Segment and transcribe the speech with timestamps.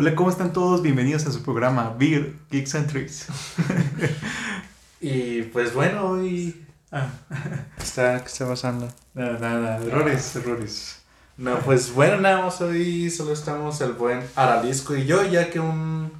[0.00, 0.80] Hola, ¿cómo están todos?
[0.80, 3.26] Bienvenidos a su programa Beer, Geeks and Trees.
[5.00, 6.64] y pues bueno, hoy...
[6.92, 7.08] Ah.
[7.76, 8.88] está, ¿Qué está pasando?
[9.12, 11.02] Nada, nada, errores, errores.
[11.36, 15.58] No, pues bueno, nada más hoy solo estamos el buen Aralisco y yo, ya que
[15.58, 16.12] un,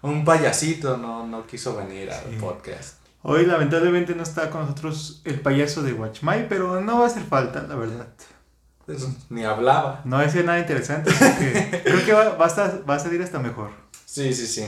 [0.00, 2.94] un payasito no, no quiso venir al podcast.
[3.20, 7.24] Hoy lamentablemente no está con nosotros el payaso de Watchmai, pero no va a hacer
[7.24, 8.08] falta, la verdad.
[8.86, 10.00] Pues, ni hablaba.
[10.04, 11.10] No decía nada interesante,
[11.84, 13.70] creo que va, va, a estar, va a salir hasta mejor.
[14.04, 14.64] Sí, sí, sí.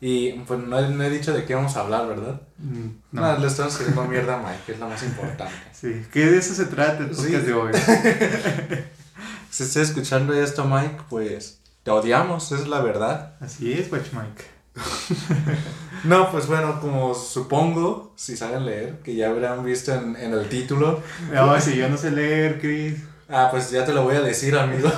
[0.00, 2.40] Y pues no he, no he dicho de qué vamos a hablar, ¿verdad?
[2.58, 3.22] Mm, no.
[3.22, 5.54] no le estamos haciendo mierda a Mike, que es lo más importante.
[5.72, 7.72] Sí, que de eso se trata el podcast de hoy.
[9.50, 13.36] si estás escuchando esto, Mike, pues te odiamos, es la verdad.
[13.40, 14.44] Así es, Watch Mike.
[16.04, 20.48] no, pues bueno, como supongo, si saben leer, que ya habrán visto en, en el
[20.48, 21.02] título.
[21.32, 22.98] No, si yo no sé leer, Chris.
[23.28, 24.90] Ah, pues ya te lo voy a decir, amigo.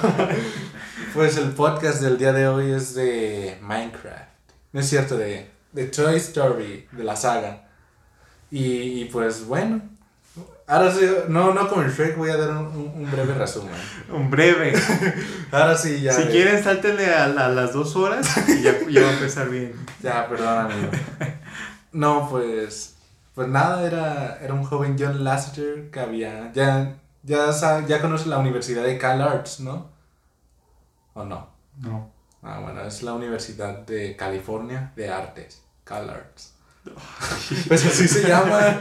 [1.14, 4.28] pues el podcast del día de hoy es de Minecraft.
[4.72, 7.68] No es cierto, de, de Toy Story, de la saga.
[8.50, 9.83] Y, y pues bueno,
[10.69, 13.72] Ahora sí, no, no como el Shrek, voy a dar un, un breve resumen.
[14.12, 14.75] un breve.
[15.53, 16.12] Ahora sí, ya.
[16.12, 19.75] Si quieren, sáltenle a, a, las dos horas y ya, ya va a empezar bien.
[20.03, 20.91] Ya, perdón, amigo.
[21.92, 22.97] No, pues.
[23.34, 26.53] Pues nada, era, era un joven John Lasseter que había.
[26.53, 27.51] Ya, ya,
[27.86, 29.89] ya conoce la Universidad de Cal Arts, ¿no?
[31.14, 31.48] ¿O no?
[31.78, 32.11] No.
[32.42, 36.55] Ah, bueno, es la Universidad de California de Artes, Cal Arts.
[37.69, 38.81] Pues así se llama.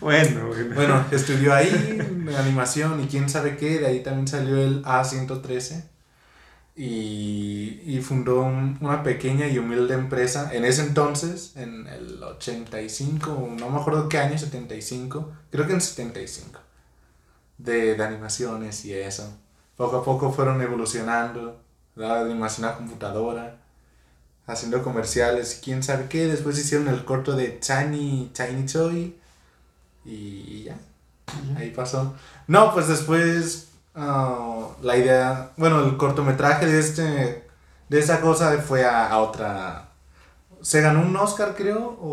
[0.00, 1.04] Bueno, bueno.
[1.10, 1.98] estudió ahí
[2.38, 5.84] animación y quién sabe qué, de ahí también salió el A113
[6.76, 13.70] y, y fundó una pequeña y humilde empresa en ese entonces, en el 85, no
[13.70, 16.60] me acuerdo qué año, 75, creo que en 75,
[17.58, 19.38] de, de animaciones y eso.
[19.76, 21.60] Poco a poco fueron evolucionando,
[21.96, 23.63] la animación a computadora,
[24.46, 29.16] haciendo comerciales y quién sabe qué, después hicieron el corto de Tiny, Tiny Toy
[30.04, 30.76] y ya.
[31.56, 32.14] Ahí pasó.
[32.46, 37.44] No, pues después ah, la idea, bueno, el cortometraje de este
[37.88, 39.88] de esa cosa fue a, otra
[40.62, 42.10] se ganó un Oscar creo o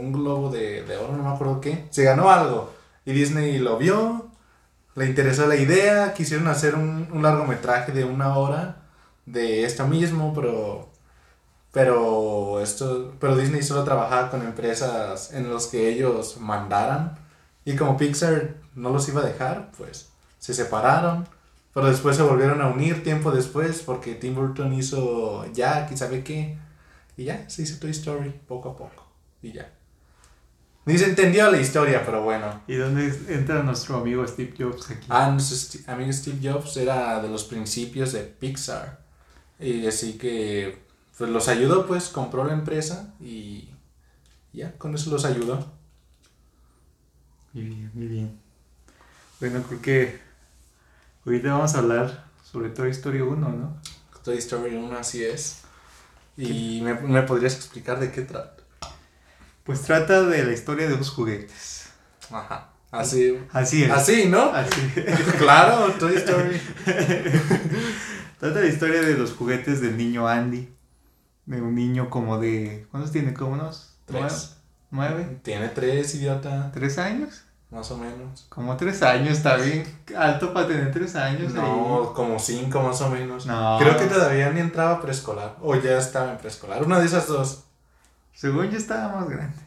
[0.00, 1.86] un globo de, oro, no me acuerdo qué.
[1.90, 2.72] Se ganó algo
[3.04, 4.28] y Disney lo vio,
[4.94, 8.82] le interesó la idea, quisieron hacer un, un largometraje de una hora
[9.26, 10.88] de esto mismo, pero
[11.72, 17.16] pero esto pero Disney solo trabajaba con empresas en los que ellos mandaran
[17.68, 20.08] y como Pixar no los iba a dejar, pues
[20.38, 21.28] se separaron.
[21.74, 26.24] Pero después se volvieron a unir tiempo después porque Tim Burton hizo Jack y sabe
[26.24, 26.56] qué.
[27.18, 29.06] Y ya, se hizo Toy Story poco a poco.
[29.42, 29.70] Y ya.
[30.86, 32.62] Ni se entendió la historia, pero bueno.
[32.66, 35.06] ¿Y dónde entra nuestro amigo Steve Jobs aquí?
[35.10, 39.00] Ah, nuestro amigo Steve Jobs era de los principios de Pixar.
[39.60, 40.87] Y así que
[41.18, 43.68] pues los ayudó, pues compró la empresa y
[44.52, 45.66] ya, con eso los ayudó.
[47.52, 48.40] Muy bien, muy bien.
[49.40, 50.20] Bueno, creo que
[51.26, 53.76] ahorita vamos a hablar sobre Toy Story 1, ¿no?
[54.22, 55.62] Toy Story 1, así es.
[56.36, 58.62] ¿Y me, me, podrías explicar de qué trata?
[59.64, 61.88] Pues trata de la historia de los juguetes.
[62.30, 62.70] Ajá.
[62.92, 63.36] Así.
[63.52, 63.90] Así es.
[63.90, 64.52] Así, ¿no?
[64.52, 64.80] Así.
[65.38, 66.60] claro, Toy Story.
[68.38, 70.77] trata de la historia de los juguetes del niño Andy.
[71.48, 72.86] De un niño como de.
[72.90, 73.32] ¿Cuántos tiene?
[73.32, 73.96] ¿Como unos?
[74.04, 74.58] Tres.
[74.90, 75.40] ¿Nueve?
[75.42, 76.70] Tiene tres, idiota.
[76.74, 77.44] ¿Tres años?
[77.70, 78.44] Más o menos.
[78.50, 79.82] Como tres años, está bien
[80.14, 81.54] alto para tener tres años.
[81.54, 83.46] No, como cinco más o menos.
[83.46, 83.78] No.
[83.78, 85.56] Creo que todavía ni entraba preescolar.
[85.62, 86.82] O ya estaba en preescolar.
[86.82, 87.64] Una de esas dos.
[88.34, 89.58] Según yo estaba más grande.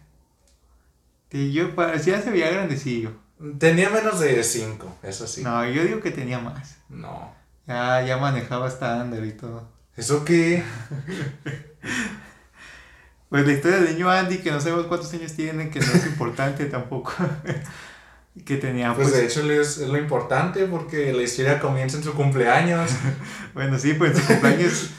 [1.32, 3.14] Y yo parecía se veía grandecillo.
[3.58, 5.42] Tenía menos de cinco, eso sí.
[5.42, 6.78] No, yo digo que tenía más.
[6.90, 7.34] No.
[7.66, 9.68] Ya, ya manejaba estándar y todo.
[9.96, 10.64] ¿Eso qué?
[13.32, 16.06] Pues la historia del niño Andy, que no sabemos cuántos años tiene, que no es
[16.06, 17.14] importante tampoco.
[18.46, 22.04] que tenía pues, pues, de hecho es, es, lo importante porque la historia comienza en
[22.04, 22.92] su cumpleaños.
[23.54, 24.90] bueno, sí, pues en su cumpleaños...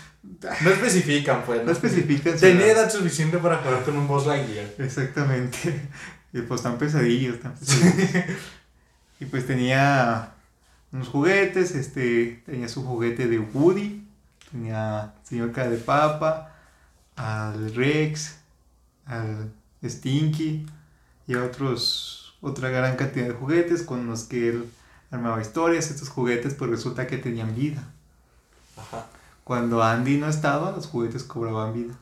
[0.63, 1.63] no especifican, pues.
[1.63, 2.39] No, especifican.
[2.39, 4.77] Tenía edad suficiente para jugar con un Boss Lightyear.
[4.79, 5.83] Exactamente.
[6.33, 8.39] Y pues tan pesadillos, tan pesadillos.
[9.21, 10.33] y pues tenía
[10.91, 14.02] unos juguetes, este, tenía su juguete de Woody,
[14.53, 16.53] tenía señor cara de papa,
[17.17, 18.39] al Rex,
[19.07, 19.51] al
[19.83, 20.67] Stinky
[21.27, 24.71] y a otros, otra gran cantidad de juguetes con los que él
[25.11, 25.91] armaba historias.
[25.91, 27.83] Estos juguetes pues resulta que tenían vida.
[29.45, 31.95] Cuando Andy no estaba, los juguetes cobraban vida.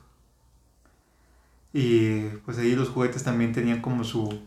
[1.72, 4.42] Y pues ahí los juguetes también tenían como su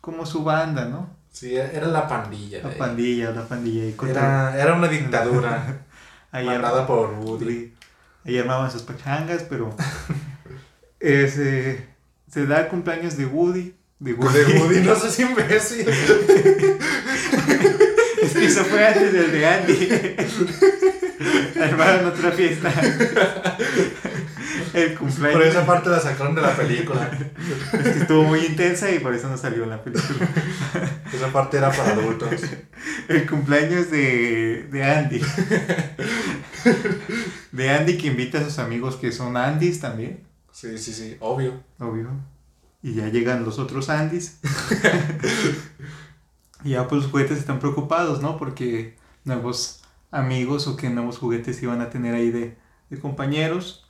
[0.00, 1.10] como su banda, ¿no?
[1.32, 2.62] Sí, era la pandilla.
[2.62, 3.94] La pandilla, la pandilla.
[4.08, 5.84] Era, era una dictadura.
[6.30, 6.46] Ahí
[6.86, 7.72] por Woody.
[8.24, 9.74] Ahí armaban sus pachangas, pero
[11.00, 11.86] eh, se,
[12.30, 13.74] se da el cumpleaños de Woody.
[13.98, 14.38] De Woody.
[14.38, 15.88] De Woody, no seas imbécil.
[18.22, 19.88] Es que eso fue antes del de Andy.
[21.62, 22.72] Armaron otra fiesta.
[24.74, 25.38] El cumpleaños.
[25.38, 27.10] Por esa parte la sacaron de la película.
[27.72, 30.28] Es que estuvo muy intensa y por eso no salió en la película.
[31.12, 32.30] Esa parte era para adultos.
[33.08, 35.20] El cumpleaños de, de Andy.
[37.52, 40.20] De Andy que invita a sus amigos que son Andys también,
[40.52, 41.62] Sí, sí, sí, obvio.
[41.78, 42.08] obvio.
[42.82, 44.38] Y ya llegan los otros Andys.
[46.64, 48.36] y ya pues los juguetes están preocupados, ¿no?
[48.36, 52.56] Porque nuevos amigos o que nuevos juguetes iban a tener ahí de,
[52.90, 53.87] de compañeros.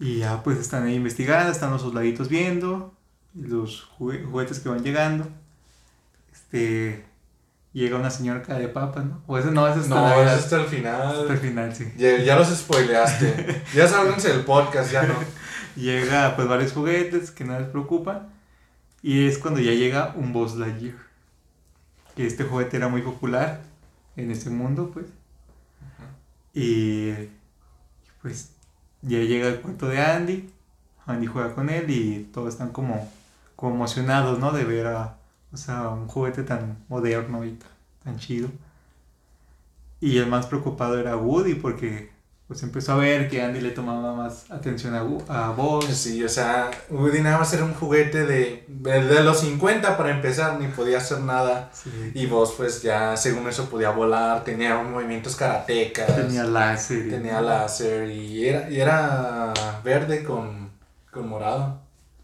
[0.00, 2.94] Y ya pues están ahí investigando, están los soldaditos viendo
[3.34, 5.28] los jugue- juguetes que van llegando.
[6.32, 7.04] Este
[7.72, 9.22] llega una señora cara de papa, ¿no?
[9.28, 11.20] O ese no, ese está No, es hasta el final.
[11.20, 11.92] hasta el final, sí.
[11.96, 13.62] Ya, ya los spoileaste.
[13.74, 15.14] Ya sálganse del podcast, ya no.
[15.76, 18.28] Llega pues varios juguetes que no les preocupan.
[19.02, 20.96] Y es cuando ya llega un Buzz Lightyear.
[22.16, 23.62] Que este juguete era muy popular
[24.16, 25.06] en ese mundo, pues.
[26.52, 27.12] Y
[28.22, 28.50] pues
[29.02, 30.50] ya llega el cuarto de Andy.
[31.06, 33.10] Andy juega con él y todos están como,
[33.56, 34.52] como emocionados, ¿no?
[34.52, 35.18] De ver a,
[35.52, 37.70] o sea, un juguete tan moderno y tan,
[38.04, 38.48] tan chido.
[40.00, 42.10] Y el más preocupado era Woody porque
[42.50, 45.86] pues empezó a ver que Andy le tomaba más atención a, a Buzz.
[45.94, 50.58] Sí, o sea, Woody nada más era un juguete de, de los 50 para empezar,
[50.58, 51.70] ni podía hacer nada.
[51.72, 52.10] Sí.
[52.12, 57.08] Y vos, pues ya, según eso, podía volar, tenía movimientos karatecas, Tenía láser.
[57.08, 59.52] tenía láser y era, y era
[59.84, 60.70] verde con,
[61.12, 61.80] con morado.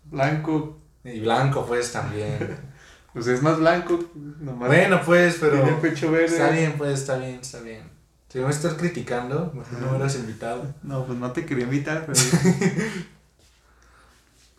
[0.07, 0.77] Blanco.
[1.05, 2.59] Y blanco, pues también.
[3.13, 3.99] Pues es más blanco.
[4.15, 5.55] Nomás bueno, pues, pero.
[5.55, 6.27] Tiene el pecho verde.
[6.27, 7.96] Está bien, pues, está bien, está bien.
[8.37, 10.75] Si me estás criticando, mejor no me hubieras invitado.
[10.83, 12.05] No, pues no te quería invitar.
[12.05, 12.21] pero-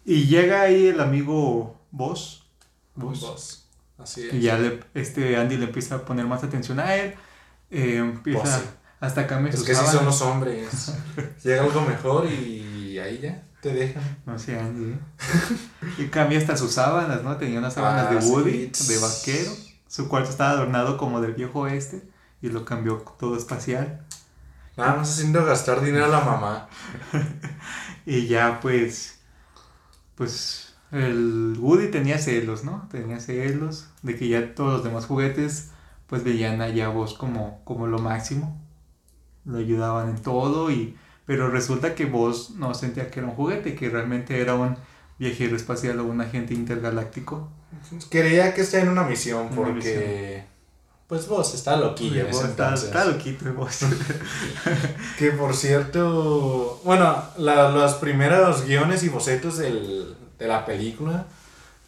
[0.05, 2.43] y llega ahí el amigo Boss.
[2.95, 3.19] Boss.
[3.21, 3.67] Vos.
[3.99, 4.43] Así Y es.
[4.43, 7.13] ya le, este Andy le empieza a poner más atención a él.
[7.69, 8.61] eh, empieza Pues sí.
[8.99, 9.95] hasta cambia Es sus que sí sábanas.
[9.97, 10.93] son los hombres.
[11.43, 14.03] Llega algo mejor y ahí ya te dejan.
[14.25, 14.93] No sé, Andy.
[14.93, 14.97] ¿eh?
[15.99, 17.37] y cambia hasta sus sábanas, ¿no?
[17.37, 18.29] Tenía unas sábanas Ah, de sí.
[18.29, 19.51] Woody, de vaquero.
[19.87, 22.01] Su cuarto estaba adornado como del viejo oeste.
[22.41, 24.05] Y lo cambió todo espacial.
[24.75, 26.69] Nada más haciendo gastar dinero a la mamá.
[28.09, 29.19] Y ya pues,
[30.15, 32.87] pues el Woody tenía celos, ¿no?
[32.89, 35.71] Tenía celos de que ya todos los demás juguetes
[36.07, 38.57] pues veían a vos como, como lo máximo.
[39.43, 40.97] Lo ayudaban en todo y...
[41.25, 44.77] Pero resulta que vos no sentía que era un juguete, que realmente era un
[45.19, 47.51] viajero espacial o un agente intergaláctico.
[48.09, 50.45] Quería que esté en una misión Una porque.
[51.07, 53.79] Pues vos está loquillo Vos está, está loquito vos.
[55.17, 56.81] Que por cierto.
[56.83, 61.25] Bueno, la- los primeros guiones y bocetos del, de la película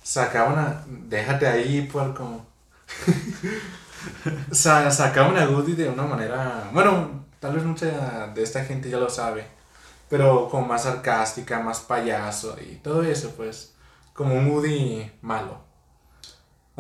[0.04, 0.84] sacaban a.
[0.88, 2.46] Déjate ahí, puerco.
[4.52, 6.70] Sa- sacaban a Woody de una manera.
[6.74, 9.46] Bueno, tal vez mucha de esta gente ya lo sabe.
[10.10, 13.74] Pero como más sarcástica, más payaso y todo eso, pues.
[14.14, 15.60] Como un Woody malo.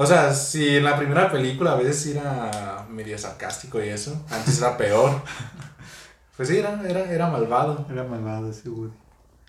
[0.02, 4.58] O sea, si en la primera película a veces era medio sarcástico y eso, antes
[4.60, 5.12] era peor.
[6.38, 7.86] Pues sí, era, era, era malvado.
[7.92, 8.94] Era malvado ese Woody.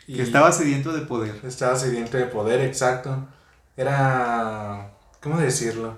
[0.08, 1.40] Y Que estaba sediento de poder.
[1.44, 3.28] estaba sediento de poder, exacto.
[3.76, 4.90] Era.
[5.20, 5.96] ¿Cómo decirlo?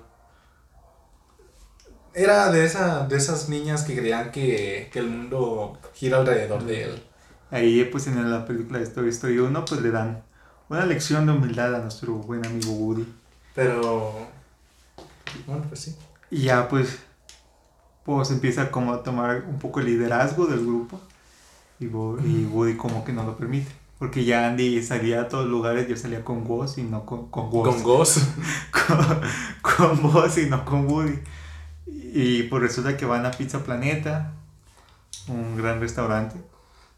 [2.13, 6.83] Era de, esa, de esas niñas que creían que, que el mundo gira alrededor de
[6.83, 7.03] él.
[7.49, 10.23] Ahí pues en la película de Story Story 1 pues le dan
[10.69, 13.07] una lección de humildad a nuestro buen amigo Woody.
[13.55, 14.27] Pero.
[15.47, 15.95] Bueno, pues sí.
[16.31, 16.97] Y ya pues
[18.05, 20.99] pues empieza como a tomar un poco el liderazgo del grupo
[21.79, 23.71] y, Wo- y Woody como que no lo permite.
[23.99, 27.49] Porque ya Andy salía a todos lugares, yo salía con Woz y no con, con
[27.49, 27.69] Woz.
[27.75, 28.17] Con Goz.
[28.87, 29.21] con,
[29.61, 31.17] con Woz y no con Woody.
[31.85, 34.33] Y pues resulta que van a Pizza Planeta,
[35.29, 36.35] un gran restaurante.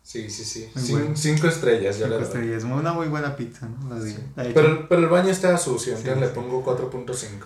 [0.02, 0.70] Sí, sí, sí.
[0.76, 1.16] Cin- bueno.
[1.16, 2.24] cinco estrellas, yo Cinco le doy.
[2.26, 3.94] estrellas, una muy buena pizza, ¿no?
[3.96, 4.18] La Sí.
[4.36, 6.34] la Pero, pero el baño está sucio, Sí, entonces le sí.
[6.34, 7.46] pongo 4.5.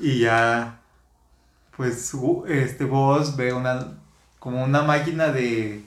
[0.00, 0.78] Y ya,
[1.76, 2.12] pues,
[2.48, 3.94] este Boss ve una,
[4.38, 5.82] como una máquina de,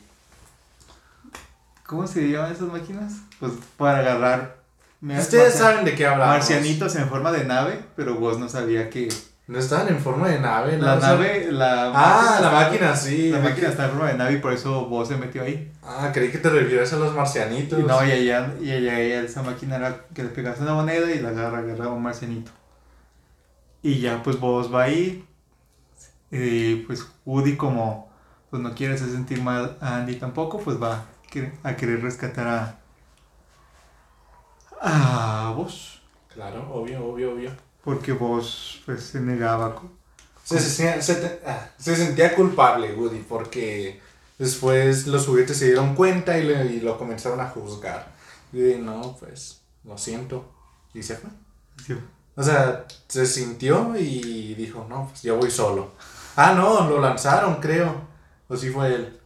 [1.85, 3.13] ¿cómo se llaman esas máquinas?
[3.39, 4.57] Pues para agarrar
[5.01, 6.35] Ustedes saben de qué hablamos.
[6.35, 9.07] marcianitos en forma de nave, pero Boss no sabía que
[9.47, 10.85] No estaban en forma de nave, ¿no?
[10.85, 13.29] la O sea- nave, la Ah, la máquina, sí.
[13.31, 15.71] la máquina está en forma de nave y por eso Boss se metió ahí.
[15.81, 17.79] Ah, creí que te refieres a los marcianitos.
[17.79, 21.19] Y no, y ella, y ella- esa máquina era que le pegas una moneda y
[21.19, 22.51] la agarra, agarraba un marcianito.
[23.81, 25.25] Y ya pues vos va ahí.
[26.31, 28.09] Y pues Woody como
[28.49, 31.05] pues no quiere hacer sentir mal a Andy tampoco, pues va
[31.63, 32.79] a querer, rescatar a,
[34.81, 36.01] a vos.
[36.33, 37.51] Claro, obvio, obvio, obvio.
[37.83, 39.81] Porque vos pues se negaba.
[40.43, 44.01] Se, se- se te- ah, se sentía culpable Woody porque
[44.37, 48.07] después los juguetes se dieron cuenta y, le- y lo comenzaron a juzgar.
[48.51, 50.51] Y no, pues lo siento.
[50.93, 51.29] Y se fue.
[51.85, 51.95] Sí.
[52.39, 55.91] O sea, se sintió y dijo, no, pues yo voy solo.
[56.37, 57.93] Ah, no, lo lanzaron, creo.
[58.47, 59.19] O sí fue él.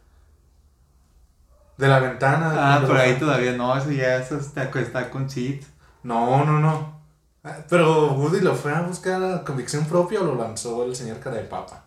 [1.76, 2.52] De la ventana.
[2.74, 5.62] Ah, pero lo- ahí todavía no, eso ya eso está, está con Sid.
[6.02, 7.00] No, no, no.
[7.44, 11.20] Ah, Pero Woody lo fue a buscar a convicción propia o lo lanzó el señor
[11.20, 11.84] cara de papa.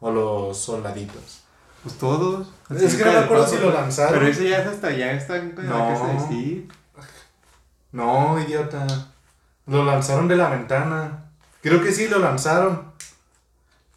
[0.00, 1.40] O los soldaditos.
[1.82, 2.48] Pues todos.
[2.70, 4.14] Es que no me acuerdo si lo lanzaron.
[4.14, 5.88] Pero ese ya es hasta allá, está en la No.
[5.88, 6.60] casa de Sid.
[7.92, 8.86] No, idiota.
[9.68, 11.30] Lo lanzaron de la ventana.
[11.62, 12.92] Creo que sí lo lanzaron.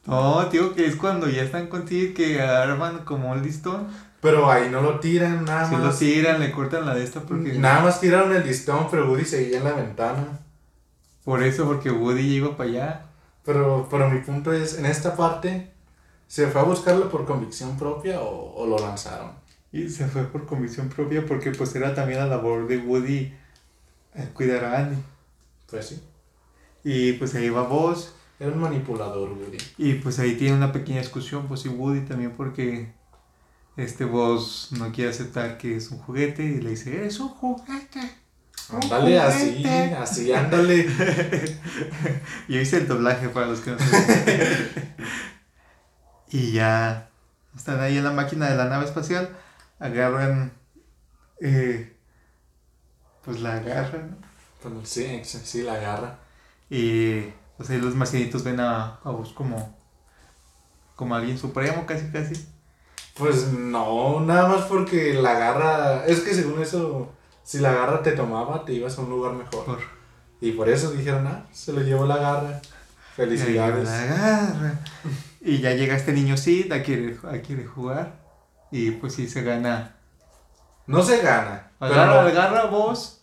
[0.05, 3.87] No, digo que es cuando ya están con Sid que arman como un listón.
[4.21, 5.97] Pero ahí no lo tiran, nada Si lo más.
[5.97, 7.53] tiran, le cortan la de esta porque...
[7.53, 10.39] Nada más tiraron el listón, pero Woody seguía en la ventana.
[11.23, 13.05] Por eso, porque Woody ya iba para allá.
[13.43, 15.71] Pero, pero mi punto es, en esta parte,
[16.27, 19.31] ¿se fue a buscarlo por convicción propia o, o lo lanzaron?
[19.71, 23.33] Y se fue por convicción propia porque pues era también la labor de Woody
[24.13, 25.01] eh, cuidar a Andy.
[25.71, 26.03] Pues sí.
[26.83, 28.13] Y pues ahí va Buzz.
[28.39, 29.57] Era un manipulador, Woody.
[29.77, 32.91] Y pues ahí tiene una pequeña discusión, pues y Woody también porque
[33.77, 37.99] este Buzz no quiere aceptar que es un juguete y le dice, es un juguete.
[38.69, 39.95] Ándale, así, juguete".
[39.95, 40.87] así, ándale.
[42.47, 44.85] Yo hice el doblaje para los que no saben.
[46.31, 47.09] y ya
[47.55, 49.29] están ahí en la máquina de la nave espacial,
[49.79, 50.51] agarran,
[51.41, 51.95] eh,
[53.23, 54.30] pues la agarran.
[54.61, 56.19] Pues sí, sí, sí, la agarra.
[56.69, 57.21] Y
[57.57, 59.77] pues ahí los marcianitos ven a, a vos como,
[60.95, 62.47] como alguien supremo, casi casi.
[63.17, 66.05] Pues no, nada más porque la garra.
[66.05, 67.11] Es que según eso,
[67.43, 69.65] si la garra te tomaba, te ibas a un lugar mejor.
[69.65, 69.79] Por,
[70.39, 72.61] Y por eso dijeron, ah, se lo llevó la garra.
[73.15, 73.85] Felicidades.
[73.85, 74.79] La agarra.
[75.41, 78.21] Y ya llega este niño Sid a quiere, a quiere jugar.
[78.71, 79.97] Y pues sí se gana.
[80.87, 81.71] No se gana.
[81.79, 83.20] Agarra, pero, agarra vos.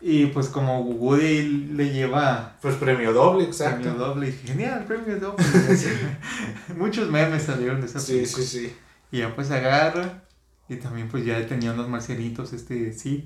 [0.00, 3.82] Y pues como Woody le lleva pues premio doble, exacto.
[3.82, 4.30] premio doble.
[4.32, 5.44] Genial, premio doble.
[6.76, 8.44] Muchos memes salieron de esa Sí, película.
[8.46, 8.76] sí, sí.
[9.10, 10.22] Y ya pues agarra.
[10.68, 13.24] Y también pues ya tenía unos marcianitos este Sid.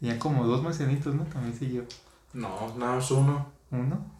[0.00, 1.24] Tenía como dos marcianitos, ¿no?
[1.24, 1.86] También se lleva
[2.32, 3.52] No, nada más uno.
[3.70, 4.10] uno.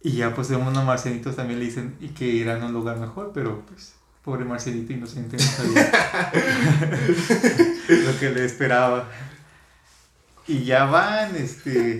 [0.00, 3.32] Y ya pues unos marcianitos también le dicen y que irán a un lugar mejor,
[3.34, 3.94] pero pues
[4.28, 5.90] pobre marcianito inocente no sabía
[7.88, 9.08] lo que le esperaba.
[10.46, 11.98] Y ya van, este,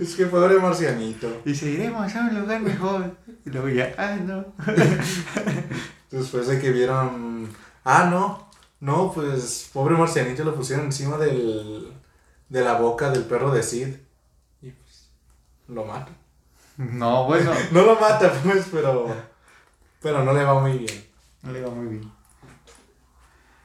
[0.00, 1.42] Es que pobre marcianito.
[1.44, 3.16] dice, iremos a un lugar mejor.
[3.44, 4.46] Y luego ya, ah, no.
[6.10, 7.50] Después de que vieron.
[7.84, 8.48] Ah, no.
[8.80, 11.92] No, pues pobre marcianito lo pusieron encima del.
[12.48, 13.88] de la boca del perro de Sid.
[14.62, 15.10] Y pues.
[15.68, 16.12] lo mata.
[16.78, 19.14] No, bueno, No lo mata, pues, pero.
[20.00, 21.11] Pero no le va muy bien.
[21.42, 22.10] No le va muy bien.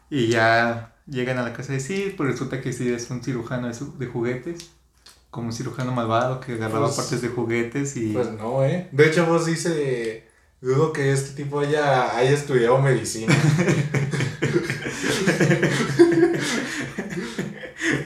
[0.10, 3.68] Y ya llegan a la casa de Sid, pues resulta que Sid es un cirujano
[3.68, 4.72] de, su- de juguetes,
[5.30, 8.14] como un cirujano malvado que agarraba Pues- partes de juguetes y...
[8.14, 8.88] Pues no, ¿eh?
[8.92, 10.26] De hecho, vos dice.
[10.60, 13.32] Dudo que este tipo haya, haya estudiado medicina.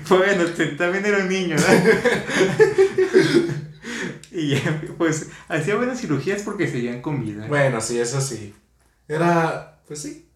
[0.09, 0.43] Bueno,
[0.77, 1.63] también era un niño, ¿no?
[4.31, 7.47] y ya, pues hacía buenas cirugías porque seguían con vida.
[7.47, 8.53] bueno, sí, eso sí.
[9.13, 9.79] Era.
[9.87, 10.27] Pues sí.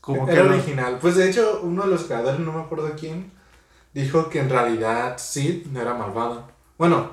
[0.00, 0.98] Como que Era original.
[1.00, 3.32] Pues de hecho, uno de los creadores, no me acuerdo quién,
[3.92, 6.48] dijo que en realidad Sid no era malvado.
[6.78, 7.10] Bueno,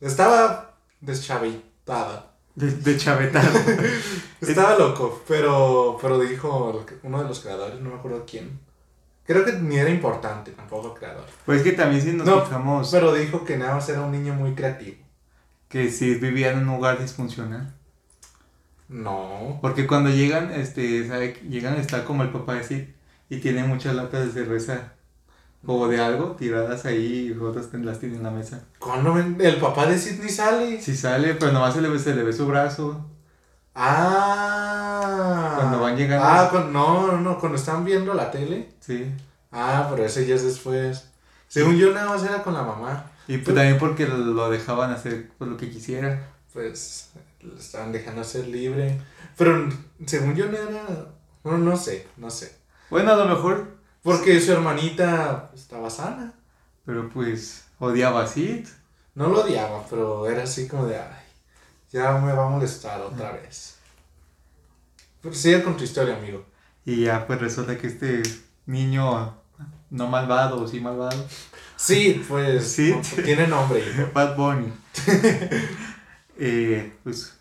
[0.00, 2.32] estaba deschavitada.
[2.54, 3.48] de, de chavetado.
[4.40, 8.60] Estaba loco, pero, pero dijo uno de los creadores, no me acuerdo quién.
[9.24, 11.26] Creo que ni era importante tampoco el creador.
[11.46, 14.34] Pues que también si nos No, fijamos Pero dijo que nada más era un niño
[14.34, 14.96] muy creativo.
[15.68, 17.74] que si vivía en un lugar disfuncional.
[18.90, 19.58] No.
[19.62, 22.82] Porque cuando llegan, este, sabe, llegan, está como el papá de Sid
[23.28, 24.92] y tiene muchas latas de cerveza
[25.64, 28.64] o de algo tiradas ahí y otras las tiene en la mesa.
[28.80, 30.80] ¿Cuándo ven- el papá de Sidney sale?
[30.82, 33.06] Si sale, pero nomás se le ve, se le ve su brazo.
[33.74, 35.54] Ah.
[35.56, 36.26] Cuando van llegando.
[36.26, 38.70] Ah, cuando, no, no, no, cuando están viendo la tele.
[38.80, 39.12] Sí.
[39.52, 41.08] Ah, pero ese ya es después.
[41.46, 43.04] Según yo, nada más era con la mamá.
[43.28, 46.28] Y pues también porque lo, dejaban hacer pues, lo que quisiera.
[46.52, 47.10] Pues
[47.42, 49.00] lo estaban dejando ser libre.
[49.36, 49.68] Pero
[50.06, 50.86] según yo, no era.
[51.44, 52.54] No, no sé, no sé.
[52.90, 56.32] Bueno, a lo mejor, Porque su hermanita estaba sana.
[56.84, 58.66] pero pues odiaba a Sid.
[59.14, 60.96] No lo odiaba, pero era así como de.
[60.98, 61.24] Ay,
[61.92, 63.76] ya me va a molestar otra vez.
[65.20, 66.44] Pues sigue con tu historia, amigo.
[66.84, 68.22] Y ya pues resulta que este
[68.66, 69.34] niño,
[69.90, 71.26] no malvado, sí malvado,
[71.76, 72.94] Sí, pues Sí.
[73.24, 73.80] tiene nombre.
[73.80, 74.08] hijo.
[74.14, 74.72] Bad Bunny,
[76.40, 77.34] eh, pues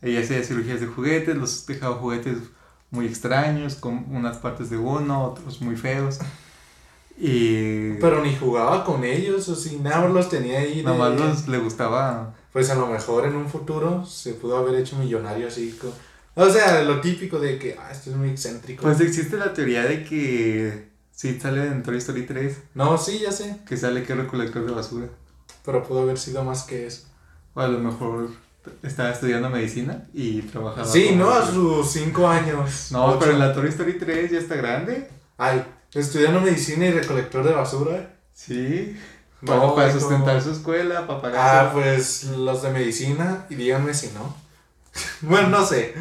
[0.00, 2.38] ella hacía cirugías de juguetes, los dejaba juguetes
[2.90, 6.18] muy extraños, con unas partes de uno, otros muy feos.
[7.20, 10.76] Y Pero ni jugaba con ellos, o si nada más los tenía ahí.
[10.76, 14.76] de- nomás los, le gustaba Pues a lo mejor en un futuro se pudo haber
[14.80, 15.76] hecho millonario así.
[16.34, 18.82] O sea, lo típico de que, ah, esto es muy excéntrico.
[18.82, 23.32] Pues existe la teoría de que sí sale en Toy Story 3, no, sí, ya
[23.32, 23.58] sé.
[23.66, 25.08] que sale que es recolector de basura.
[25.64, 27.07] Pero pudo haber sido más que eso.
[27.54, 28.28] O a lo mejor
[28.82, 30.86] estaba estudiando medicina y trabajaba.
[30.86, 31.30] Sí, ¿no?
[31.30, 32.92] A sus cinco años.
[32.92, 33.18] No, ocho.
[33.20, 35.08] pero en la Toy Story 3 ya está grande.
[35.36, 38.14] Ay, estudiando medicina y recolector de basura.
[38.34, 38.96] Sí.
[39.40, 41.66] No, Para, sustentar su escuela, para pagar.
[41.66, 44.34] Ah, pues los de medicina, y díganme si no.
[45.22, 45.94] bueno, no sé.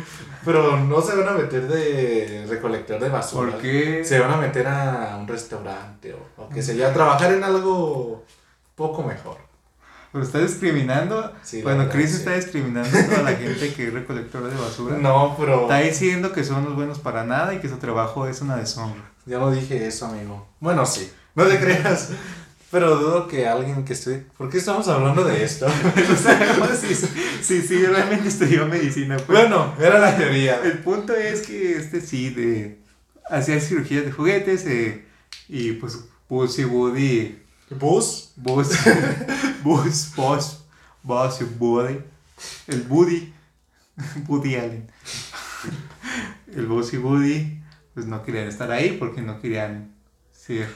[0.44, 3.52] Pero no se van a meter de recolector de basura.
[3.52, 4.04] ¿Por qué?
[4.04, 8.24] Se van a meter a un restaurante o, o que se a trabajar en algo
[8.76, 9.47] poco mejor.
[10.18, 11.32] Pues está discriminando.
[11.44, 12.18] Sí, bueno, verdad, Chris sí.
[12.18, 14.98] está discriminando a toda la gente que es recolectora de basura.
[15.02, 18.42] No, pero Está diciendo que son los buenos para nada y que su trabajo es
[18.42, 19.12] una deshonra.
[19.26, 20.48] yo no dije eso, amigo.
[20.60, 22.10] Bueno, sí, no te creas.
[22.70, 24.26] Pero dudo que alguien que estudie...
[24.38, 25.68] ¿Por qué estamos hablando de esto?
[26.82, 26.96] sí,
[27.42, 29.16] sí, sí, realmente estudió medicina.
[29.16, 29.40] Pues.
[29.40, 30.60] bueno, era la teoría.
[30.62, 32.80] El punto es que este sí, de
[33.30, 35.06] hacía cirugías de juguetes eh,
[35.48, 38.32] y pues Buzz y Woody, ¿Bus?
[38.36, 38.70] Buzz,
[39.64, 40.64] Buzz, Buzz,
[41.04, 42.00] Buzz y Woody,
[42.68, 43.34] el Woody,
[44.28, 44.92] Woody Allen,
[46.54, 47.62] el Buzz y Woody,
[47.94, 49.94] pues no querían estar ahí porque no querían
[50.32, 50.70] ser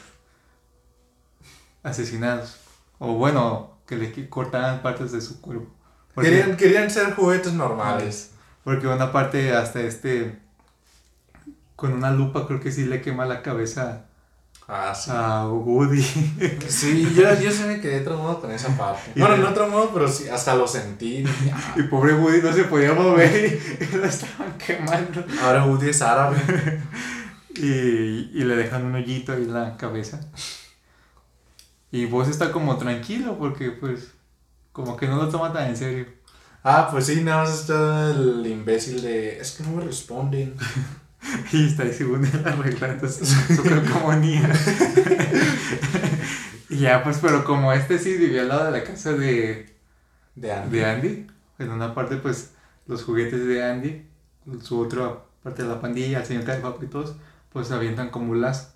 [1.84, 2.58] asesinados
[3.00, 5.68] o bueno, que le cortaran partes de su cuerpo.
[6.14, 8.32] Porque- Querían, querían ser juguetes normales.
[8.64, 10.38] porque una parte hasta este.
[11.76, 14.06] Con una lupa creo que sí le quema la cabeza
[14.74, 15.12] Ah, sí.
[15.14, 16.02] a Woody.
[16.70, 19.12] Sí, yo, yo sí me quedé traumado con esa parte.
[19.20, 21.26] Bueno, no traumado, pero sí, hasta lo sentí.
[21.54, 25.26] ah, y pobre Woody no se podía mover y lo estaban quemando.
[25.44, 26.38] ahora Woody es árabe.
[27.54, 30.22] Y, y le dejan un hoyito ahí en la cabeza.
[31.92, 34.12] Y vos está como tranquilo porque pues
[34.72, 36.06] como que no lo toma tan en serio.
[36.64, 39.38] Ah, pues sí, nada más está el imbécil de.
[39.38, 40.56] Es que no me responden.
[41.52, 44.50] Y está ahí según él arreglando su, su calcomanía.
[46.70, 49.70] y ya pues pero como este sí vivía al lado de la casa de,
[50.36, 50.78] De Andy.
[50.78, 51.28] de Andy.
[51.60, 52.52] En una parte, pues,
[52.88, 54.06] los juguetes de Andy,
[54.62, 57.16] su otra parte de la pandilla, el señor Califapo y todos,
[57.54, 58.70] pues avientan como lazo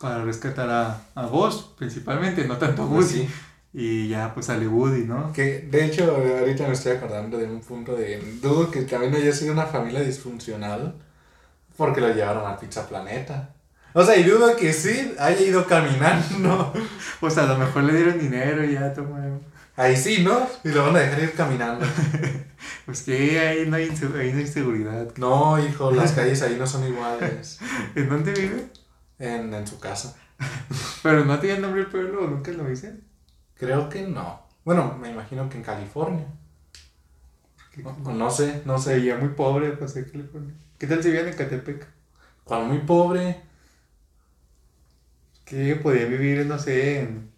[0.00, 2.96] para rescatar a, a vos, principalmente, no tanto a Woody.
[2.96, 3.28] Pues sí.
[3.72, 5.32] Y ya, pues sale Woody, ¿no?
[5.32, 8.20] Que de hecho, ahorita me estoy acordando de un punto de.
[8.40, 10.94] Dudo que también haya sido una familia disfuncional.
[11.76, 13.54] Porque lo llevaron a Pizza Planeta.
[13.92, 16.72] O sea, y dudo que sí haya ido caminando.
[17.20, 19.40] Pues a lo mejor le dieron dinero y ya tomaron.
[19.76, 20.46] Ahí sí, ¿no?
[20.62, 21.86] Y lo van a dejar ir caminando.
[22.86, 25.08] Pues que ahí no hay, ahí no hay seguridad.
[25.16, 27.58] No, hijo, las calles ahí no son iguales.
[27.94, 28.66] ¿En dónde vive?
[29.18, 30.16] En, en su casa.
[31.02, 33.04] Pero no tiene nombre el pueblo, ¿o nunca lo dicen.
[33.54, 34.46] Creo que no.
[34.64, 36.26] Bueno, me imagino que en California.
[38.04, 38.96] O no sé, no sé.
[38.96, 40.54] veía muy pobre, pues, en California.
[40.84, 41.86] ¿Qué tal si vivían en Catepec?
[42.44, 43.40] Cuando muy pobre.
[45.46, 47.30] Que podía vivir, no sé, en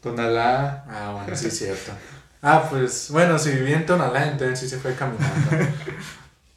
[0.00, 0.84] Tonalá.
[0.88, 1.90] Ah, bueno, sí es cierto.
[2.40, 5.50] Ah, pues, bueno, si vivía en Tonalá, entonces sí se fue caminando.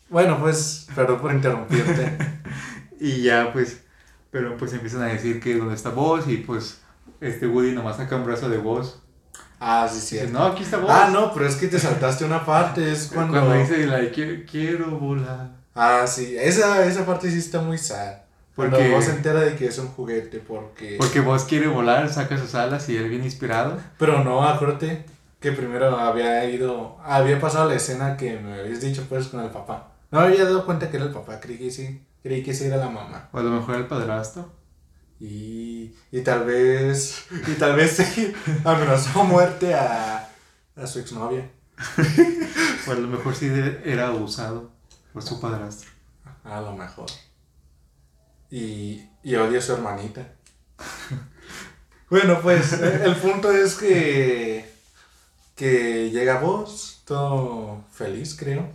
[0.09, 2.15] Bueno, pues, perdón por interrumpirte.
[2.99, 3.81] Y ya, pues,
[4.29, 6.81] pero pues empiezan a decir que dónde está vos y pues
[7.19, 9.01] este Woody nomás saca un brazo de vos.
[9.59, 10.33] Ah, sí, cierto.
[10.37, 10.89] no, aquí está vos.
[10.91, 13.33] Ah, no, pero es que te saltaste una parte, es cuando...
[13.33, 15.49] Cuando dice, la de, "Quiero- quiero volar.
[15.73, 18.13] Ah, sí, esa, esa parte sí está muy sad.
[18.55, 20.95] Cuando Porque- vos se entera de que es un juguete, porque...
[20.99, 23.77] Porque vos quiere volar, saca sus alas y él bien inspirado.
[23.99, 25.05] Pero no, acuérdate
[25.39, 29.51] que primero había ido, había pasado la escena que me habías dicho pues con el
[29.51, 29.89] papá.
[30.09, 32.77] No había dado cuenta que era el papá, creí que sí, creí que sí era
[32.77, 33.29] la mamá.
[33.31, 34.49] O a lo mejor el padrastro.
[35.19, 40.29] Y, y tal vez, y tal vez sí, amenazó muerte a,
[40.75, 41.49] a su exnovia.
[42.87, 43.51] O a lo mejor sí
[43.83, 44.71] era abusado
[45.13, 45.89] por su padrastro.
[46.43, 47.07] A lo mejor.
[48.49, 50.25] Y, y odia a su hermanita.
[52.09, 54.71] bueno, pues eh, el punto es que,
[55.55, 58.69] que llega vos, todo feliz, creo.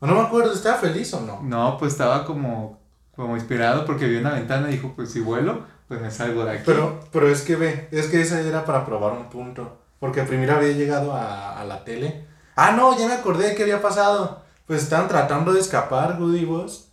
[0.00, 1.42] No me acuerdo, ¿estaba feliz o no?
[1.42, 2.79] No, pues estaba como,
[3.16, 6.52] como inspirado porque vio una ventana y dijo, pues si vuelo, pues me salgo de
[6.52, 6.62] aquí.
[6.66, 9.78] Pero, pero es que ve, es que esa era para probar un punto.
[9.98, 12.24] Porque primero había llegado a, a la tele.
[12.56, 14.42] Ah, no, ya me acordé de qué había pasado.
[14.66, 16.86] pues estaban tratando de escapar Woody y Buzz.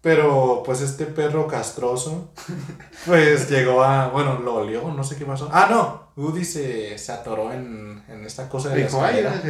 [0.00, 2.30] Pero pues este perro castroso,
[3.06, 5.48] pues llegó a, bueno, lo olió, no sé qué pasó.
[5.52, 9.42] Ah, no, Woody se, se atoró en, en esta cosa de la escalera.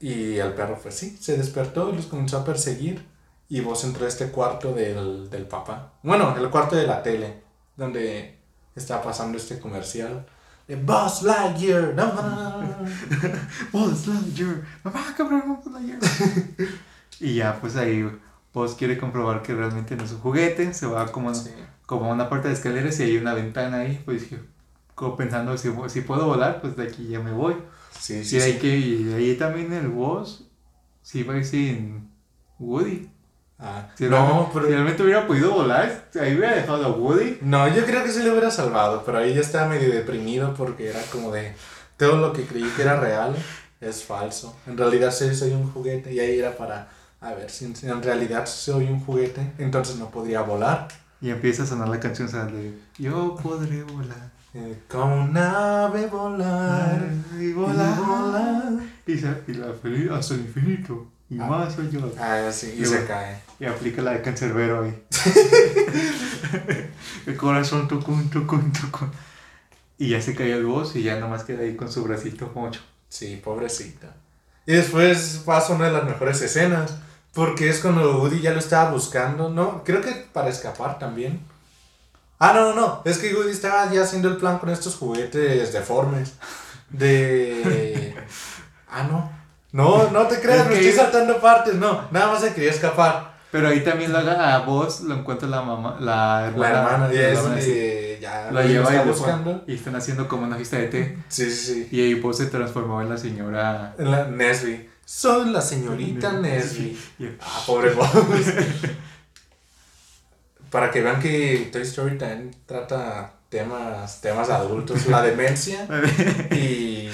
[0.00, 3.06] Y el perro, pues sí, se despertó y los comenzó a perseguir.
[3.50, 5.92] Y vos entró a este cuarto del, del papá.
[6.02, 7.42] Bueno, el cuarto de la tele,
[7.76, 8.38] donde
[8.74, 10.24] está pasando este comercial.
[10.68, 11.94] De Buzz Lightyear.
[11.94, 12.76] No, no, no, no.
[13.72, 14.62] Buzz Lightyear.
[14.84, 15.98] Mamá, cabrón, Buzz Lightyear.
[17.20, 18.08] y ya, pues ahí
[18.54, 20.72] Buzz quiere comprobar que realmente no es un juguete.
[20.72, 21.50] Se va como, Sí.
[21.86, 24.00] como a una puerta de escaleras y hay una ventana ahí.
[24.04, 24.26] Pues
[24.94, 27.56] como pensando, si, si puedo volar, pues de aquí ya me voy.
[27.98, 28.58] Sí, y, sí, ahí sí.
[28.60, 30.44] que, y ahí también el Buzz
[31.02, 32.10] sí va sin
[32.60, 33.10] Woody.
[33.62, 34.66] Ah, Si no, pero...
[34.66, 37.38] si realmente hubiera podido volar, ahí hubiera dejado a Woody.
[37.42, 40.88] No, yo creo que sí le hubiera salvado, pero ahí ya estaba medio deprimido porque
[40.88, 41.54] era como de
[41.98, 43.34] todo lo que creí que era real
[43.80, 44.56] es falso.
[44.66, 46.88] En realidad sí soy un juguete y ahí era para,
[47.20, 50.88] a ver, si en- realidad soy un juguete, entonces no podría volar.
[51.20, 54.30] Y empieza a sonar la canción de Yo podré volar.
[54.54, 57.02] Eh, como un ave volar.
[57.38, 58.72] Y volar.
[59.06, 61.06] Y, se- y la feliz hasta el infinito.
[61.30, 61.46] Y Ah.
[61.46, 62.00] más allá.
[62.18, 63.06] Ah, sí, y Y se bueno.
[63.06, 63.40] cae.
[63.60, 65.02] Y aplica la de cancerbero ahí.
[67.26, 69.10] el corazón tucun, tucun, tucun.
[69.98, 72.80] Y ya se cae el voz y ya nomás queda ahí con su bracito mocho.
[73.08, 74.14] Sí, pobrecita.
[74.66, 76.94] Y después pasa una de las mejores escenas,
[77.34, 79.84] porque es cuando Woody ya lo estaba buscando, ¿no?
[79.84, 81.40] Creo que para escapar también.
[82.38, 83.02] Ah, no, no, no.
[83.04, 86.32] Es que Woody estaba ya haciendo el plan con estos juguetes deformes.
[86.88, 88.14] De...
[88.92, 89.30] Ah, no.
[89.72, 92.08] No, no te creas, Es me que- estoy saltando partes, no.
[92.10, 93.30] Nada más se quería escapar.
[93.52, 96.72] Pero ahí también lo haga a vos, lo encuentra la mamá, la hermana.
[96.72, 98.18] La hermana, la de...
[98.20, 99.64] Ya lo lleva está buscando.
[99.66, 101.18] y están haciendo como una fiesta de té.
[101.28, 101.88] Sí, sí, sí.
[101.90, 103.94] Y ahí vos se transformó en la señora.
[103.98, 104.88] En la Nesby.
[105.04, 106.96] Soy la señorita Nesby.
[107.18, 108.06] Y- Ah, pobre Buzz.
[110.70, 115.88] Para que vean que Toy Story también trata temas, temas adultos, la demencia
[116.52, 117.08] y,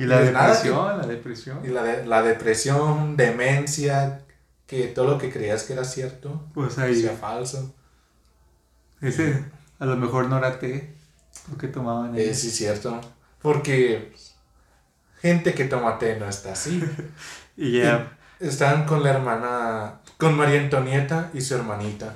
[0.00, 1.60] Y la pues nada, depresión, la depresión.
[1.64, 4.22] y la, de- la depresión, demencia,
[4.66, 7.74] que todo lo que creías que era cierto Pues ahí, sea falso.
[9.00, 9.44] ese,
[9.78, 10.94] a lo mejor no era té,
[11.50, 12.22] lo que tomaban ahí.
[12.22, 13.00] Eh, sí, cierto.
[13.42, 14.12] Porque
[15.20, 16.82] gente que toma té no está así.
[17.56, 22.14] Y ya, Están con la hermana, con María Antonieta y su hermanita.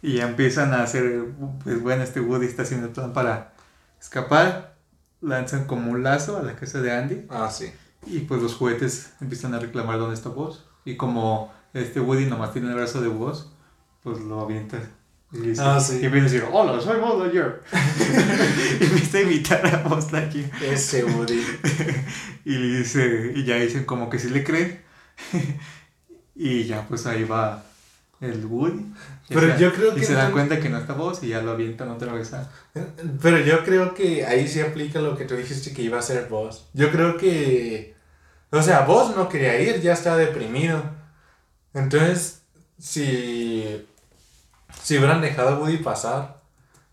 [0.00, 1.24] y ya empiezan a hacer,
[1.64, 3.52] pues bueno, este Woody está haciendo el plan para
[4.00, 4.75] escapar,
[5.20, 7.70] lanzan como un lazo a la casa de Andy, Ah, sí.
[8.06, 12.52] y pues los juguetes empiezan a reclamar dónde está Buzz, y como este Woody nomás
[12.52, 13.46] tiene el brazo de Buzz,
[14.02, 14.78] pues lo avienta.
[15.32, 15.98] Y, dice- Ah, sí.
[16.00, 17.62] y empieza a decir, hola, soy Buzz Lightyear.
[18.80, 20.50] y empieza a imitar a Buzz Lightyear.
[20.62, 21.42] Ese Woody.
[22.44, 24.80] Y le dice, y ya dicen como que sí le creen.
[26.34, 27.64] y ya pues ahí va
[28.20, 28.80] el Woody.
[29.28, 31.28] Y Pero se- yo creo Y que se dan cuenta que no está voz y
[31.28, 32.50] ya lo avientan otra vez a...
[33.20, 36.28] Pero yo creo que ahí sí aplica lo que tú dijiste que iba a ser
[36.28, 36.68] vos.
[36.74, 37.94] Yo creo que.
[38.50, 40.82] O sea, vos no quería ir, ya estaba deprimido.
[41.74, 42.42] Entonces,
[42.78, 43.86] si.
[44.82, 46.36] Si hubieran dejado a Woody pasar,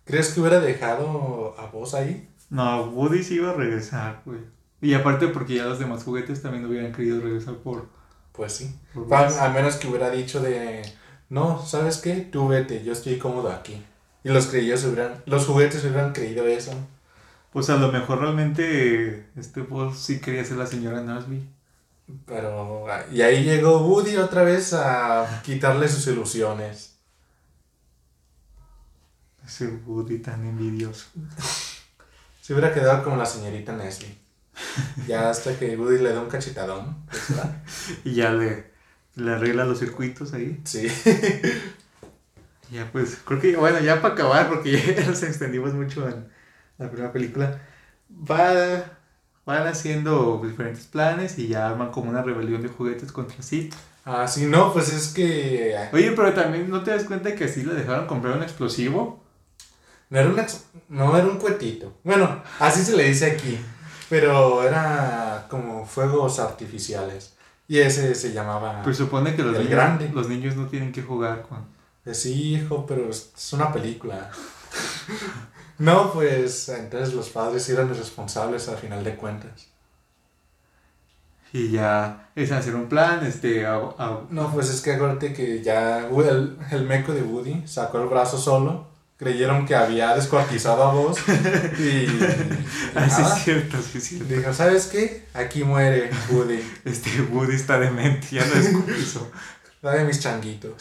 [0.06, 2.28] ¿crees que hubiera dejado a vos ahí?
[2.50, 4.40] No, Woody sí iba a regresar, güey.
[4.82, 7.88] Y aparte porque ya los demás juguetes también hubieran querido regresar por...
[8.32, 8.76] Pues sí.
[8.94, 9.38] por A, Buzz.
[9.38, 10.82] a menos que hubiera dicho de.
[11.34, 12.18] No, ¿sabes qué?
[12.18, 13.84] Tú vete, yo estoy cómodo aquí.
[14.24, 15.24] Y los creyos hubieran.
[15.26, 16.72] Los juguetes hubieran creído eso.
[17.52, 21.44] Pues a lo mejor realmente este Buzz sí quería ser la señora Nasby.
[22.28, 22.86] Pero.
[23.12, 26.98] Y ahí llegó Woody otra vez a quitarle sus ilusiones.
[29.44, 31.08] Ese Woody tan envidioso.
[32.44, 34.20] Se hubiera quedado como la señorita Nesby.
[35.08, 36.96] Ya hasta que Woody le da un cachetadón.
[37.10, 37.64] pues, ¿verdad?
[38.04, 38.73] Y ya le,
[39.16, 40.60] le arregla los circuitos ahí.
[40.66, 40.88] Sí.
[42.72, 46.28] Ya pues, creo que, bueno, ya para acabar, porque ya nos extendimos mucho en
[46.78, 47.62] la primera película,
[48.10, 48.98] va,
[49.46, 53.74] van haciendo diferentes planes y ya arman como una rebelión de juguetes contra Sid.
[54.06, 55.76] Ah, sí, no, pues es que.
[55.94, 59.24] Oye, pero también no te das cuenta que así le dejaron comprar un explosivo.
[60.10, 61.98] No era un, ex- no era un cuetito.
[62.04, 63.60] Bueno, así se le dice aquí.
[64.10, 67.36] Pero era como fuegos artificiales.
[67.68, 68.82] Y ese se llamaba.
[68.84, 70.10] Pues supone que los, El niños, grande.
[70.14, 71.66] los niños no tienen que jugar con...
[72.04, 74.30] Pues sí, hijo, pero es una película.
[75.80, 79.68] no, pues entonces los padres eran los responsables al final de cuentas.
[81.54, 85.62] Y ya es hacer un plan, este, a- a- No, pues es que acuérdate que
[85.62, 90.94] ya el, el meco de Woody sacó el brazo solo creyeron que había descuartizado a
[90.94, 91.18] vos
[91.80, 92.20] y, y
[92.96, 94.34] Ah, sí, es cierto, sí, es cierto.
[94.34, 95.26] Dijo, ¿sabes qué?
[95.34, 96.60] Aquí muere Woody.
[96.86, 98.96] Este Woody está demente, ya lo descubrió.
[99.82, 100.74] Dame mis changuitos.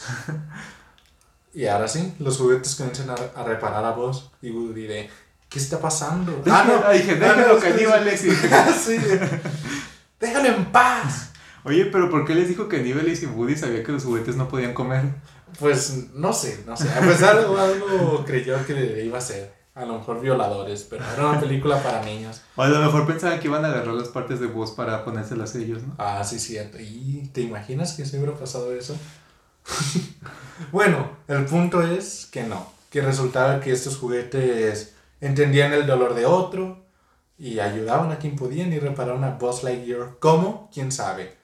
[1.53, 4.31] Y ahora sí, los juguetes comienzan a, a reparar a vos.
[4.41, 5.09] Y Woody de,
[5.49, 6.41] ¿qué está pasando?
[6.47, 8.23] Ah, dije, Ah, déjalo no, es que- caníbales.
[8.23, 8.49] Dije,
[8.83, 8.97] sí.
[10.19, 11.29] Déjalo en paz.
[11.65, 14.73] Oye, pero ¿por qué les dijo caníbales y Woody sabía que los juguetes no podían
[14.73, 15.03] comer?
[15.59, 16.89] Pues no sé, no sé.
[16.89, 19.53] A pesar de algo creyó que iba a ser.
[19.75, 22.41] A lo mejor violadores, pero era una película para niños.
[22.55, 25.55] O a lo mejor pensaban que iban a agarrar las partes de voz para ponérselas
[25.55, 25.95] ellos, ¿no?
[25.97, 26.77] Ah, sí, cierto.
[26.79, 28.95] ¿Y te imaginas que se hubiera pasado eso?
[30.71, 32.71] bueno, el punto es que no.
[32.91, 36.85] Que resultaba que estos juguetes entendían el dolor de otro
[37.39, 40.17] y ayudaban a quien podían y repararon a Buzz Lightyear.
[40.19, 40.69] ¿Cómo?
[40.71, 41.35] ¿Quién sabe?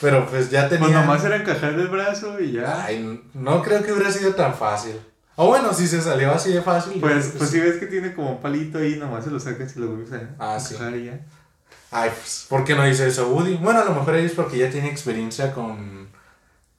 [0.00, 0.90] Pero pues ya tenían...
[0.92, 2.84] Pues nomás era encajar el brazo y ya.
[2.84, 4.96] Ay, no creo que hubiera sido tan fácil.
[5.36, 7.00] O bueno, si se salió así de fácil.
[7.00, 9.74] Pues, pues, pues si ves que tiene como un palito ahí, nomás se lo sacas
[9.76, 10.74] y lo vuelves a Ah, sí.
[10.74, 11.20] encajar y ya.
[11.90, 13.54] Ay, pues, ¿por qué no hizo eso Woody?
[13.56, 16.08] Bueno, a lo mejor es porque ya tiene experiencia con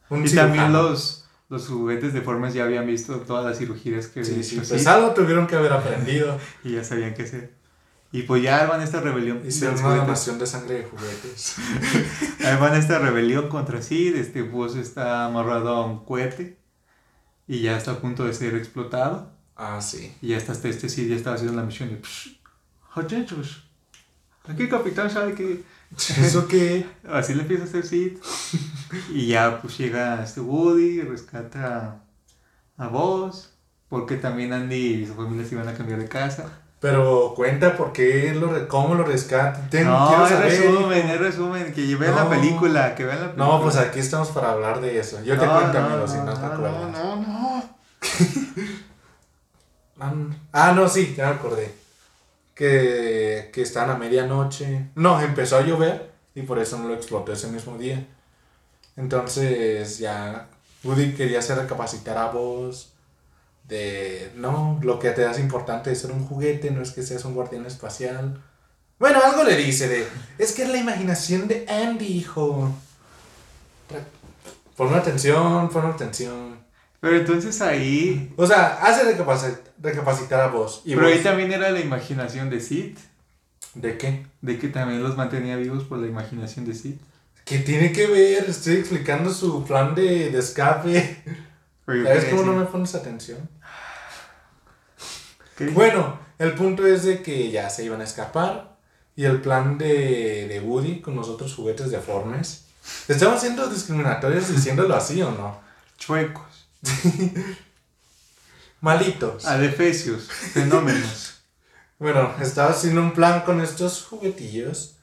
[0.10, 0.84] un Y también cirujano.
[0.84, 5.12] los, los juguetes deformes ya habían visto todas las cirugías que Sí, sí, pues algo
[5.12, 6.38] tuvieron que haber aprendido.
[6.64, 7.52] y ya sabían qué hacer.
[8.12, 9.42] Y pues ya van esta rebelión.
[9.42, 11.56] de Hicieron los una donación de sangre de juguetes.
[12.46, 16.58] Ahí van esta rebelión contra Sid, este Buzz está amarrado a un cohete
[17.48, 19.32] y ya está a punto de ser explotado.
[19.56, 20.16] Ah, sí.
[20.22, 22.40] Y ya está hasta este Sid ya estaba haciendo la misión de "Psh,
[22.96, 23.68] muchachos,
[24.48, 25.64] aquí capitán sabe que
[25.98, 26.86] ¿Eso qué?
[27.10, 28.18] así le empieza a hacer Sid.
[29.14, 32.02] Y ya pues llega este Woody, rescata
[32.78, 33.52] a Buzz,
[33.90, 36.62] porque también Andy y su familia se iban a cambiar de casa.
[36.80, 39.70] Pero cuenta por qué lo cómo lo rescatan.
[39.86, 42.24] No, es resumen, es resumen, que vean No.
[42.26, 43.46] la película, que vean la película.
[43.48, 45.24] No, pues aquí estamos para hablar de eso.
[45.24, 46.92] Yo te No, cuento, no, amigo, si no, no, te no, acuerdas.
[46.92, 47.64] no, no.
[50.00, 50.14] Ah,
[50.52, 51.74] Ah, no, sí, ya me acordé.
[52.54, 54.88] Que, que están a medianoche.
[54.96, 58.06] No, empezó a llover y por eso no lo explotó ese mismo día.
[58.98, 60.48] Entonces ya
[60.84, 62.94] Woody quería hacer recapacitar a vos
[63.68, 67.26] de, no, lo que te das importante es ser un juguete, no es que seas
[67.26, 68.42] un guardián espacial.
[69.00, 72.72] Bueno, algo le dice de, es que es la imaginación de Andy, hijo.
[74.76, 76.58] Ponme atención, ponme atención.
[77.00, 78.34] Pero entonces ahí.
[78.36, 80.82] O sea, hace recapaci- recapacitar a vos.
[80.86, 82.98] Y pero ahí también era la imaginación de Sid.
[83.74, 84.26] ¿De qué?
[84.42, 86.96] De que también los mantenía vivos por la imaginación de Sid.
[87.44, 88.46] ¿Qué tiene que ver?
[88.50, 91.24] Estoy explicando su plan de, de escape.
[91.86, 93.38] ¿Sabes cómo no me pones atención?
[95.56, 95.68] ¿Qué?
[95.68, 98.76] Bueno, el punto es de que ya se iban a escapar.
[99.18, 102.66] Y el plan de, de Woody con los otros juguetes deformes.
[103.08, 105.62] ¿Estamos siendo discriminatorios diciéndolo así o no?
[105.98, 106.68] Chuecos.
[108.82, 109.46] Malitos.
[109.46, 110.28] Adefesios.
[110.28, 111.32] Fenómenos.
[111.98, 114.98] Bueno, estaba haciendo un plan con estos juguetillos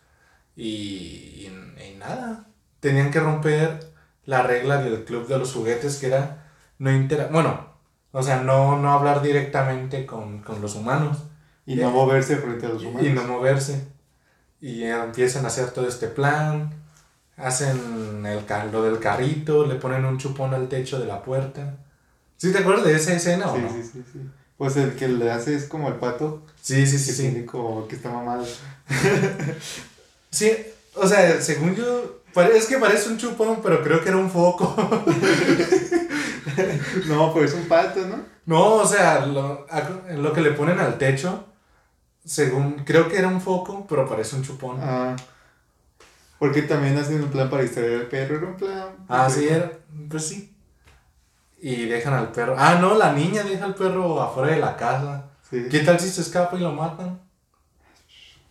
[0.55, 1.47] y, y,
[1.83, 2.47] y nada.
[2.81, 3.81] Tenían que romper
[4.27, 7.72] la regla del club de los juguetes que era no intera bueno,
[8.13, 11.19] o sea, no, no hablar directamente con, con los humanos
[11.67, 13.07] Y no moverse frente a los humanos.
[13.07, 13.87] y no moverse.
[14.61, 16.73] Y empiezan a hacer todo este plan,
[17.37, 21.77] hacen el, lo del carrito, le ponen un chupón al techo de la puerta.
[22.37, 23.69] ¿Sí te acuerdas de esa escena o Sí, no?
[23.73, 24.21] sí, sí, sí.
[24.57, 26.43] Pues el que le hace es como el pato.
[26.61, 27.13] sí, sí, que sí.
[27.13, 27.23] sí.
[27.23, 28.45] tiene como que está mamado.
[30.31, 30.51] Sí,
[30.95, 32.23] o sea, según yo,
[32.55, 34.75] es que parece un chupón, pero creo que era un foco.
[37.07, 38.21] No, pues es un pato, ¿no?
[38.47, 39.67] No, o sea, lo,
[40.17, 41.47] lo que le ponen al techo,
[42.25, 44.79] según, creo que era un foco, pero parece un chupón.
[44.81, 45.17] Ah.
[46.39, 48.37] Porque también hacen un plan para distraer al perro.
[48.37, 48.89] Era un plan.
[49.09, 49.71] Ah, sí, era,
[50.09, 50.53] pues sí.
[51.61, 52.57] Y dejan al perro.
[52.59, 55.31] Ah, no, la niña deja al perro afuera de la casa.
[55.49, 55.69] Sí.
[55.71, 57.21] ¿Qué tal si se escapa y lo matan?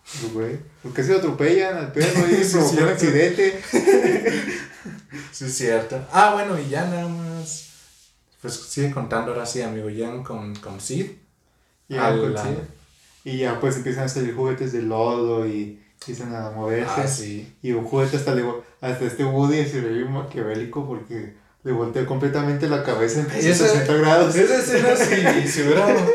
[0.04, 0.60] Pues, güey.
[0.82, 3.62] Porque se lo atropellan al perro y Sí, provocó un accidente.
[5.32, 6.00] Sí, es cierto.
[6.12, 7.71] Ah, bueno, y ya nada más.
[8.42, 9.90] Pues sigue contando ahora sí, amigo.
[9.90, 11.08] Llegan con, con Sid.
[11.98, 12.58] Al- pues, sí.
[13.24, 16.92] Y ya pues empiezan a salir juguetes de lodo y empiezan a moverse.
[17.02, 17.54] Ah, sí.
[17.62, 18.44] Y un juguete hasta, le,
[18.82, 23.48] hasta este Woody se ve bien maquiavélico porque le voltea completamente la cabeza en Y
[23.50, 24.36] esa- 360 grados.
[24.36, 25.96] Esa escena, si, si hubiera.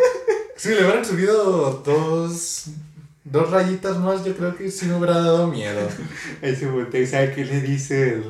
[0.57, 2.65] Si le hubieran subido dos.
[3.25, 5.87] Dos rayitas más, yo creo que sí me hubiera dado miedo.
[6.43, 8.25] Ahí se voltea y sabe qué le dice el...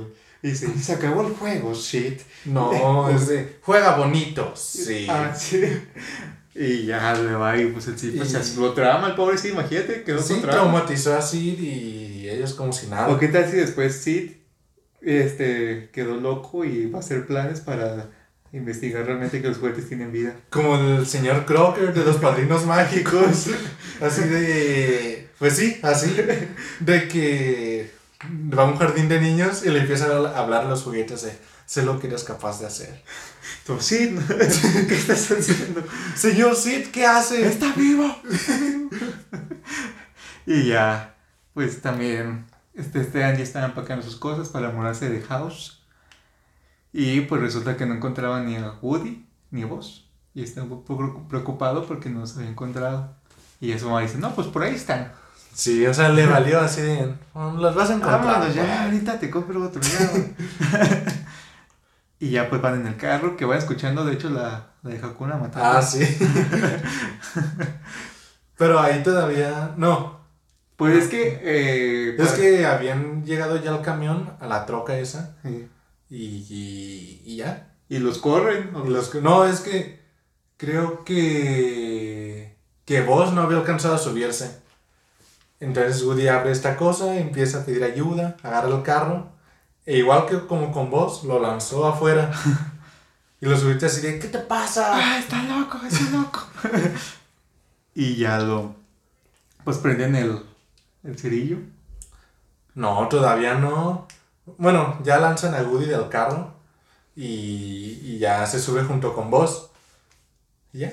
[0.50, 2.20] Dice, se acabó el juego, shit.
[2.44, 3.56] No, es de.
[3.62, 4.52] Juega bonito.
[4.54, 5.06] Sí.
[5.08, 5.62] Ah, sí.
[6.54, 9.48] Y ya le va y pues el sí, pues Y- lo trama el pobre sí,
[9.48, 10.70] imagínate, quedó Sí, con trauma.
[10.70, 13.08] traumatizó a Sid y ellos como si nada.
[13.08, 14.30] ¿O qué tal si después Sid
[15.02, 18.10] este, quedó loco y va a hacer planes para
[18.52, 20.34] investigar realmente que los juguetes tienen vida.
[20.50, 23.48] Como el señor Crocker de los padrinos mágicos.
[24.00, 25.28] Así de.
[25.38, 26.16] Pues sí, así.
[26.80, 27.90] De que
[28.24, 31.38] va a un jardín de niños y le empieza a hablar a los juguetes de.
[31.66, 33.02] Sé lo que eres capaz de hacer.
[33.66, 34.18] Tú, Sid,
[34.88, 35.82] ¿qué estás haciendo?
[36.14, 37.44] Señor Sid, ¿qué hace?
[37.44, 38.16] Está vivo.
[40.46, 41.16] y ya,
[41.54, 45.82] pues también este, este Andy estaba empacando sus cosas para mudarse de House.
[46.92, 50.08] Y pues resulta que no encontraba ni a Woody ni a vos.
[50.34, 53.16] Y estaba un poco preocupado porque no se había encontrado.
[53.60, 55.12] Y eso me dice, no, pues por ahí están.
[55.56, 58.22] Sí, o sea, le valió así de, los vas a encontrar.
[58.22, 60.10] Vámonos, ya, ahorita te compro otro ya.
[62.20, 64.98] y ya pues van en el carro, que van escuchando, de hecho, la, la de
[64.98, 65.78] Hakuna Matata.
[65.78, 66.04] Ah, sí.
[68.58, 70.20] Pero ahí todavía, no.
[70.76, 71.40] Pues es que...
[71.42, 75.38] Eh, es que habían llegado ya al camión, a la troca esa.
[75.42, 75.70] Sí.
[76.10, 77.72] Y, y, ya.
[77.88, 78.72] Y los corren.
[78.84, 80.04] Y los, no, es que
[80.58, 82.58] creo que...
[82.84, 84.65] Que vos no había alcanzado a subirse.
[85.60, 89.28] Entonces Woody abre esta cosa, empieza a pedir ayuda, agarra el carro,
[89.86, 92.30] e igual que como con vos, lo lanzó afuera.
[93.40, 94.90] y lo subiste así de, ¿qué te pasa?
[94.94, 96.46] ¡Ah, está loco, está loco!
[97.94, 98.74] y ya lo,
[99.64, 100.42] pues prenden el,
[101.04, 101.58] el cerillo.
[102.74, 104.06] No, todavía no.
[104.58, 106.54] Bueno, ya lanzan a Woody del carro
[107.14, 109.70] y, y ya se sube junto con vos.
[110.72, 110.92] Y ya,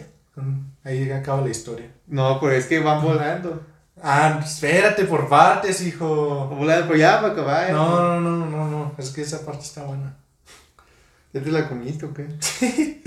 [0.84, 1.92] ahí acaba la historia.
[2.08, 3.73] No, pero es que van volando.
[4.06, 6.48] Ah, espérate por partes, hijo.
[6.48, 7.72] Volando por ya para acabar.
[7.72, 8.92] No, no, no, no, no.
[8.98, 10.18] Es que esa parte está buena.
[11.32, 12.28] ¿Ya te la comiste o qué?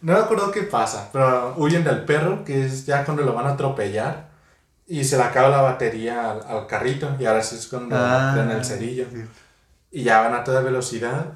[0.00, 3.46] no me acuerdo qué pasa, pero huyen del perro, que es ya cuando lo van
[3.46, 4.28] a atropellar.
[4.86, 7.16] Y se le acaba la batería al, al carrito.
[7.18, 9.06] Y ahora sí es cuando Ah, en el cerillo.
[9.12, 9.24] sí.
[9.90, 11.26] Y ya van a toda velocidad.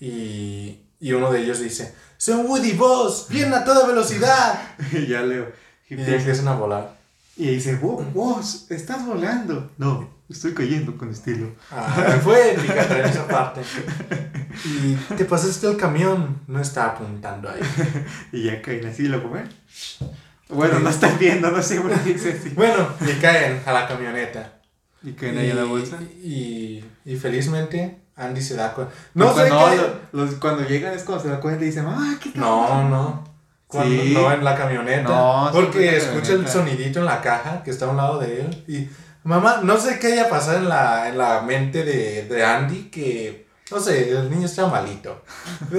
[0.00, 3.26] Y, y uno de ellos dice: ¡Son Woody Boss!
[3.28, 4.58] ¡Vienen a toda velocidad!
[4.92, 5.50] y ya leo.
[5.88, 6.95] Y ya empiezan a volar.
[7.36, 9.70] Y dice, vos, vos, estás volando.
[9.76, 11.50] No, estoy cayendo con estilo.
[11.70, 13.60] Ah, fue épica en esa parte.
[14.64, 17.60] Y te pasaste el camión, no está apuntando ahí.
[18.32, 19.48] Y ya caen así, lo comen.
[20.48, 22.48] Bueno, no están viendo, no sé por qué dice así.
[22.56, 24.52] Bueno, y caen a la camioneta.
[25.02, 25.98] Y caen ahí en la bolsa.
[26.22, 28.94] Y, y felizmente Andy se da cuenta.
[29.12, 29.50] No, No sé
[30.12, 32.40] los- cuando llegan es cuando se da cuenta y dicen, ah, ¿qué tal?
[32.40, 33.35] No, no.
[33.66, 34.12] Cuando, Sí.
[34.14, 35.08] No, en la camioneta.
[35.08, 38.64] No, porque escucha el sonidito en la caja que está a un lado de él.
[38.68, 38.88] Y
[39.24, 43.46] mamá, no sé qué haya pasado en la, en la mente de, de Andy que,
[43.70, 45.22] no sé, el niño está malito.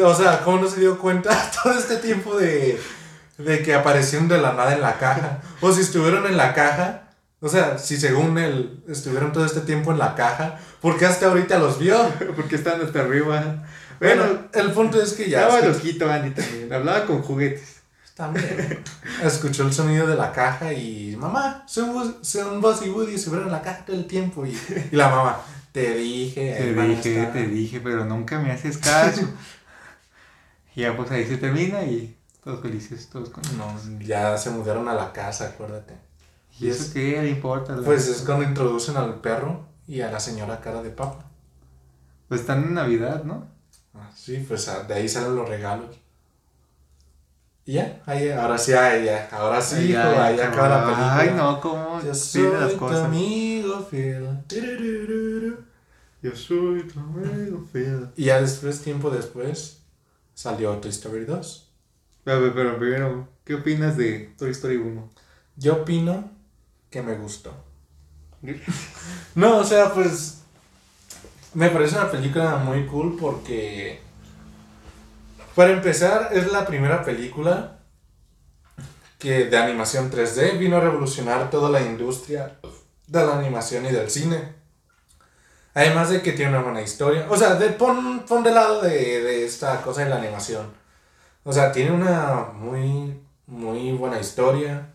[0.04, 1.30] O sea, ¿cómo no se dio cuenta
[1.64, 2.80] todo este tiempo de,
[3.38, 5.40] de que aparecieron de la nada en la caja?
[5.62, 7.04] O si estuvieron en la caja.
[7.40, 11.28] O sea, si según él estuvieron todo este tiempo en la caja, ¿por qué hasta
[11.28, 11.96] ahorita los vio?
[12.36, 13.26] Porque están hasta arriba.
[14.00, 15.44] Bueno, Bueno, el punto es que ya.
[15.48, 16.74] estaba loquito Andy también.
[16.74, 17.77] Hablaba con juguetes.
[18.18, 18.84] También.
[19.24, 23.30] Escuchó el sonido de la caja y mamá, son, Buzz- son Buzz y Woody, se
[23.30, 24.44] en la caja todo el tiempo.
[24.44, 24.58] Y,
[24.92, 25.40] y la mamá,
[25.72, 27.34] te dije, Te dije, estar".
[27.34, 29.22] te dije, pero nunca me haces caso.
[30.76, 33.44] y ya pues ahí se termina y todos felices, todos con...
[33.56, 35.94] No, ya se mudaron a la casa, acuérdate.
[36.60, 37.76] ¿Y eso qué le importa?
[37.86, 41.26] Pues es cuando introducen al perro y a la señora cara de papa.
[42.28, 43.48] Pues están en Navidad, ¿no?
[43.94, 46.00] Ah, Sí, pues ah, de ahí salen los regalos.
[47.68, 51.18] Y ya, ahí, ahora sí, ahí, ya, ahora sí, hijo, ahí acaba la película.
[51.18, 53.04] Ay, no, cómo Yo soy las tu cosas.
[53.04, 54.26] amigo fiel.
[56.22, 58.08] Yo soy tu amigo fiel.
[58.16, 59.82] Y ya después, tiempo después,
[60.34, 61.70] salió Toy Story 2.
[62.24, 65.10] Pero, pero primero, ¿qué opinas de Toy Story 1?
[65.58, 66.32] Yo opino
[66.90, 67.54] que me gustó.
[69.36, 70.42] No, o sea, pues.
[71.54, 74.00] Me parece una película muy cool porque.
[75.58, 77.80] Para empezar, es la primera película
[79.18, 82.60] que de animación 3D vino a revolucionar toda la industria
[83.08, 84.54] de la animación y del cine.
[85.74, 87.26] Además de que tiene una buena historia.
[87.28, 90.72] O sea, de, pon, pon de lado de, de esta cosa de la animación.
[91.44, 94.94] O sea, tiene una muy, muy buena historia.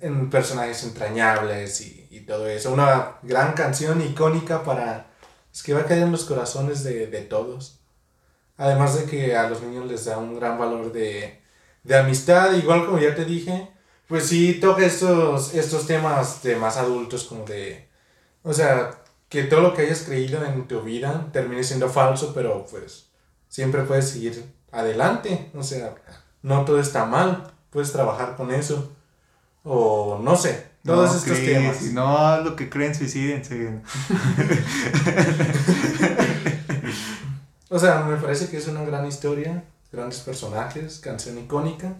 [0.00, 2.72] En personajes entrañables y, y todo eso.
[2.72, 5.08] Una gran canción icónica para...
[5.52, 7.77] Es que va a caer en los corazones de, de todos.
[8.58, 11.40] Además de que a los niños les da un gran valor de,
[11.84, 12.52] de amistad.
[12.54, 13.70] Igual como ya te dije,
[14.06, 17.88] pues sí toca estos, estos temas de más adultos como de...
[18.42, 18.90] O sea,
[19.28, 23.08] que todo lo que hayas creído en tu vida termine siendo falso, pero pues
[23.48, 25.50] siempre puedes seguir adelante.
[25.54, 25.94] O sea,
[26.42, 27.52] no todo está mal.
[27.70, 28.92] Puedes trabajar con eso.
[29.64, 31.76] O no sé, todos no, estos Chris, temas.
[31.76, 33.82] Si no, lo que creen, suicídense.
[37.70, 39.64] O sea, me parece que es una gran historia.
[39.92, 41.96] grandes personajes, canción icónica.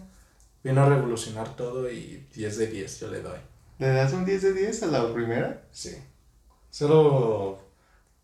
[0.63, 3.39] Vino a revolucionar todo y 10 de 10 yo le doy.
[3.79, 5.63] ¿Le das un 10 de 10 a la primera?
[5.71, 5.97] Sí.
[6.69, 7.59] Solo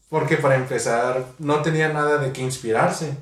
[0.10, 3.18] porque para empezar no tenía nada de qué inspirarse.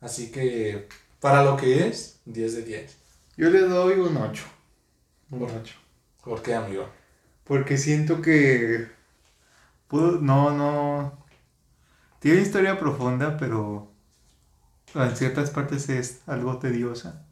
[0.00, 0.88] Así que
[1.20, 2.96] para lo que es, 10 de 10.
[3.36, 4.44] Yo le doy un 8.
[5.30, 5.74] Un Por- 8.
[6.22, 6.86] ¿Por qué, amigo?
[7.44, 8.88] Porque siento que.
[9.88, 11.19] pudo- no, no.
[12.20, 13.90] Tiene historia profunda, pero.
[14.94, 17.24] En ciertas partes es algo tediosa.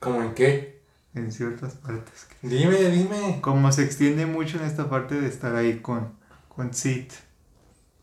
[0.00, 0.80] ¿Cómo en qué?
[1.14, 2.26] En ciertas partes.
[2.42, 3.40] Dime, dime.
[3.40, 6.12] Como se extiende mucho en esta parte de estar ahí con,
[6.48, 7.12] con Sid.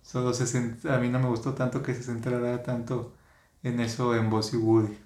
[0.04, 3.14] Solo se cent- a mí no me gustó tanto que se centrara tanto
[3.64, 4.98] en eso en Boss y Woody.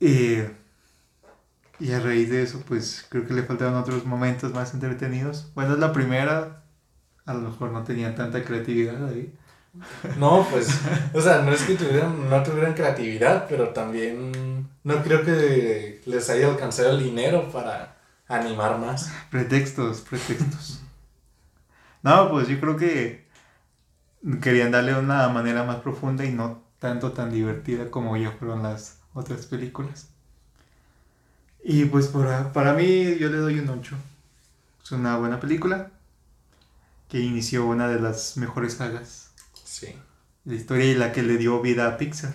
[0.00, 0.42] Y,
[1.78, 5.50] y a raíz de eso, pues creo que le faltaron otros momentos más entretenidos.
[5.54, 6.61] Bueno, es la primera,
[7.26, 9.32] a lo mejor no tenían tanta creatividad ahí.
[10.18, 10.68] No, pues,
[11.14, 16.28] o sea, no es que tuvieran, no tuvieran creatividad, pero también no creo que les
[16.28, 17.96] haya alcanzado el dinero para
[18.28, 19.10] animar más.
[19.30, 20.82] Pretextos, pretextos.
[22.02, 23.26] no, pues yo creo que
[24.42, 28.98] querían darle una manera más profunda y no tanto tan divertida como ya fueron las
[29.14, 30.08] otras películas.
[31.64, 33.96] Y pues para, para mí yo le doy un 8.
[34.82, 35.91] Es una buena película
[37.12, 39.32] que inició una de las mejores sagas
[39.64, 39.94] Sí.
[40.46, 42.32] la historia y la que le dio vida a Pixar.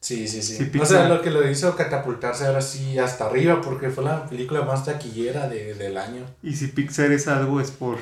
[0.00, 0.56] Sí, sí, sí.
[0.56, 4.26] Sí, o sea, lo que lo hizo catapultarse ahora sí hasta arriba, porque fue la
[4.28, 6.24] película más taquillera de, del año.
[6.40, 7.98] Y si Pixar es algo es por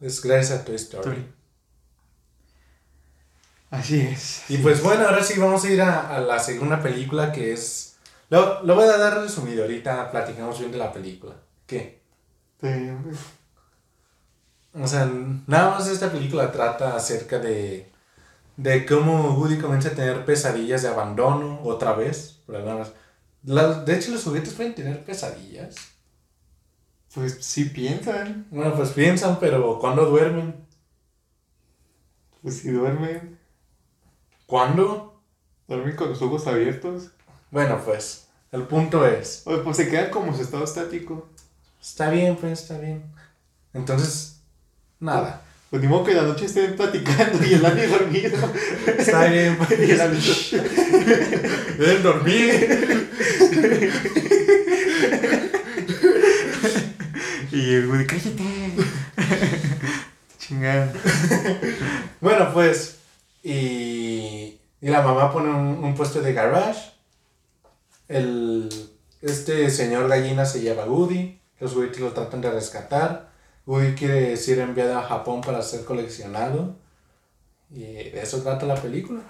[0.00, 1.02] Es gracias a Toy Story.
[1.02, 1.26] Story.
[3.70, 4.44] Así es.
[4.48, 7.96] Y pues bueno, ahora sí vamos a ir a, a la segunda película que es...
[8.30, 11.34] Lo, lo voy a dar resumido, ahorita platicamos bien de la película.
[11.66, 12.00] ¿Qué?
[12.60, 12.68] Sí,
[14.74, 15.06] O sea,
[15.46, 17.90] nada más esta película trata acerca de,
[18.56, 22.40] de cómo Woody comienza a tener pesadillas de abandono otra vez.
[22.46, 22.94] por alguna razón.
[23.44, 25.76] La- de hecho, los juguetes pueden tener pesadillas.
[27.14, 28.46] Pues sí piensan.
[28.50, 30.66] Bueno, pues piensan, pero ¿cuándo duermen?
[32.42, 33.38] Pues si duermen,
[34.46, 35.20] ¿Cuándo?
[35.68, 37.10] duermen con los ojos abiertos.
[37.50, 41.28] Bueno, pues, el punto es, O pues se quedan como su estado estático.
[41.80, 43.04] está bien, pues, está bien.
[43.74, 44.31] Entonces,
[45.02, 45.42] nada.
[45.70, 48.52] Pues ni modo que la noche estén platicando y el Andy dormido.
[48.98, 49.70] Está bien, pues.
[49.70, 53.08] Y el Deben dormir.
[57.50, 58.72] y el güey, cállate.
[60.38, 60.92] Chingada.
[62.20, 62.98] Bueno, pues,
[63.42, 66.92] y, y la mamá pone un, un puesto de garage.
[68.08, 68.68] El,
[69.22, 71.40] este señor gallina se lleva a Woody.
[71.60, 73.31] Los Woody lo tratan de rescatar.
[73.66, 76.76] Woody quiere ser enviado a Japón para ser coleccionado.
[77.70, 79.20] Y de eso trata la película.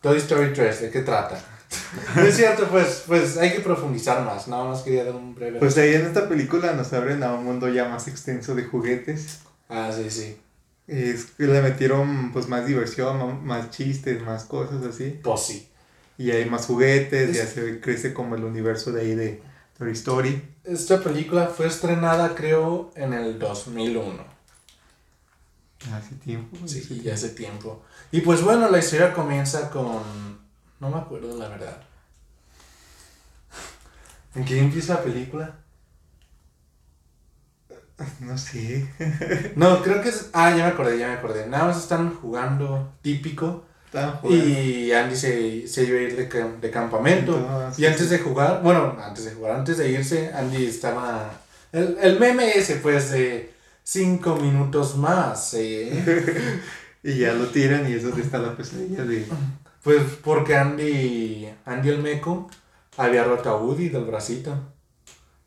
[0.00, 1.42] Toy Story 3, ¿de qué trata?
[2.16, 4.46] No es cierto, pues, pues hay que profundizar más.
[4.48, 5.58] Nada más quería dar un breve.
[5.58, 9.40] Pues ahí en esta película nos abren a un mundo ya más extenso de juguetes.
[9.68, 10.36] ah, sí, sí.
[10.86, 15.20] Es que le metieron pues más diversión, más chistes, más cosas así.
[15.22, 15.68] Pues sí.
[16.18, 19.42] Y hay más juguetes, Es- ya se crece como el universo de ahí de
[19.78, 20.42] Toy Story.
[20.64, 24.24] Esta película fue estrenada, creo, en el 2001.
[25.92, 26.56] Hace tiempo.
[26.64, 27.04] hace Sí, tiempo.
[27.04, 27.82] ya hace tiempo.
[28.12, 30.40] Y pues bueno, la historia comienza con...
[30.78, 31.82] No me acuerdo la verdad.
[34.34, 35.54] ¿En qué empieza la película?
[38.20, 38.88] No sé.
[39.56, 40.30] No, creo que es...
[40.32, 41.46] Ah, ya me acordé, ya me acordé.
[41.46, 43.64] Nada más están jugando típico.
[44.28, 47.36] Y Andy se, se iba a ir de, de campamento.
[47.36, 51.30] Entonces, Y antes de jugar, bueno, antes de jugar, antes de irse, Andy estaba...
[51.72, 56.60] El, el meme ese, pues, de cinco minutos más, ¿eh?
[57.04, 59.26] Y ya lo tiran y es donde está la pesadilla de...
[59.82, 62.48] Pues porque Andy, Andy el meco
[62.96, 64.56] había roto a Woody del bracito.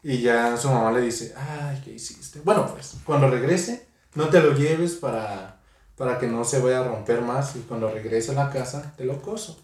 [0.03, 2.41] Y ya su mamá le dice, ay, ¿qué hiciste?
[2.43, 5.54] Bueno, pues cuando regrese, no te lo lleves para,
[5.97, 7.55] para que no se vaya a romper más.
[7.55, 9.59] Y cuando regrese a la casa, te lo coso.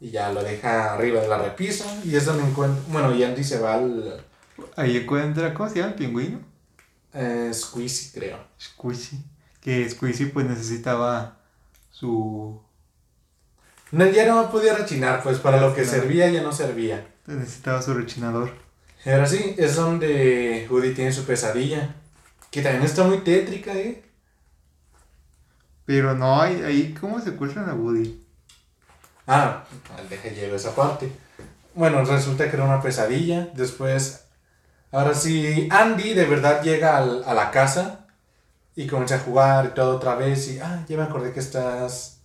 [0.00, 1.84] Y ya lo deja arriba de la repisa.
[2.04, 4.24] Y es donde encuentra, bueno, y Andy se va al
[4.76, 6.40] Ahí encuentra, ¿cómo se llama el pingüino?
[7.12, 8.38] eh, Squeezy, creo.
[8.60, 9.18] Squishy.
[9.60, 11.38] Que Squishy pues necesitaba
[11.90, 12.60] su...
[13.90, 17.06] No, ya no podía rechinar, pues para lo que servía ya no servía.
[17.26, 18.52] Necesitaba su rechinador.
[19.04, 21.96] Ahora sí, es donde Woody tiene su pesadilla.
[22.50, 24.02] Que también está muy tétrica, ¿eh?
[25.90, 28.24] Pero no, ahí, ahí ¿cómo secuestran a Woody?
[29.26, 29.64] Ah,
[30.08, 31.10] deja llego esa parte.
[31.74, 33.48] Bueno, resulta que era una pesadilla.
[33.54, 34.20] Después,
[34.92, 38.06] ahora sí, Andy de verdad llega al- a la casa
[38.76, 40.46] y comienza a jugar y todo otra vez.
[40.52, 42.18] Y, ah, ya me acordé que estás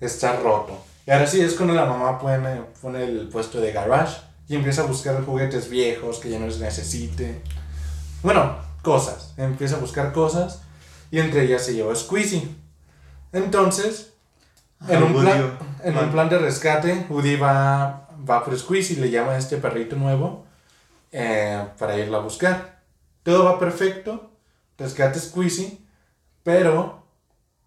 [0.00, 0.84] está roto.
[1.06, 4.82] Y ahora sí es cuando la mamá pone, pone el puesto de garage y empieza
[4.82, 7.40] a buscar juguetes viejos que ya no les necesite.
[8.24, 9.32] Bueno, cosas.
[9.36, 10.62] Empieza a buscar cosas
[11.12, 11.92] y entre ellas se llevó.
[13.32, 14.12] Entonces,
[14.88, 18.96] en, Ah, un, Woody plan, en un plan de rescate, Woody va, va por Squeezy,
[18.96, 20.44] le llama a este perrito nuevo
[21.12, 22.80] eh, para irlo a buscar.
[23.22, 24.30] Todo va perfecto,
[24.78, 25.86] rescate Squeezy,
[26.42, 27.02] pero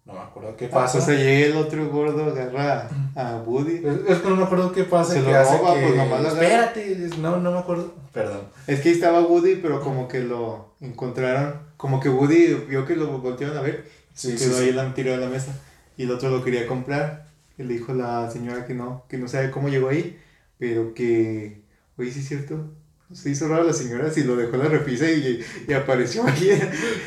[0.04, 0.98] no me acuerdo qué pasa.
[0.98, 3.76] O sea, llega el otro gordo, agarra a Woody.
[3.84, 5.80] Es, es que no me acuerdo qué pasa, Se que lo hace roba, que...
[5.82, 6.28] pues, nomás lo.
[6.28, 8.42] Espérate, es- no, no me acuerdo, perdón.
[8.66, 11.60] Es que ahí estaba Woody, pero como que lo encontraron.
[11.78, 13.90] Como que Woody vio que lo voltearon a ver.
[14.16, 14.64] Sí, quedó sí.
[14.64, 15.52] ahí la, tirado en la mesa.
[15.96, 17.26] Y el otro lo quería comprar.
[17.58, 20.18] Y le dijo la señora que no, que no sabe cómo llegó ahí.
[20.58, 21.62] Pero que,
[21.96, 22.72] oye, sí es cierto.
[23.12, 26.48] Se hizo raro la señora si lo dejó en la repisa y, y apareció ahí.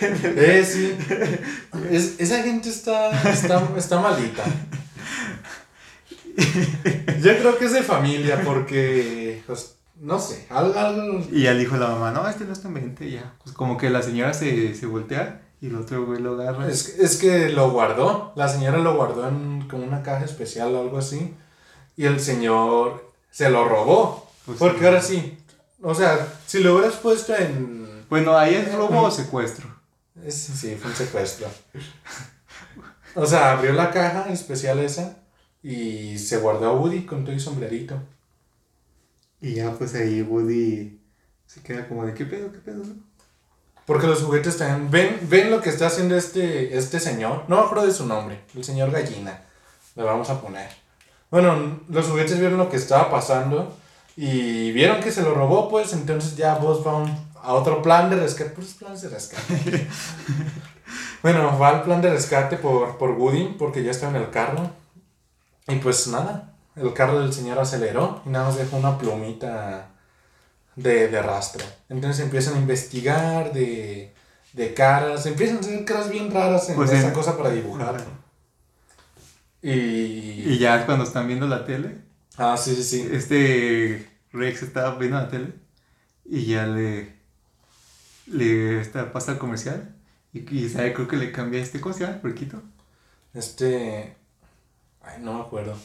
[0.02, 0.96] Eh, sí.
[1.92, 4.46] Es- esa gente está, está, está malita.
[7.22, 10.74] Yo creo que es de familia porque, pues, no sé, algo...
[10.80, 13.10] algo- Y ya dijo la mamá, no, este no está en mente.
[13.12, 13.34] Ya.
[13.44, 16.68] Pues como que la señora se, se voltea y el otro güey lo agarra.
[16.70, 20.82] Es, es que lo guardó, la señora lo guardó en como una caja especial o
[20.82, 21.34] algo así.
[21.98, 24.30] Y el señor se lo robó.
[24.46, 24.86] Pues porque sí.
[24.86, 25.38] ahora sí,
[25.82, 28.06] o sea, si lo hubieras puesto en...
[28.10, 29.68] Bueno, ahí es robo o secuestro.
[30.26, 31.48] Es, sí, fue un secuestro.
[33.16, 35.18] O sea, abrió la caja especial esa
[35.64, 38.02] y se guardó a Woody con todo y sombrerito.
[39.42, 41.00] Y ya pues ahí Woody
[41.46, 42.84] se queda como de, ¿qué pedo, qué pedo?
[43.90, 43.94] No?".
[43.94, 44.90] Porque los juguetes también.
[44.92, 47.44] Ven, ven lo que está haciendo este, este señor.
[47.48, 48.42] No me acuerdo de su nombre.
[48.56, 49.42] El señor Gallina.
[49.96, 50.70] Le vamos a poner.
[51.32, 53.76] Bueno, los juguetes vieron lo que estaba pasando.
[54.16, 55.94] Y vieron que se lo robó, pues.
[55.94, 58.52] Entonces ya vos va un- a otro plan de rescate.
[58.52, 59.88] Puros planes de rescate.
[61.24, 63.56] bueno, va al plan de rescate por, por Woody.
[63.58, 64.70] Porque ya está en el carro.
[65.68, 66.54] Y pues nada.
[66.76, 68.22] El carro del señor aceleró.
[68.26, 69.88] Y nada más dejó una plumita
[70.82, 71.64] de, de rastro.
[71.90, 74.14] Entonces empiezan a investigar de,
[74.54, 77.96] de caras, empiezan a hacer caras bien raras en Pues esa en- cosa para dibujar.
[77.96, 78.06] Ajá.
[79.62, 80.44] Y...
[80.54, 81.98] Y ya cuando están viendo la tele,
[82.38, 83.10] Ah, sí, sí, sí.
[83.12, 85.54] este Rex estaba viendo la tele
[86.24, 87.14] y ya le,
[88.28, 89.94] le está, pasa el comercial
[90.32, 92.22] y, y sabe, creo que le cambia este, ¿cómo se llama?
[92.22, 92.62] Puerquito.
[93.34, 94.16] Este...
[95.02, 95.78] Ay, no me acuerdo.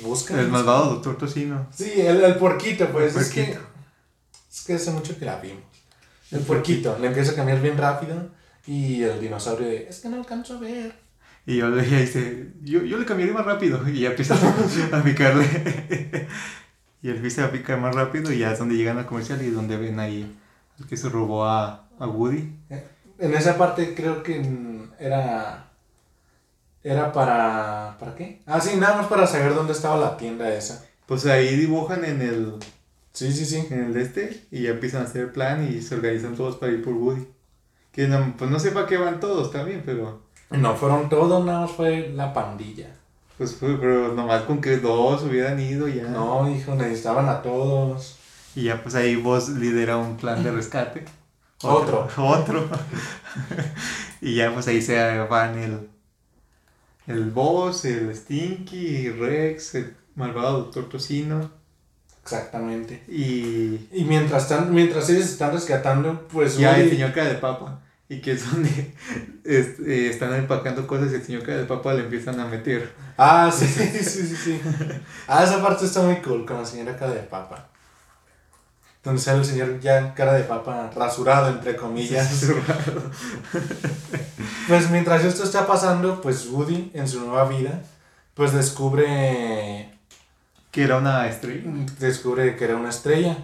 [0.00, 0.40] Busca.
[0.40, 1.66] El malvado doctor Tocino.
[1.72, 3.14] Sí, el, el puerquito, pues.
[3.14, 3.58] El Es que...
[4.52, 5.62] Es que hace mucho que la vimos.
[6.30, 6.96] El puerquito.
[7.00, 8.30] Le empieza a cambiar bien rápido.
[8.66, 9.88] Y el dinosaurio de...
[9.88, 10.94] Es que no alcanzo a ver.
[11.46, 15.02] Y yo le ella dice, yo, yo le cambiaría más rápido y ya empieza a
[15.02, 16.26] picarle.
[17.02, 19.50] y él empieza a picar más rápido y ya es donde llegan al comercial y
[19.50, 20.34] donde ven ahí
[20.78, 22.50] el que se robó a, a Woody.
[23.18, 24.42] En esa parte creo que
[24.98, 25.70] era.
[26.84, 27.96] Era para.
[27.98, 28.40] ¿Para qué?
[28.46, 30.84] Ah, sí, nada más para saber dónde estaba la tienda esa.
[31.06, 32.54] Pues ahí dibujan en el,
[33.12, 33.66] Sí, sí, sí.
[33.70, 36.72] en el este y ya empiezan a hacer el plan y se organizan todos para
[36.72, 37.26] ir por Woody.
[37.92, 41.60] Que no, pues no sé para qué van todos también, pero No fueron todos, nada
[41.62, 42.88] más fue la pandilla.
[43.38, 46.04] pues fue, pero nomás con que dos hubieran ido ya.
[46.04, 48.16] No, hijo, necesitaban a todos.
[48.56, 51.04] Y ya pues ahí vos lidera un plan de rescate.
[51.62, 52.08] Otro.
[52.18, 52.68] Otro.
[54.20, 55.88] y ya pues ahí se van el,
[57.06, 61.50] el boss, el Stinky, Rex, el malvado Doctor Tocino.
[62.22, 63.02] Exactamente.
[63.08, 66.56] Y Y mientras, están, mientras ellos están rescatando, pues.
[66.56, 67.80] ya el señor cara de papa.
[68.08, 68.70] Y que es donde
[69.44, 72.92] es- eh, están empacando cosas y el señor cara de papa le empiezan a meter.
[73.18, 74.60] Ah, sí, sí, sí, sí, sí.
[75.26, 77.68] Ah, esa parte está muy cool con la señora cara de papa.
[79.04, 82.44] Donde sale el señor ya cara de papa rasurado, entre comillas.
[84.68, 87.82] Pues mientras esto está pasando, pues Woody en su nueva vida,
[88.34, 89.90] pues descubre,
[90.70, 91.62] que era una estrella.
[91.98, 93.36] descubre que era una estrella.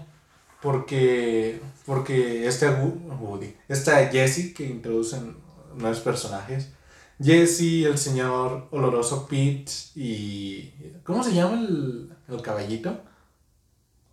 [0.62, 5.36] Porque, porque este Wo- Woody, esta Jessie que introducen
[5.76, 6.68] nuevos personajes,
[7.22, 10.72] Jessie, el señor oloroso Pete y...
[11.04, 13.00] ¿Cómo se llama el, el caballito?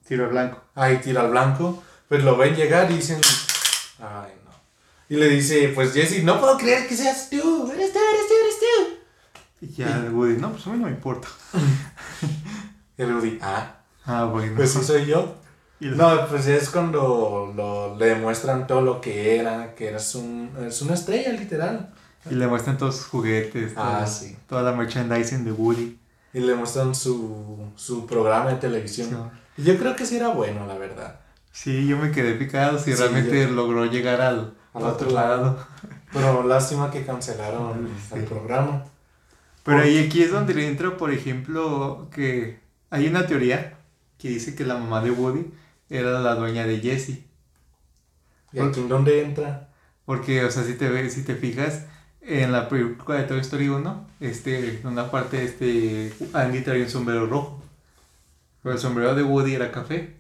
[0.08, 0.62] Tiro al blanco.
[0.76, 3.20] Ahí tira al blanco, pues lo ven llegar y dicen,
[4.00, 4.52] ay no.
[5.10, 8.34] Y le dice, pues Jessie, no puedo creer que seas tú, eres tú, eres tú,
[8.44, 8.98] eres tú.
[9.62, 11.28] Y ya el Woody, no, pues a mí no me importa.
[12.98, 13.74] Y el Woody, ah,
[14.06, 14.54] Ah, bueno.
[14.56, 15.36] pues sí soy yo.
[15.80, 20.82] No, pues es cuando lo, le demuestran todo lo que era, que eres, un, eres
[20.82, 21.94] una estrella, literal.
[22.32, 24.36] Y le muestran todos sus juguetes, Ah, todo- sí.
[24.50, 26.00] toda la merchandising de Woody.
[26.34, 29.10] Y le muestran su, su programa de televisión.
[29.10, 29.16] Sí.
[29.58, 31.20] Yo creo que sí era bueno, la verdad.
[31.52, 35.58] Sí, yo me quedé picado si Sí, realmente yo- logró llegar al, Al otro lado.
[36.14, 38.16] Pero lástima que cancelaron Sí.
[38.20, 38.84] el programa.
[39.64, 42.60] Pero ahí aquí es donde le entra, por ejemplo, que
[42.92, 43.78] hay una teoría
[44.18, 45.46] que dice que la mamá de Woody
[45.90, 47.24] era la dueña de Jesse.
[48.54, 49.70] ¿Y aquí en dónde entra?
[50.06, 51.86] Porque, o sea, si te, ves, si te fijas,
[52.22, 56.90] en la película de Toy Story 1, este, en una parte, este, Andy traía un
[56.90, 57.62] sombrero rojo.
[58.68, 60.18] Pero el sombrero de Woody era café.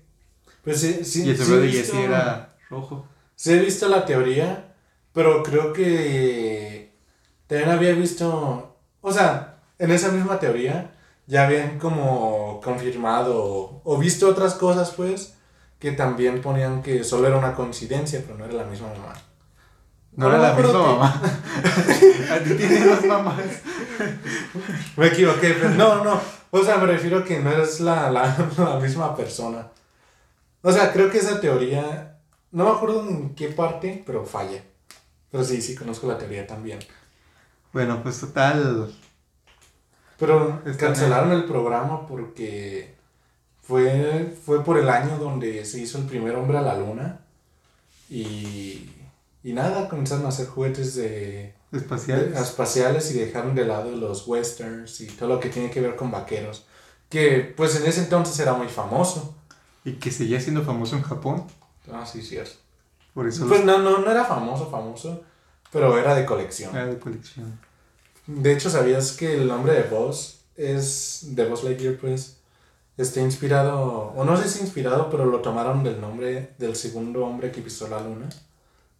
[0.63, 1.25] Pues sí, sí.
[1.25, 3.05] y el sombrero de Jesse era rojo.
[3.35, 4.73] Sí he visto la teoría,
[5.11, 6.93] pero creo que
[7.45, 10.91] también había visto, o sea, en esa misma teoría
[11.25, 15.33] ya habían como confirmado o visto otras cosas pues
[15.77, 19.13] que también ponían que solo era una coincidencia, pero no era la misma mamá.
[20.17, 21.21] No era la misma mamá.
[22.31, 23.37] A ti tienes dos mamás.
[24.97, 26.19] Me equivoqué, pero no, no.
[26.49, 29.67] O sea, me refiero a que no eres la, la, la misma persona.
[30.63, 32.17] O sea, creo que esa teoría,
[32.51, 34.63] no me acuerdo en qué parte, pero falla.
[35.31, 36.79] Pero sí, sí conozco la teoría también.
[37.71, 38.91] Bueno, pues total.
[40.17, 42.95] Pero cancelaron el programa porque
[43.61, 47.19] fue, fue por el año donde se hizo el primer hombre a la luna.
[48.09, 48.89] Y,
[49.43, 52.33] y nada, comenzaron a hacer juguetes de, Espaciales.
[52.33, 55.95] de- espaciales y dejaron de lado los westerns y todo lo que tiene que ver
[55.95, 56.65] con vaqueros.
[57.09, 59.35] Que pues en ese entonces era muy famoso.
[59.85, 61.45] Y que seguía siendo famoso en Japón.
[61.91, 62.51] Ah, sí, cierto.
[63.13, 65.23] Por eso Pues no, no, no era famoso, famoso,
[65.71, 66.75] pero era de colección.
[66.75, 67.57] era de colección.
[68.25, 72.35] De hecho, ¿sabías que el nombre de Buzz es de Buzz Lightyear, pues?
[72.97, 77.51] Está inspirado, o no sé si inspirado, pero lo tomaron del nombre del segundo hombre
[77.51, 78.27] que pisó la luna.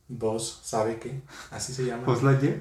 [0.08, 1.22] Buzz, ¿sabe qué?
[1.52, 2.04] Así se llama.
[2.04, 2.60] Buzz Lightyear.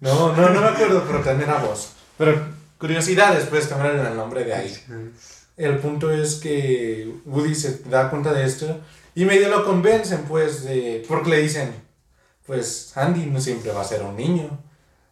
[0.00, 1.90] No, no, no me acuerdo, pero también era Buzz.
[2.16, 2.40] Pero
[2.78, 4.74] curiosidades, pues, tomaron el nombre de ahí.
[5.56, 8.80] El punto es que Woody se da cuenta de esto
[9.14, 11.74] y medio lo convencen, pues, de, porque le dicen,
[12.46, 14.62] pues Andy no siempre va a ser un niño.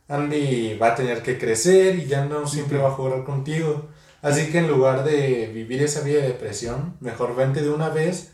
[0.08, 3.88] Andy va a tener que crecer y ya no siempre va a jugar contigo.
[4.22, 8.32] Así que en lugar de vivir esa vida de depresión, mejor vente de una vez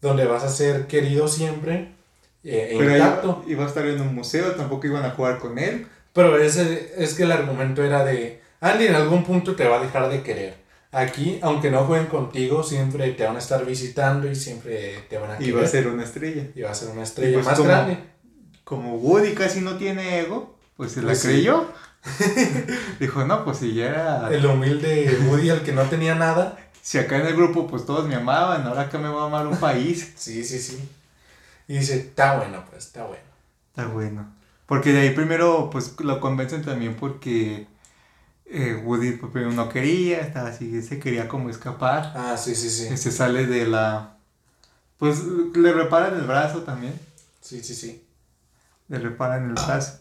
[0.00, 1.94] donde vas a ser querido siempre
[2.44, 3.44] eh, Pero intacto.
[3.46, 5.86] iba, a estar en un museo, tampoco iban a jugar con él.
[6.12, 9.82] Pero ese, es que el argumento era de, Andy en algún punto te va a
[9.82, 10.62] dejar de querer.
[10.90, 15.30] Aquí, aunque no jueguen contigo, siempre te van a estar visitando y siempre te van
[15.30, 15.48] a querer.
[15.54, 16.44] Iba a ser una estrella.
[16.54, 17.98] Y va a ser una estrella pues más como- grande.
[18.64, 21.28] Como Woody casi no tiene ego, pues se la Pues sí.
[21.28, 21.66] creyó.
[23.00, 24.28] Dijo, no, pues si ya era.
[24.30, 26.58] El humilde Woody, el que no tenía nada.
[26.82, 29.46] Si acá en el grupo pues todos me amaban, ahora acá me va a amar
[29.46, 30.12] un país.
[30.16, 30.78] Sí, sí, sí.
[31.72, 33.24] Y dice, está bueno, pues, está bueno.
[33.70, 34.30] Está bueno.
[34.66, 37.66] Porque de ahí primero pues lo convencen también porque
[38.44, 42.12] eh, Woody pues, primero no quería, estaba así, se quería como escapar.
[42.14, 42.94] Ah, sí, sí, sí.
[42.94, 44.18] Se sale de la...
[44.98, 46.92] Pues le reparan el brazo también.
[47.40, 48.04] Sí, sí, sí.
[48.88, 49.98] Le reparan el brazo.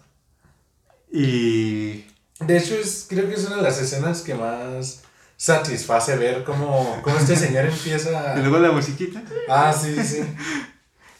[1.09, 2.05] Y...
[2.41, 5.03] De hecho, es, creo que es una de las escenas que más
[5.37, 8.35] satisface ver cómo, cómo este señor Y empieza...
[8.35, 9.23] luego la musiquita.
[9.47, 10.21] Ah, sí, sí.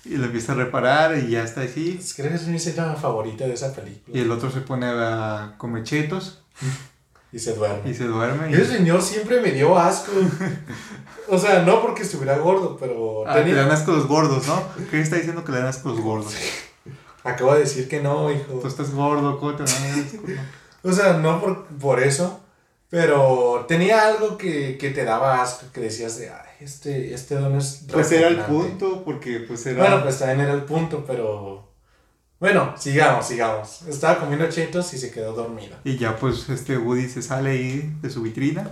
[0.06, 1.99] Y lo empieza a reparar y ya está así.
[2.16, 4.18] Creo que es mi escena favorita de esa película.
[4.18, 6.41] Y el otro se pone a comer chetos
[7.32, 7.89] Y se duerme.
[7.89, 8.49] y se duerme.
[8.49, 10.12] y- Ese señor siempre me dio asco.
[11.30, 14.62] O sea, no porque estuviera gordo, pero Ah, te dan asco los gordos, ¿no?
[14.89, 16.34] ¿Qué está diciendo que le dan asco los gordos?
[17.24, 18.60] acabo de decir que no, hijo.
[18.60, 20.18] Tú estás gordo, ¿cómo te dan asco?
[20.84, 22.41] O sea, no por, por eso,
[22.92, 27.56] pero tenía algo que, que te daba asco, que decías de, ay, este, este don
[27.58, 28.86] es Pues era el repugnante".
[28.86, 29.80] punto, porque pues era...
[29.82, 31.72] Bueno, pues también era el punto, pero...
[32.39, 33.84] Bueno, sigamos, sigamos.
[33.84, 35.78] Estaba comiendo chetos y se quedó dormido.
[35.84, 38.70] Y ya pues este Woody se sale ahí de su vitrina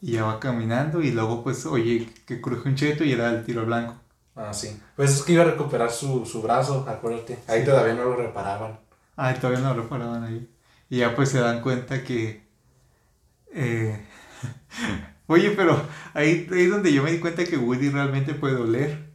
[0.00, 3.44] y ya va caminando y luego pues oye que cruje un cheto y era el
[3.44, 3.96] tiro blanco.
[4.36, 4.80] Ah, sí.
[4.96, 7.38] Pues es que iba a recuperar su, su brazo, acuérdate.
[7.48, 8.78] Ahí todavía no lo reparaban.
[9.16, 10.48] Ah, todavía no lo reparaban ahí.
[10.88, 12.43] Y ya pues se dan cuenta que...
[13.54, 14.06] eh,
[15.26, 15.82] Oye, pero
[16.12, 19.14] ahí, ahí es donde yo me di cuenta que Woody realmente puede oler.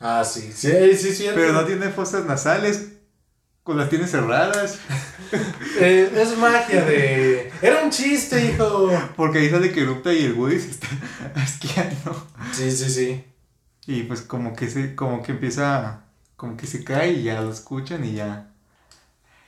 [0.00, 0.52] Ah, sí.
[0.52, 1.26] Sí, sí, sí.
[1.34, 2.92] Pero no tiene fosas nasales.
[3.62, 4.78] Con las tiene cerradas.
[5.78, 7.52] Eh, es magia de...
[7.60, 8.88] Era un chiste, hijo.
[9.16, 10.86] Porque ahí sale que erupta y el Woody se está
[11.34, 12.26] asqueando.
[12.52, 13.24] Sí, sí, sí.
[13.86, 16.04] Y pues como que se, como que empieza,
[16.36, 18.54] como que se cae y ya lo escuchan y ya.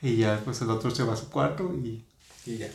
[0.01, 2.05] Y ya pues el otro se va a su cuarto y,
[2.45, 2.67] Y ya.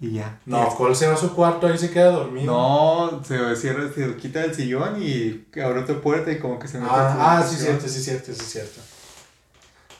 [0.00, 0.40] Y ya.
[0.44, 2.52] No, Cole se va a su cuarto, ahí se queda dormido.
[2.52, 6.78] No, se cierra, se quita el sillón y abre otra puerta y como que se
[6.78, 8.80] mete Ah, ah, sí, cierto, sí, cierto, sí, cierto.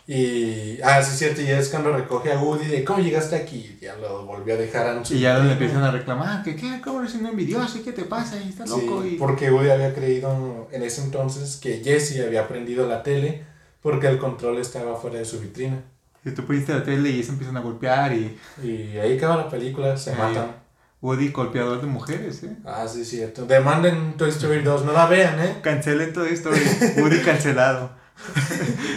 [0.09, 3.77] Y, ah, sí, cierto, y es cuando recoge a Woody de cómo llegaste aquí.
[3.81, 5.15] Y ya lo volvió a dejar en su.
[5.15, 8.05] Y ya le empiezan a reclamar, que qué, cómo eres un envidioso, ¿y qué te
[8.05, 8.37] pasa?
[8.41, 9.03] Y está loco.
[9.03, 9.17] Sí, y...
[9.17, 13.45] porque Woody había creído en ese entonces que Jesse había prendido la tele
[13.81, 15.83] porque el control estaba fuera de su vitrina.
[16.27, 19.49] Y tú prendiste la tele y se empiezan a golpear y Y ahí acaba la
[19.49, 20.19] película, se Ahí.
[20.19, 20.57] matan.
[21.01, 22.57] Woody golpeador de mujeres, ¿eh?
[22.65, 23.47] Ah, sí, cierto.
[23.47, 25.59] Demanden Toy Story 2, no la vean, ¿eh?
[25.63, 26.51] Cancelen todo esto,
[26.99, 27.91] Woody cancelado.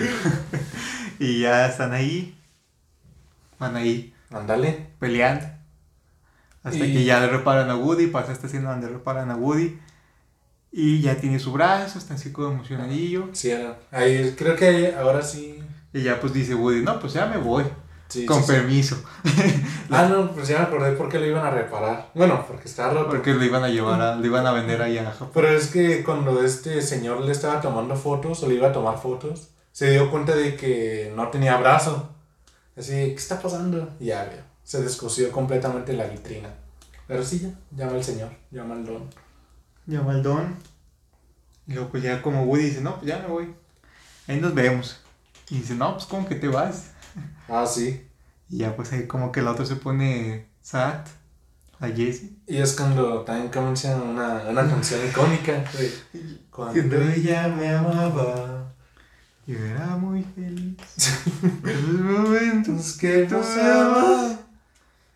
[1.20, 2.38] y ya están ahí,
[3.60, 4.88] van ahí Ándale.
[5.00, 5.46] peleando.
[6.64, 9.80] Hasta Y- que ya le reparan a Woody, pasa esta escena donde reparan a Woody.
[10.72, 13.30] Y ya tiene su brazo, está así como emocionadillo.
[13.34, 13.52] Sí,
[13.92, 15.60] ahí creo que ahora sí.
[15.94, 17.66] Y ya pues dice Woody, no, pues ya me voy,
[18.08, 18.52] sí con sí, sí.
[18.54, 19.04] permiso.
[19.92, 22.12] Ah, no, pues ya me acordé por qué lo iban a reparar.
[22.14, 23.10] Bueno, porque está roto.
[23.10, 25.32] Porque lo iban a llevar, a, lo iban a vender allá a Japón.
[25.34, 29.00] Pero es que cuando este señor le estaba tomando fotos o le iba a tomar
[29.00, 32.08] fotos, se dio cuenta de que no tenía brazo.
[32.78, 33.90] Así, ¿qué está pasando?
[34.00, 34.44] Y ya veo.
[34.64, 36.50] Se descosió completamente la vitrina.
[37.08, 39.10] Pero sí, ya, llama el señor, llama el don.
[39.88, 40.56] Llama al Don.
[41.66, 43.56] Y luego pues ya como Woody dice, no, pues ya me voy.
[44.28, 45.02] Ahí nos vemos.
[45.50, 46.92] Y dice, no, pues como que te vas.
[47.48, 48.06] Ah, sí.
[48.50, 51.06] Y ya pues ahí como que el otro se pone sad
[51.80, 52.24] a Jesse.
[52.48, 55.54] Y es cuando también comienza una, una canción icónica.
[55.54, 55.92] de
[56.52, 58.74] Cuando ella me amaba.
[59.48, 60.78] Y era muy feliz.
[61.64, 64.38] los momentos que tú pasaba.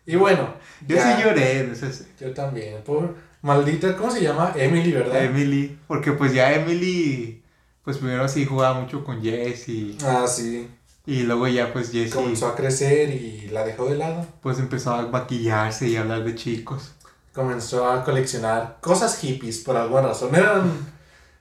[0.06, 0.54] Y bueno,
[0.86, 2.82] Yo ya- sí lloré, no sé si- Yo también.
[2.82, 4.52] Por maldita, ¿cómo se llama?
[4.56, 5.24] Emily, ¿verdad?
[5.24, 5.78] Emily.
[5.86, 7.42] Porque pues ya Emily,
[7.84, 9.96] pues primero sí jugaba mucho con Jesse.
[10.04, 10.68] Ah, sí.
[11.06, 14.26] Y luego ya pues Jesse Comenzó a crecer y la dejó de lado.
[14.40, 16.92] pues empezó a maquillarse y a hablar de chicos.
[17.34, 20.34] Comenzó a coleccionar cosas hippies por alguna razón.
[20.34, 20.70] Eran,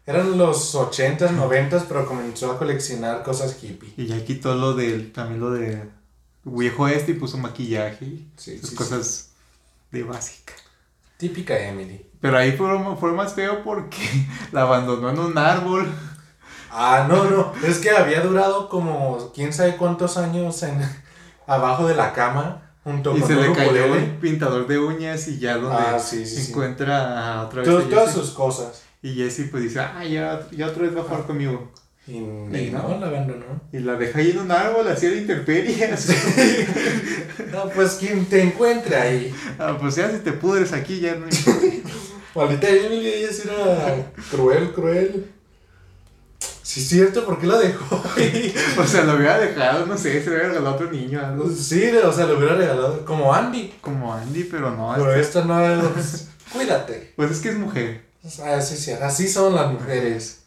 [0.06, 3.94] eran los 80s, 90s, pero comenzó a coleccionar cosas hippie.
[3.96, 5.84] Y ya quitó lo del, también lo de
[6.44, 9.30] viejo este y puso maquillaje y Sí, esas sí, cosas
[9.92, 10.54] de básica.
[11.18, 12.06] Típica Emily.
[12.20, 12.68] Pero ahí fue,
[13.00, 13.98] fue más feo porque
[14.52, 15.88] la abandonó en un árbol.
[16.76, 17.54] Ah, no, no.
[17.66, 20.80] Es que había durado como quién sabe cuántos años en,
[21.48, 25.28] abajo de la cama junto Y con se le un cayó el pintador de uñas
[25.28, 26.52] y ya donde Ah, sí, sí, sí.
[26.52, 28.82] encuentra a otra vez Todo- todas sus cosas.
[29.02, 31.72] Y Jessie pues dice, ah, ya, ya otra vez va a jugar conmigo.
[32.08, 32.88] Y, Y no.
[32.90, 33.46] no, la abandonó.
[33.72, 35.94] Y la deja ahí en un árbol, así a la intemperie.
[37.52, 39.36] No, pues quien te encuentre ahí.
[39.60, 41.28] ah, pues ya si te pudres aquí ya no.
[42.36, 45.32] Maldita Emily, ella sí era cruel, cruel.
[46.64, 48.54] Sí, es cierto, ¿por qué la dejó ahí?
[48.80, 51.50] O sea, lo hubiera dejado, no sé, se lo hubiera regalado a otro niño, algo
[51.50, 53.74] Sí, o sea, lo hubiera regalado como Andy.
[53.82, 54.94] como Andy, pero no.
[54.96, 55.62] Pero este- esto no
[56.00, 56.30] es.
[56.54, 57.14] Cuídate.
[57.16, 58.06] Pues es que es mujer.
[58.46, 60.40] Ah, sí, sí, así son las mujeres.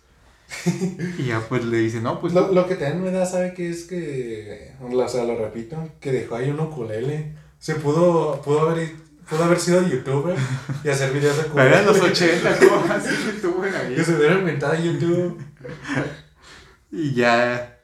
[1.18, 3.68] Y ya pues le dice, no, pues Lo, lo que también me da, ¿sabe qué
[3.68, 7.34] es que, o sea, lo repito, que dejó ahí un ukulele.
[7.58, 8.92] Se pudo, pudo haber,
[9.28, 10.36] pudo haber sido youtuber
[10.84, 12.14] y hacer videos de Pero eran los ukulele.
[12.48, 14.04] 80, ¿cómo así que estuvo en Que ahí?
[14.04, 15.42] se hubiera inventado YouTube.
[16.90, 17.78] Y ya,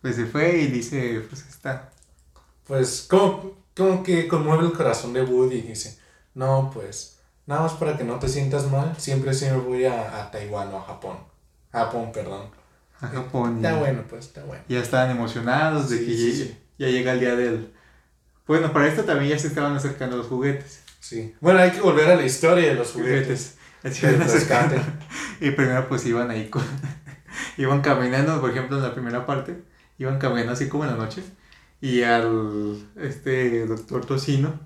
[0.00, 1.90] pues se fue y dice, pues está.
[2.66, 5.98] Pues, como, como que conmueve el corazón de Woody y dice,
[6.34, 10.30] no, pues, nada más para que no te sientas mal, siempre me voy a, a
[10.30, 11.18] Taiwán o a Japón.
[11.72, 12.48] Japón, perdón.
[13.00, 13.56] A Japón.
[13.56, 14.64] Está bueno, pues, está bueno.
[14.68, 16.58] Ya estaban emocionados de Sí, que sí, llegue- sí.
[16.78, 17.72] ya llega el día del...
[18.46, 20.82] Bueno, para esto también ya se estaban acercando los juguetes.
[21.00, 21.34] Sí.
[21.40, 23.55] Bueno, hay que volver a la historia de los juguetes.
[23.90, 24.34] acercando.
[24.34, 24.80] rescate.
[25.40, 26.62] Y primero pues iban ahí con...
[27.58, 29.62] iban caminando, por ejemplo, en la primera parte.
[29.98, 31.22] Iban caminando así como en la noche.
[31.80, 34.58] Y al este doctor Tocino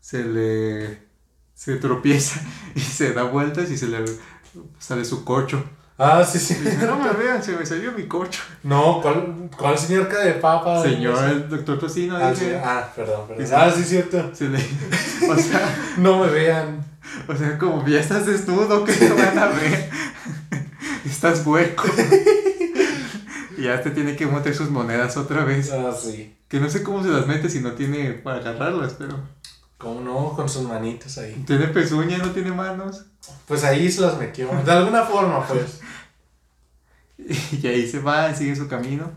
[0.00, 1.10] se le...
[1.54, 2.40] Se tropieza
[2.74, 4.02] y se da vueltas y se le
[4.78, 5.62] sale su corcho.
[5.98, 6.54] Ah, sí, sí.
[6.54, 8.40] Dice, no me vean, se me salió mi corcho.
[8.62, 10.82] No, ¿cuál, cuál señor cara de papa?
[10.82, 12.52] Señor, el doctor Tocino Ah, dice...
[12.52, 12.56] sí.
[12.64, 13.44] ah, perdón, perdón.
[13.44, 14.34] Dice- Ah, sí, cierto.
[14.34, 14.58] Se le...
[15.28, 15.94] O sea...
[15.98, 16.82] No me vean.
[17.28, 19.90] O sea, como ya estás desnudo, que te van a ver?
[21.04, 21.84] estás hueco.
[23.56, 25.70] y ya te tiene que meter sus monedas otra vez.
[25.72, 26.36] Ah, sí.
[26.48, 29.18] Que no sé cómo se las mete si no tiene para agarrarlas, pero.
[29.78, 30.34] ¿Cómo no?
[30.36, 31.42] Con sus manitas ahí.
[31.46, 33.06] Tiene pezuña, no tiene manos.
[33.46, 34.48] Pues ahí se las metió.
[34.64, 35.80] De alguna forma, pues.
[37.16, 39.10] Y ahí se va, sigue su camino.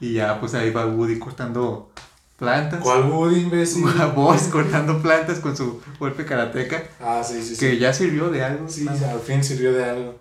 [0.00, 1.92] Y ya, pues ahí va Woody cortando
[2.36, 2.80] plantas.
[2.80, 3.84] ¿Cuál Woody, imbécil?
[4.00, 6.82] A Boss cortando plantas con su golpe karateca.
[7.00, 7.60] Ah, sí, sí, sí.
[7.60, 8.68] Que ya sirvió de algo.
[8.68, 10.20] Sí, al fin sirvió de algo.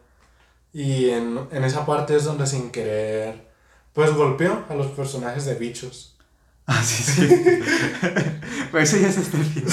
[0.73, 3.47] Y en, en esa parte es donde sin querer,
[3.93, 6.11] pues golpeó a los personajes de bichos.
[6.67, 7.27] Ah, sí, sí.
[8.71, 9.71] Pero eso ya es hasta el final.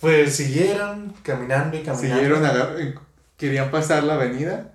[0.00, 2.14] Pues siguieron caminando y caminando.
[2.16, 2.94] Siguieron, agar- eh,
[3.36, 4.72] querían pasar la avenida,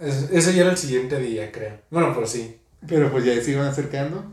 [0.00, 1.78] Es- ese ya era el siguiente día, creo.
[1.90, 2.58] Bueno, pero sí.
[2.88, 4.24] pero pues ya se iban acercando.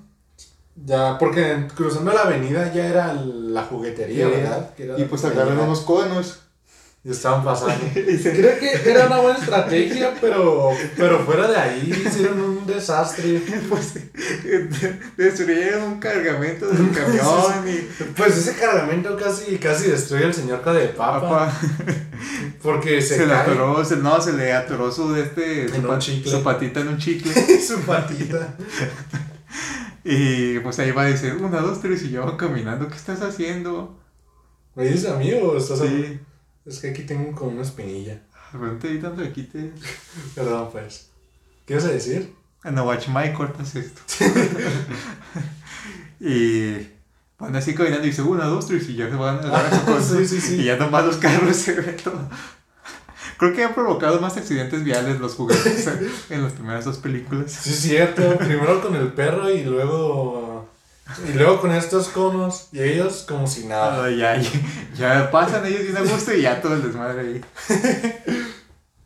[0.76, 4.32] Ya, porque cruzando la avenida ya era la juguetería, Sí.
[4.32, 4.70] ¿verdad?
[4.78, 5.52] Era Y pues llegaba.
[5.52, 6.40] unos conos
[7.04, 7.74] y estaban pasando.
[7.94, 13.42] Creo que era una buena estrategia, pero, pero fuera de ahí hicieron un desastre.
[13.70, 13.94] pues,
[15.18, 20.80] destruyeron un cargamento del camión y Pues ese cargamento casi, casi destruye al señor Cara
[20.80, 21.52] de Papa.
[22.62, 25.68] Porque se, se, le atoró, se- no, se le atoró su, de este,
[26.30, 27.34] su patita en un chicle.
[27.62, 28.56] su patita.
[30.04, 33.22] Y pues ahí va a decir, una, dos, tres, y ya van caminando, ¿qué estás
[33.22, 33.99] haciendo?
[34.76, 36.20] ¿Me dices a mí o estás a Sí,
[36.66, 38.22] Es que aquí tengo como una espinilla.
[38.52, 39.72] pero no te tanto aquí te...
[40.36, 41.10] Perdón, pues.
[41.66, 42.34] ¿Qué vas a decir?
[42.64, 44.02] No, watch my cortas esto.
[46.20, 46.74] y
[47.39, 49.86] van así caminando y dice, una, dos, tres, y ya se van a agarrar su
[49.86, 50.18] cosa.
[50.18, 50.56] Sí, sí, sí.
[50.62, 52.30] Y ya nomás los carros se ven todo.
[53.42, 55.89] Creo que han provocado más accidentes viales los juguetes
[56.30, 57.52] en las primeras dos películas.
[57.52, 58.38] Sí, es cierto.
[58.38, 60.70] Primero con el perro y luego.
[61.28, 62.68] Y luego con estos conos.
[62.72, 64.12] Y ellos como si nada.
[64.12, 64.52] Ya, ya,
[64.96, 67.42] ya pasan ellos bien a gusto y ya todo el desmadre ahí.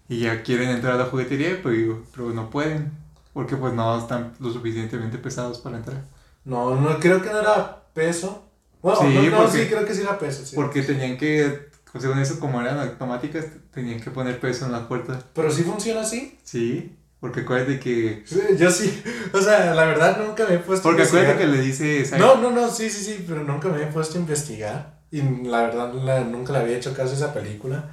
[0.08, 2.92] Y ya quieren entrar a la juguetería, pero, pero no pueden.
[3.34, 6.04] Porque pues no están lo suficientemente pesados para entrar.
[6.44, 8.44] No, no, creo que no era peso.
[8.84, 10.46] Bueno, Sí, no, no, porque- sí, creo que sí era peso.
[10.46, 10.56] sí.
[10.56, 14.86] Porque tenían que, pues, según eso, como eran automáticas, tenían que poner peso en la
[14.86, 15.18] puerta.
[15.34, 16.38] Pero sí funciona así.
[16.44, 18.22] Sí, porque acuérdate que...
[18.26, 19.02] Sí, Yo sí.
[19.32, 21.32] O sea, la verdad nunca me he puesto Porque a investigar.
[21.36, 22.18] acuérdate que le dice...
[22.18, 25.00] No, no, no, sí, sí, sí, pero nunca me he puesto a investigar.
[25.10, 27.92] Y la verdad la- nunca le había hecho caso a esa película.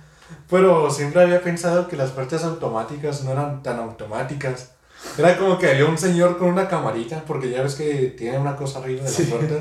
[0.50, 4.72] Pero siempre había pensado que las puertas automáticas no eran tan automáticas.
[5.18, 8.54] Era como que había un señor con una camarita, porque ya ves que tiene una
[8.56, 9.24] cosa arriba de la Sí.
[9.24, 9.54] puerta.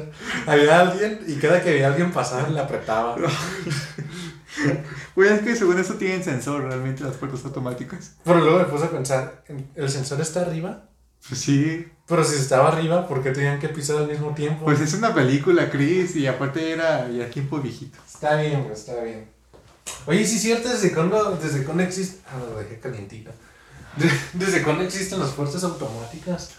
[0.46, 3.16] Había alguien y cada que veía a alguien pasar le apretaba.
[5.16, 8.14] Pues es que según eso tienen sensor realmente las puertas automáticas.
[8.24, 9.44] Pero luego me puse a pensar,
[9.76, 10.86] ¿el sensor está arriba?
[11.28, 14.66] Pues sí, Pero si estaba arriba, ¿por qué tenían que pisar al mismo tiempo?
[14.66, 17.98] pues es una película, Chris, y aparte era ya tiempo viejito.
[18.06, 19.30] Está bien, güey, está bien.
[20.08, 22.22] Oye, sí es cierto, ¿desde cuándo, desde cuándo existe?
[22.28, 23.32] Ah, lo dejé calientito.
[23.98, 26.52] De- ¿Desde cuándo existen las puertas automáticas?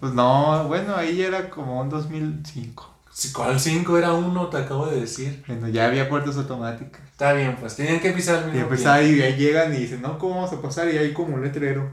[0.00, 2.91] Pues no, bueno, ahí era como un 2005.
[3.12, 4.48] Si ¿Cuál 5 era uno?
[4.48, 5.44] Te acabo de decir.
[5.46, 7.02] Bueno, ya había puertas automáticas.
[7.10, 8.94] Está bien, pues tenían que pisar Y mismo pues tiempo.
[8.98, 10.92] ahí, ahí llegan y dicen, no, ¿cómo vamos a pasar?
[10.92, 11.92] Y hay como un letrero.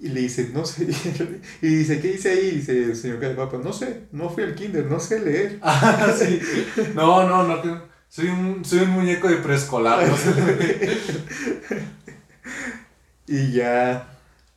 [0.00, 0.86] Y le dicen, no sé.
[1.62, 2.48] Y dice, ¿qué dice ahí?
[2.48, 5.58] Y dice el señor Cadepapa, no sé, no fui al kinder, no sé leer.
[5.62, 6.40] Ah, sí.
[6.94, 7.82] No, no, no.
[8.08, 10.06] Soy un, soy un muñeco de preescolar.
[10.06, 10.32] no sé.
[13.26, 14.08] Y ya,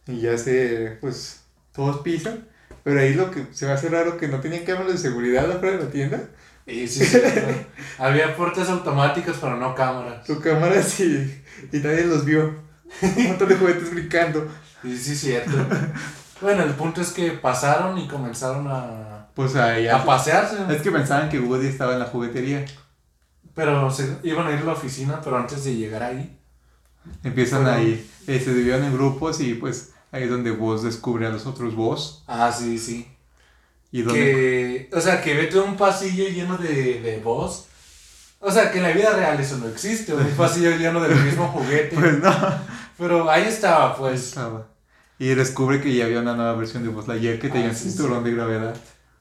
[0.07, 1.41] y ya se, pues,
[1.73, 2.47] todos pisan.
[2.83, 5.77] Pero ahí lo que se me hace raro que no tenían cámaras de seguridad afuera
[5.77, 6.21] de la tienda.
[6.65, 8.05] Y sí, sí, no.
[8.05, 10.25] Había puertas automáticas, pero no cámaras.
[10.25, 12.55] Su cámara sí, y nadie los vio.
[13.01, 14.47] Un montón de juguetes brincando.
[14.83, 15.51] Y sí, cierto.
[16.41, 20.57] Bueno, el punto es que pasaron y comenzaron a, Pues ahí a pasearse.
[20.69, 22.65] Es que pensaban que Woody estaba en la juguetería.
[23.53, 26.37] Pero se iban a ir a la oficina, pero antes de llegar ahí.
[27.23, 27.77] Empiezan Bueno.
[27.77, 31.45] ahí, eh, se dividieron en grupos y pues ahí es donde Buzz descubre a los
[31.45, 32.23] otros Buzz.
[32.27, 33.07] Ah, sí, sí.
[33.91, 34.87] Y donde...
[34.89, 37.65] Que, o sea, que vete a un pasillo lleno de, de voz.
[38.39, 41.47] O sea, que en la vida real eso no existe, un pasillo lleno del mismo
[41.49, 41.95] juguete.
[41.95, 42.33] Pues no.
[42.97, 44.29] Pero ahí estaba, pues.
[44.29, 44.67] Estaba.
[45.19, 47.75] Y descubre que ya había una nueva versión de Buzz Lightyear que tenía Ah, un
[47.75, 48.75] sí, cinturón de gravedad.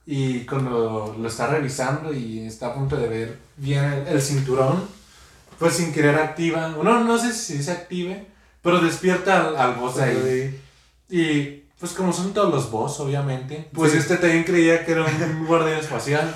[0.06, 4.88] Y cuando lo está revisando y está a punto de ver bien el, el cinturón,
[5.58, 6.68] pues sin querer activa.
[6.68, 8.26] No, no sé si se active,
[8.62, 10.58] pero despierta al, al ahí.
[11.10, 13.98] Y pues como son todos los boss, obviamente, pues Sí.
[13.98, 16.32] este también creía que era un guardián espacial.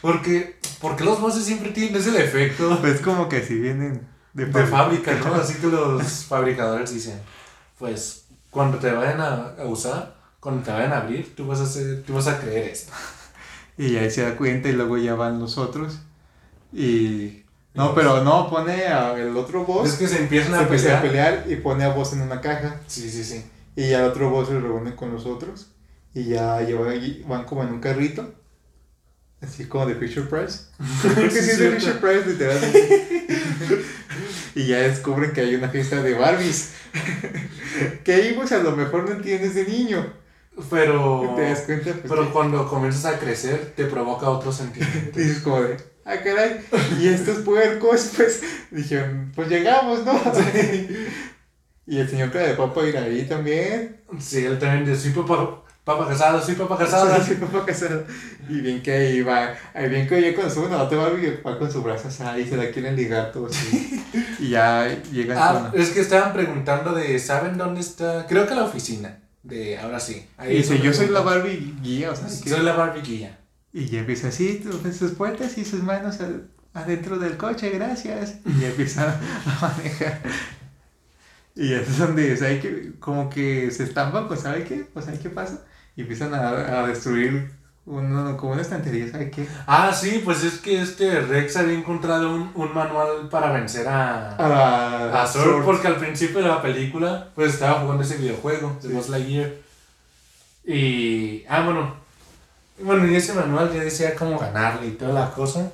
[0.00, 4.66] Porque, porque los bosses siempre tienen ese efecto Pues como que si vienen de, de
[4.66, 5.12] fábrica.
[5.24, 5.34] ¿no?
[5.34, 7.20] Así que los fabricadores dicen,
[7.78, 11.64] pues cuando te vayan a, a usar, cuando te vayan a abrir, tú vas a
[11.64, 12.92] hacer, tú vas a creer esto.
[13.78, 16.00] Y ahí se da cuenta y luego ya van los otros.
[16.72, 17.42] Y...
[17.72, 19.90] No, pero no, pone al otro Boss.
[19.90, 21.44] Es que se empiezan se a empieza a pelear.
[21.44, 22.80] pelear y pone a Boss en una caja.
[22.88, 23.44] Sí, sí, sí.
[23.76, 25.72] Y ya el otro Boss se reúne con los otros.
[26.14, 28.34] Y ya lleva- y van como en un carrito.
[29.40, 30.64] Así como de Fisher Price.
[31.14, 31.70] Creo que sí, es de.
[31.72, 33.26] Fisher Price, literalmente.
[34.56, 36.72] y ya descubren que hay una fiesta de Barbies.
[38.04, 40.12] que ahí pues a lo mejor no entiendes de niño.
[40.68, 45.18] Pero, Te das cuenta, pues, pero cuando comienzas a crecer, te provoca otro sentimiento.
[45.18, 46.60] dices como de, ah, caray,
[47.00, 50.20] y estos puercos, pues, dijeron, pues llegamos, ¿no?
[51.90, 53.96] Y el señor cara de papa irá ahí también.
[54.20, 57.20] Sí, él también dice, soy papá, papá casado, soy papá casado.
[57.26, 58.04] Sí, papá casado.
[58.48, 61.58] Y bien que ahí va, ahí bien que oye con su una otra Barbie va
[61.58, 63.56] con su brazo así, y se la quieren ligar todos.
[63.72, 64.04] Y,
[64.38, 68.26] y ya llegan Ah, es que estaban preguntando de, ¿saben dónde está?
[68.28, 69.18] Creo que la oficina.
[69.42, 70.26] De, ahora sí.
[70.48, 71.20] Y es dice, yo soy la.
[71.22, 73.38] Barbie guía, o sea, que- Soy la barbiquilla.
[73.72, 74.62] Y ya empieza así,
[74.96, 76.28] sus puertas y sus manos a
[76.80, 78.36] adentro del coche, gracias.
[78.44, 80.20] Y empieza a manejar.
[81.60, 82.92] Y es donde, ¿sabe qué?
[83.00, 84.86] Como que se estampan, pues, ¿sabe qué?
[84.92, 85.62] Pues, ¿sabe qué pasa?
[85.94, 86.48] Y empiezan a,
[86.80, 87.50] a destruir
[87.84, 89.46] uno, como una estantería, ¿sabe qué?
[89.66, 94.36] Ah, sí, pues es que este Rex había encontrado un, un manual para vencer a,
[94.36, 98.94] A, a porque al principio de la película, pues estaba jugando ese videojuego de Sí.
[98.94, 99.52] Buzz Lightyear.
[100.64, 101.94] Y, ah, bueno,
[102.82, 105.72] bueno, y ese manual ya decía cómo ganarle y toda la cosa.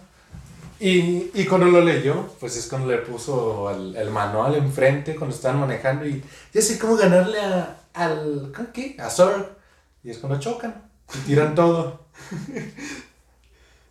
[0.78, 5.34] Y, y cuando lo leyó, pues es cuando le puso el, el manual enfrente, cuando
[5.34, 6.22] estaban manejando, y
[6.52, 8.96] ya sé cómo ganarle a, al, ¿cómo ¿qué?
[8.98, 9.56] A Zorg.
[10.04, 10.82] Y es cuando chocan
[11.14, 12.06] y tiran todo.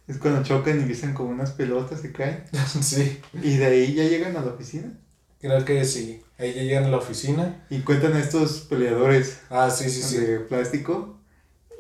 [0.08, 2.44] Es cuando chocan y empiezan como unas pelotas y caen.
[2.82, 4.94] sí, Y de ahí ya llegan a la oficina.
[5.42, 6.22] creo que sí.
[6.38, 7.66] Ahí ya llegan a la oficina.
[7.72, 10.18] Y cuentan a estos peleadores Ah, sí, sí, sí.
[10.18, 11.18] de plástico.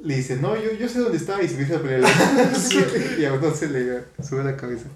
[0.04, 1.42] Le dicen, no, yo, yo sé dónde está.
[1.42, 2.12] Y se empieza a pelear.
[2.56, 2.80] Sí.
[3.20, 4.88] y a uno se le sube la cabeza.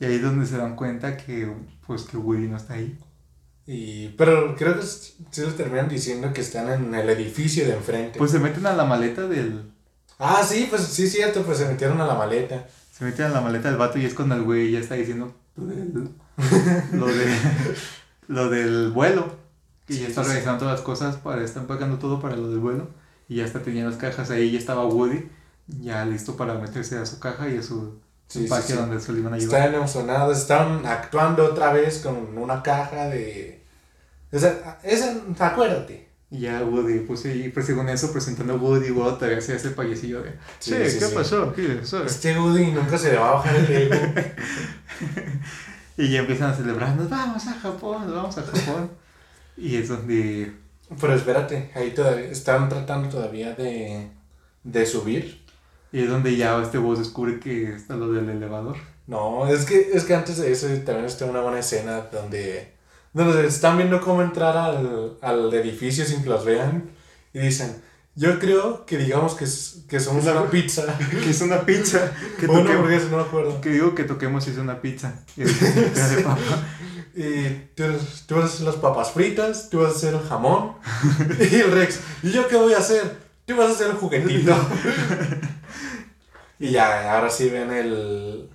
[0.00, 1.50] Y ahí es donde se dan cuenta que,
[1.86, 2.98] pues, que Woody no está ahí.
[3.66, 8.18] Y, pero creo que sí les terminan diciendo que están en el edificio de enfrente.
[8.18, 9.70] Pues se meten a la maleta del...
[10.18, 12.66] ah, sí, pues sí, cierto, pues se metieron a la maleta.
[12.92, 15.34] Se meten a la maleta del vato y es cuando el güey ya está diciendo
[15.56, 16.10] lo del,
[16.92, 17.38] lo de-
[18.28, 19.34] lo del vuelo.
[19.88, 20.28] Y Sí, ya está sí.
[20.30, 22.88] realizando todas las cosas para, está empacando todo para lo del vuelo.
[23.28, 25.28] Y ya está teniendo las cajas ahí, ya estaba Woody,
[25.66, 28.72] ya listo para meterse a su caja y a su Sí, sí, empaque sí.
[28.74, 29.54] donde se lo iban a llevar.
[29.56, 33.62] Estaban emocionados, estaban actuando otra vez con una caja de...
[34.32, 36.08] Esa, esa acuérdate.
[36.30, 39.70] Y ya Woody, pues, y pues según eso, presentando a Woody, Woody todavía se hace
[39.70, 40.30] payasillo de...
[40.58, 41.14] Sí, Sí, sí, ¿qué sí.
[41.14, 41.52] pasó?
[41.52, 42.04] ¿Qué pasó?".
[42.04, 43.94] Este Woody nunca se le va a bajar el ego.
[45.96, 48.90] Y ya empiezan a celebrar, nos vamos a Japón, nos vamos a Japón.
[49.56, 50.52] y es donde...
[51.00, 54.08] Pero espérate, ahí todavía están tratando todavía de,
[54.62, 55.42] de subir.
[55.92, 58.76] Y es donde ya este voz descubre que está lo del elevador.
[59.06, 62.72] No, es que, es que antes de eso también está una buena escena donde,
[63.12, 66.90] donde están viendo cómo entrar al, al edificio sin que los vean
[67.32, 67.82] y dicen,
[68.16, 70.84] yo creo que digamos que, es- que somos una pizza.
[71.22, 72.12] Que es una pizza.
[72.38, 73.60] Que, una toquemos, no me acuerdo.
[73.60, 75.14] que digo que toquemos es una pizza.
[75.36, 75.60] Es
[76.16, 76.40] de papa.
[77.16, 77.84] Y tú,
[78.26, 80.74] tú vas a hacer las papas fritas, tú vas a hacer el jamón.
[81.52, 83.18] y el Rex, ¿y yo qué voy a hacer?
[83.46, 84.54] Tú vas a hacer el juguetito.
[86.58, 88.50] y ya, ahora sí ven el...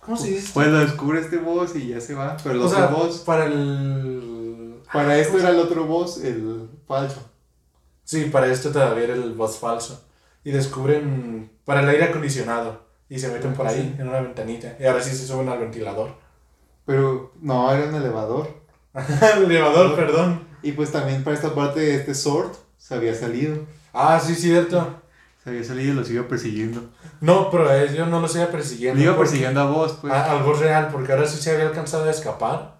[0.00, 0.50] ¿Cómo se dice?
[0.52, 2.36] Pues lo descubre este boss y ya se va.
[2.42, 4.76] Pero el o otro sea, boss, para el...
[4.92, 7.30] para esto era el otro boss, el falso.
[8.04, 10.04] Sí, para esto todavía era el boss falso.
[10.44, 12.84] Y descubren para el aire acondicionado.
[13.08, 14.00] Y se meten por ahí, Sí.
[14.02, 14.76] en una ventanita.
[14.78, 16.14] Y ahora sí se suben al ventilador.
[16.86, 18.48] Pero no, era un elevador.
[19.36, 20.46] el elevador, perdón.
[20.62, 23.58] Y pues también para esta parte este Sword se había salido.
[23.92, 25.00] Ah, sí, cierto.
[25.42, 26.90] Se había salido y los iba persiguiendo.
[27.20, 28.98] No, pero a él yo no los iba persiguiendo.
[28.98, 30.12] Le iba persiguiendo a vos, pues.
[30.12, 32.78] a- boss real, porque ahora sí se había alcanzado a escapar.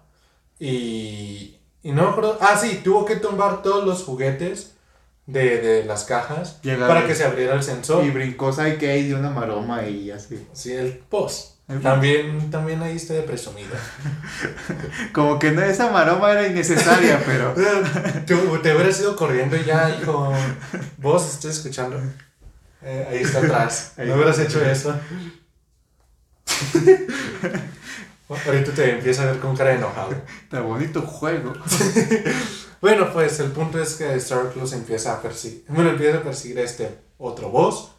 [0.59, 1.57] Y.
[1.83, 2.37] Y no me acuerdo.
[2.41, 4.73] Ah, sí, tuvo que tumbar todos los juguetes
[5.27, 8.03] de, de las cajas para que se abriera el sensor.
[8.03, 10.47] Y brincó y dio una maroma y así.
[10.53, 11.54] Sí, el boss.
[11.81, 13.75] También, también ahí está de presumido.
[15.13, 17.55] Como que no, esa maroma era innecesaria, pero.
[18.27, 20.31] Tú te hubieras ido corriendo y ya, hijo.
[20.97, 21.99] Vos estoy escuchando.
[22.83, 23.93] Eh, ahí está atrás.
[23.97, 24.07] Ahí.
[24.07, 24.95] No hubieras hecho eso.
[28.29, 30.13] Ahorita te empieza a ver con cara de enojado.
[30.43, 31.53] Está bonito juego.
[32.79, 35.65] Bueno, pues el punto es que Stark los empieza a perseguir.
[35.69, 37.91] Bueno, empieza a perseguir a este otro boss.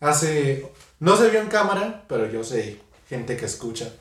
[0.00, 0.72] Hace.
[0.98, 2.80] No se vio en cámara, pero yo sé
[3.12, 3.92] gente que escucha.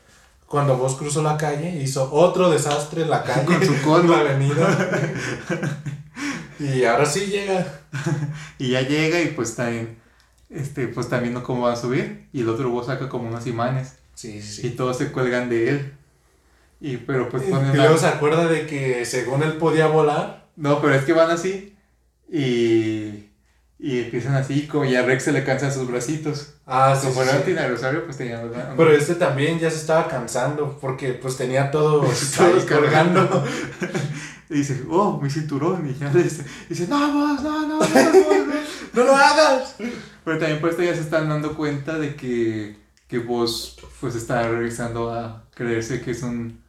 [0.46, 3.46] Cuando vos cruzó la calle, hizo otro desastre en la calle.
[3.46, 4.90] Con su la avenida.
[6.60, 7.82] y ahora sí llega.
[8.58, 9.98] Y ya llega y pues está en.
[10.50, 12.28] Este, pues está viendo cómo va a subir.
[12.32, 13.96] Y el otro boss saca como unos imanes.
[14.14, 15.94] Sí, sí, Y todos se cuelgan de él.
[16.80, 20.48] Y pero pues ponen Y luego se acuerda de que según él podía volar.
[20.56, 21.76] No, pero es que van así.
[22.32, 23.31] Y.
[23.84, 26.54] Y empiezan así, como ya Rex se le cansan sus bracitos.
[26.68, 27.38] Ah, sí, Como sí, fuera sí.
[27.40, 31.36] un tiranosaurio, pues tenía los bra- Pero este también ya se estaba cansando porque pues
[31.36, 32.36] tenía todos,
[32.70, 33.44] colgando.
[34.52, 35.90] Y dice, oh, mi cinturón.
[35.90, 38.54] Y ya le dice, dice, no, vos, no, no, no, no, no.
[38.94, 39.76] ¡No lo hagas!
[40.26, 42.76] Pero también esto ya se están dando cuenta de que,
[43.08, 46.62] que vos pues está regresando a creerse que es un,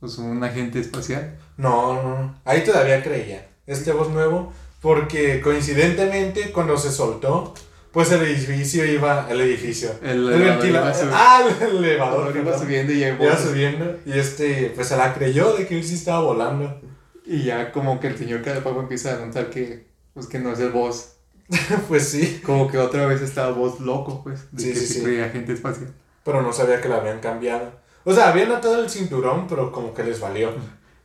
[0.00, 1.38] pues, un agente espacial.
[1.56, 2.34] No, no, no.
[2.44, 3.48] Ahí todavía creía.
[3.66, 4.52] Este voz nuevo.
[4.84, 7.54] Porque coincidentemente cuando se soltó,
[7.90, 9.26] pues el edificio iba.
[9.30, 9.92] El edificio.
[10.02, 10.92] El El, ventilador.
[11.10, 12.36] Ah, el elevador.
[12.36, 13.96] Iba subiendo y ya Iba subiendo.
[14.04, 16.82] Y este, pues se la creyó de que él sí estaba volando.
[17.24, 20.60] Y ya como que el señor Cadapago empieza a notar que, pues, que no es
[20.60, 21.12] el boss.
[21.88, 22.42] pues sí.
[22.44, 25.02] Como que otra vez estaba voz loco, pues, de Sí, que sí, se sí.
[25.02, 25.94] creía agente espacial.
[26.24, 27.72] pero no sabía que la habían cambiado.
[28.04, 30.50] O sea, habían atado el cinturón, pero como que les valió.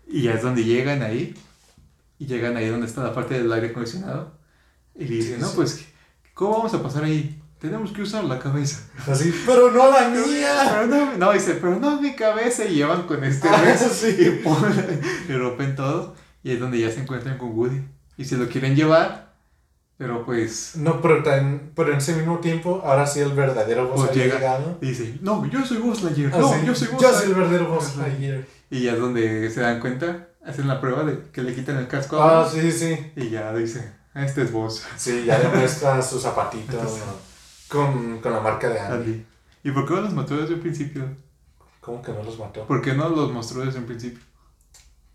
[0.05, 1.33] Y ya es donde llegan ahí.
[2.19, 4.33] Y llegan ahí donde está la parte del aire acondicionado.
[4.95, 5.53] Y le dicen, no, Sí.
[5.55, 5.85] pues,
[6.35, 7.41] ¿cómo vamos a pasar ahí?
[7.59, 8.81] Tenemos que usar la cabeza.
[9.07, 10.69] Así, pero no la mía.
[10.69, 12.65] Pero no, no, dice, pero no mi cabeza.
[12.65, 14.07] Y llevan con este Ah, sí.
[14.19, 16.15] y, ponen- y rompen todo.
[16.43, 17.81] Y es donde ya se encuentran con Woody.
[18.17, 19.29] Y se lo quieren llevar.
[19.97, 24.05] Pero pues, No, pero, tan- pero en ese mismo tiempo, ahora sí el verdadero Buzz
[24.05, 24.35] Pues llega.
[24.35, 24.77] llegado.
[24.79, 26.31] dice, no, yo soy Buzz Lightyear.
[26.33, 27.27] Ah, no, sí, yo soy Buzz Yo soy Lightyear".
[27.27, 28.45] el verdadero Buzz Lightyear.
[28.69, 31.87] Y ya es donde se dan cuenta, hacen la prueba de que le quitan el
[31.87, 33.11] casco a Ah, sí, sí.
[33.15, 34.83] Y ya dice, este es Buzz.
[34.97, 36.77] Sí, ya le muestra su zapatito
[37.67, 38.95] con, con la marca de Andy.
[38.95, 39.25] Andy.
[39.63, 41.03] ¿Y por qué no los mató desde un principio?
[41.81, 42.65] ¿Cómo que no los mató?
[42.65, 44.19] ¿Por qué no los mostró desde un principio?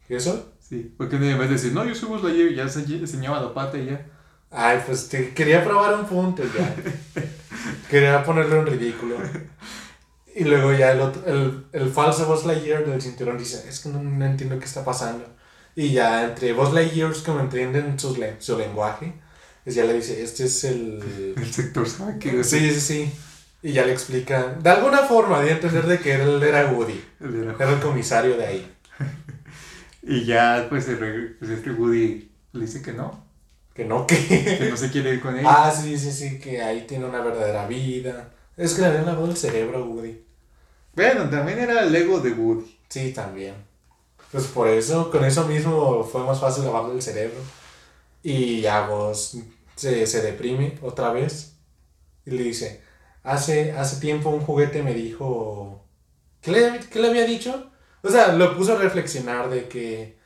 [0.09, 0.53] ¿Y eso?
[0.61, 3.53] Sí, porque en vez de decir, no, yo soy Buzz Lightyear, ya se enseñaba la
[3.53, 4.07] pata y ya.
[4.51, 6.75] Ay, pues te quería probar un punto ya.
[7.91, 9.17] quería ponerle un ridículo.
[10.37, 13.89] Y luego ya el, otro, el, el falso Buzz Lightyear del cinturón dice, es que
[13.89, 15.25] no, no entiendo qué está pasando.
[15.77, 19.15] Y ya entre Buzz Lightyears como entienden sus le- su lenguaje,
[19.65, 21.35] pues ya le dice, este es el...
[21.37, 23.13] El sector sabe que Sí, sí, sí.
[23.63, 27.53] Y ya le explica, de alguna forma, de entender de que él era Woody, la-
[27.59, 28.73] era el comisario de ahí.
[30.03, 33.25] Y ya, pues, el pues este Woody le dice que no,
[33.75, 34.17] Que no, que...
[34.59, 35.45] que no se quiere ir con él.
[35.49, 38.31] Ah, sí, sí, sí, que ahí tiene una verdadera vida.
[38.57, 40.24] Es que le habían lavado el cerebro a Woody.
[40.95, 42.79] Bueno, también era el ego de Woody.
[42.89, 43.55] Sí, también.
[44.31, 47.41] Pues por eso, con eso mismo fue más fácil lavarle el cerebro.
[48.23, 49.37] Y ya vos
[49.77, 51.57] se, se deprime otra vez.
[52.27, 52.83] Y le dice,
[53.23, 55.85] hace, hace tiempo un juguete me dijo...
[56.41, 57.71] ¿Qué le, qué le había dicho?
[58.03, 60.19] O sea, lo puso a reflexionar de que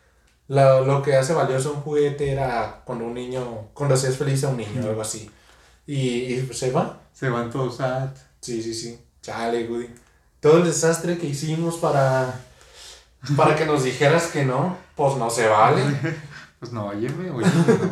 [0.49, 4.49] lo, lo que hace valioso un juguete era cuando un niño, cuando seas feliz a
[4.49, 5.31] un niño, algo así.
[5.87, 6.01] Y,
[6.35, 7.01] y se va.
[7.13, 8.11] Se van todos sad.
[8.41, 8.99] Sí, sí, sí.
[9.23, 9.89] Chale, Woody.
[10.41, 12.41] Todo el desastre que hicimos para,
[13.37, 15.83] para que nos dijeras que no, pues no se vale.
[16.59, 17.89] Pues no, óyeme, óyeme, no.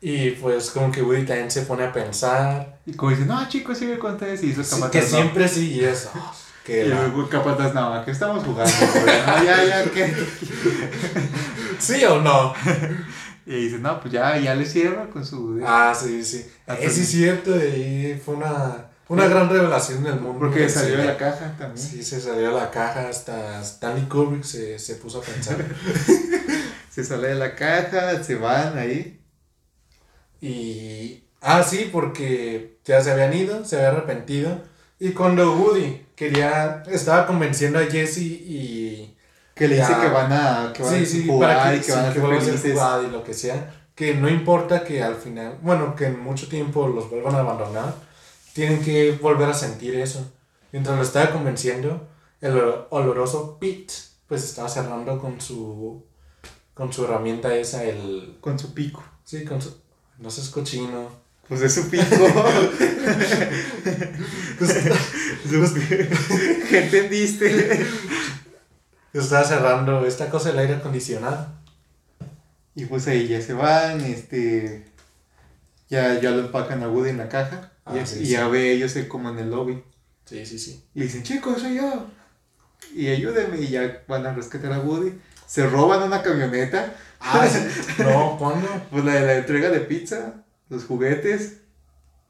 [0.00, 2.78] Y pues como que Woody también se pone a pensar.
[2.86, 5.06] Y como dice, no, chicos, sigue con y hizo Sí, que no.
[5.06, 6.10] siempre sí y eso.
[6.64, 8.72] Que Y luego capataz, no, que estamos jugando.
[8.94, 10.10] No, ya, ya, ¿qué?
[11.78, 12.54] ¿Sí o no?
[13.44, 15.60] Y dice, no, pues ya, ya le cierra con su...
[15.66, 16.46] Ah, sí, sí.
[16.66, 17.56] Ah, sí, pues- es cierto.
[17.56, 20.38] Y fue una, una gran revelación en el mundo.
[20.38, 21.86] porque del salió de la caja también.
[21.86, 23.08] Sí, se salió de la caja.
[23.08, 25.56] Hasta Stanley Kubrick se, se puso a pensar.
[26.90, 29.20] Se sale de la caja, se van ahí.
[30.40, 31.22] Y.
[31.40, 34.60] Ah, sí, porque ya se habían ido, se había arrepentido.
[34.98, 36.82] Y cuando Woody quería.
[36.90, 39.16] Estaba convenciendo a Jesse y.
[39.54, 41.92] Que le dice que van a, que van Sí, jugar para que, y que sí,
[41.92, 43.74] van a que ser jugada y lo que sea.
[43.94, 45.58] Que no importa que al final.
[45.62, 47.94] Bueno, que en mucho tiempo los vuelvan a abandonar.
[48.52, 50.30] Tienen que volver a sentir eso.
[50.72, 52.08] Mientras lo estaba convenciendo,
[52.40, 53.92] el olor- oloroso Pete,
[54.28, 56.04] pues estaba cerrando con su.
[56.74, 58.36] Con su herramienta esa, el.
[58.40, 59.02] Con su pico.
[59.24, 59.76] Sí, con su.
[60.18, 61.08] No seas cochino.
[61.48, 62.04] Pues es su pico.
[65.48, 66.08] Su pi-
[66.68, 67.86] ¿Qué entendiste?
[69.12, 71.48] Estaba cerrando esta cosa del aire acondicionado.
[72.74, 74.86] Y pues ahí ya se van, este...
[75.88, 77.69] Ya, ya lo empacan a Woody en la caja.
[77.84, 78.32] Ah, y, sí, y sí.
[78.32, 79.82] ya ve ellos como en el lobby.
[80.24, 80.84] Sí, sí, sí.
[80.94, 82.06] Y dicen, chicos, soy yo.
[82.94, 83.60] Y ayúdenme.
[83.60, 85.12] Y ya van a rescatar a Woody.
[85.46, 86.94] Se roban una camioneta.
[87.20, 87.48] Ah.
[87.98, 88.68] No, ¿cuándo?
[88.90, 90.44] Pues la de la entrega de pizza.
[90.68, 91.58] Los juguetes.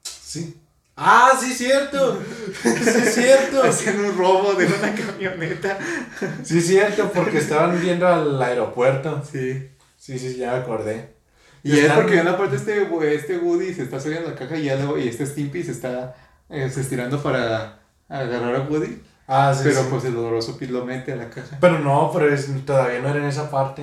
[0.03, 0.57] Sí.
[0.97, 2.21] Ah, sí, cierto.
[2.63, 3.63] Sí, cierto.
[3.65, 5.79] Hacen un robo de una camioneta.
[6.43, 9.23] Sí, cierto, porque estaban viendo al aeropuerto.
[9.31, 9.71] Sí.
[9.97, 11.15] Sí, sí, ya me acordé.
[11.63, 14.37] Y es Están- porque en una parte este, este Woody se está subiendo a la
[14.39, 16.15] caja y ya luego, y este Stimpy se está
[16.49, 17.79] eh, se estirando para
[18.09, 19.01] agarrar a Woody.
[19.29, 19.87] Ah, sí, pero sí.
[19.91, 21.57] pues el oloroso Pete lo mete a la caja.
[21.61, 23.83] Pero no, pero es- todavía no era en esa parte.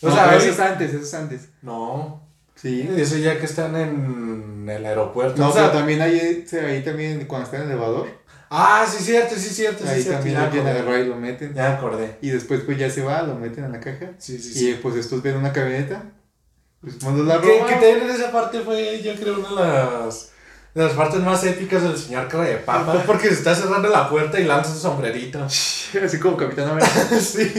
[0.00, 1.48] O No, sea, eso es antes, eso es antes.
[1.60, 2.22] No.
[2.54, 2.88] Sí.
[2.96, 5.40] Eso ya que están en el aeropuerto.
[5.40, 8.08] No, o sea, pero también ahí, ahí también cuando está en el elevador,
[8.52, 9.84] Ah, sí, cierto, sí, cierto.
[9.84, 10.70] Sí, ahí cierto, también acordé.
[10.70, 11.54] agarrar y lo meten.
[11.54, 12.16] Ya acordé.
[12.20, 14.10] Y después pues ya se va, lo meten en la caja.
[14.18, 14.70] Sí, sí, Y sí.
[14.70, 16.02] eh, pues estos ven una camioneta.
[16.80, 20.30] Pues cuando la Que, que también en esa parte fue, yo creo, una de las,
[20.74, 23.02] de las partes más épicas del señor cara de papa.
[23.06, 25.44] Porque se está cerrando la puerta y lanza su sombrerito.
[25.44, 26.90] Así como Capitán América.
[27.20, 27.52] sí.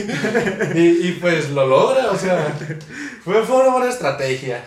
[0.74, 2.52] Y, y pues lo logra, o sea.
[3.24, 4.64] Fue, fue una buena estrategia.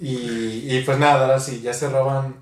[0.00, 2.36] Y, y pues nada, ahora sí, ya se roban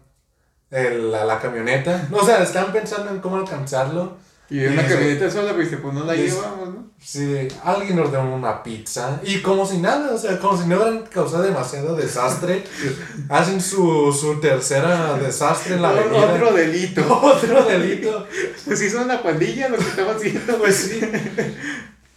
[0.71, 2.09] el- la, la camioneta.
[2.13, 4.17] O sea, están pensando en cómo alcanzarlo.
[4.49, 9.41] Y una camioneta sola, pues pues no la llevamos, Sí, alguien ordenó una pizza y
[9.41, 12.65] como si nada, o sea, como si no hubieran causado demasiado desastre,
[13.29, 16.35] hacen su, su tercera desastre en la avenida.
[16.35, 17.21] Otro delito.
[17.23, 18.27] Otro delito.
[18.65, 20.59] Pues sí, son una pandilla lo que estaba haciendo.
[20.59, 21.01] Pues sí.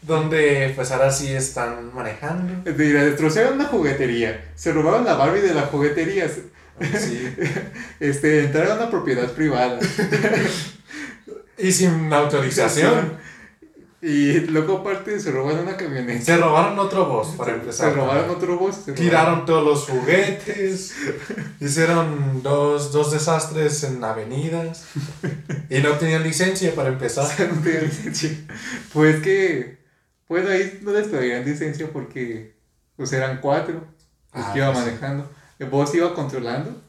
[0.01, 2.71] Donde pues ahora sí están manejando.
[2.75, 6.27] Mira, destrozaron una juguetería, se robaron la Barbie de la juguetería,
[6.97, 7.35] Sí.
[7.99, 9.79] este, entraron a una propiedad privada.
[11.57, 13.17] Y sin autorización.
[14.01, 16.23] Y luego aparte se robaron una camioneta.
[16.23, 17.89] Se robaron otro boss para empezar.
[17.89, 18.75] Se robaron otro bus.
[18.75, 20.95] se Tiraron todos los juguetes.
[21.59, 24.85] Hicieron dos, dos desastres en avenidas.
[25.69, 27.27] Y no tenían licencia para empezar.
[27.53, 28.31] no tenían licencia.
[28.93, 29.79] Pues que,
[30.27, 32.55] pues ahí no les pedían licencia porque
[32.95, 33.85] pues eran cuatro
[34.33, 35.29] los Ah, que iba pues manejando.
[35.57, 36.81] El boss iba controlando.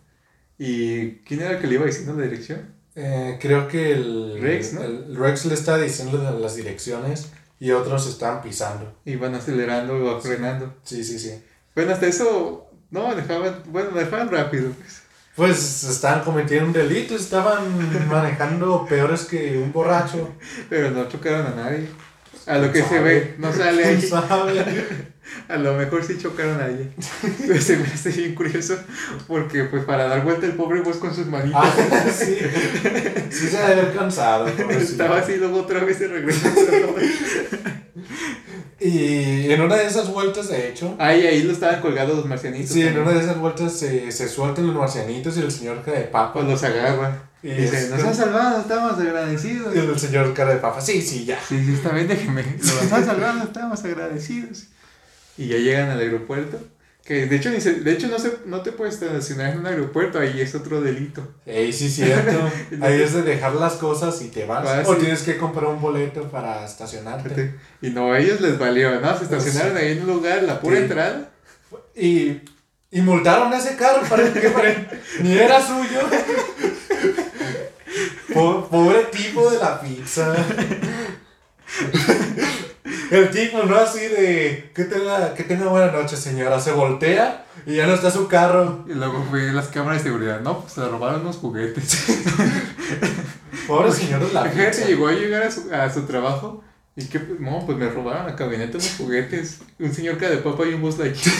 [0.59, 2.74] ¿Y quién era el que le iba diciendo la dirección?
[3.02, 4.82] Eh, creo que el Rex, ¿no?
[4.82, 7.28] el Rex le está diciendo la- las direcciones
[7.59, 8.93] y otros estaban pisando.
[9.06, 10.74] Iban acelerando, iba frenando.
[10.85, 11.43] Sí, sí, sí.
[11.74, 14.70] Bueno, hasta eso no manejaban, bueno, manejaban rápido.
[14.72, 15.01] pues.
[15.36, 17.62] Pues estaban cometiendo un delito, estaban
[18.09, 20.28] manejando peores que un borracho.
[20.68, 21.89] Pero no chocaron a nadie.
[22.47, 24.02] A lo que se ve, no sale ahí.
[24.02, 25.10] ¿Sabe?
[25.48, 26.93] A lo mejor sí chocaron a alguien.
[27.47, 28.78] Pero se me hace bien curioso
[29.27, 31.62] porque pues para dar vuelta el pobre vos con sus manitas.
[31.65, 32.36] Ah, sí.
[33.31, 34.47] Sí se debe haber cansado.
[34.70, 36.48] Estaba así, luego otra vez se regresó.
[38.82, 42.70] Y en una de esas vueltas, de hecho, Ahí, ahí lo estaban colgados los marcianitos.
[42.70, 45.98] sí, en una de esas vueltas se, se sueltan los marcianitos y el señor cara
[45.98, 46.32] de papa.
[46.32, 47.24] Pues los agarra.
[47.43, 49.74] Y dice, nos han salvado, estamos agradecidos.
[49.74, 51.39] Y el señor cara de papa, sí, sí, ya.
[51.47, 52.43] Sí, sí, está bien, déjeme.
[52.59, 54.65] Nos han salvado, estamos agradecidos.
[55.39, 56.59] Y ya llegan al aeropuerto.
[57.05, 59.66] Que de hecho, ni se- de hecho no, se, no te puedes estacionar en un
[59.66, 61.27] aeropuerto, ahí es otro delito.
[61.47, 62.39] Ey, sí, cierto.
[62.82, 64.86] Ahí es de dejar las cosas y te vas.
[64.86, 65.01] O sí.
[65.01, 67.55] tienes que comprar un boleto para estacionarte.
[67.82, 69.16] Y no, a ellos les valió, ¿no?
[69.19, 70.82] Se estacionaron ahí en un lugar, la pura Sí.
[70.82, 71.31] entrada.
[71.97, 72.40] Y,
[72.93, 74.52] y multaron a ese carro para que
[75.23, 76.01] ni era suyo.
[78.32, 80.32] Po- Pobre tipo de la pizza.
[83.10, 87.76] El tipo no así de que tenga, que tenga buena noche señora, se voltea y
[87.76, 88.84] ya no está su carro.
[88.88, 92.06] Y luego fue las cámaras de seguridad, no, pues se robaron unos juguetes.
[93.66, 96.62] Pobre señor de la La gente llegó a llegar a su, a su trabajo
[96.96, 99.60] y que, no, pues me robaron la camioneta unos juguetes.
[99.78, 101.18] Un señor cara de papa y un bus like.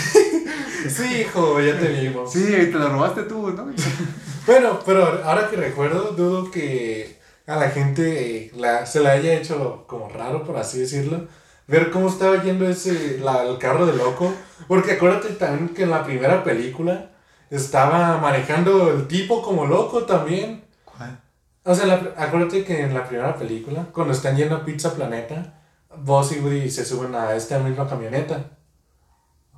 [0.89, 2.32] Sí, hijo, ya te vimos.
[2.32, 3.70] Sí, te la robaste tú, ¿no?
[4.47, 9.35] Bueno, pero ahora que recuerdo, dudo que a la gente eh, la, se le haya
[9.35, 11.28] hecho como raro, por así decirlo,
[11.71, 14.33] ver cómo estaba yendo ese, la- el carro de loco.
[14.69, 17.11] Porque acuérdate también que en la primera película
[17.51, 20.65] estaba manejando el tipo como loco también.
[20.85, 21.21] ¿Cuál?
[21.65, 25.55] O sea, la- acuérdate que en la primera película, cuando están yendo a Pizza Planeta,
[25.97, 28.45] Buzz y Woody se suben a esta misma camioneta.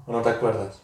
[0.07, 0.81] ¿O no te acuerdas?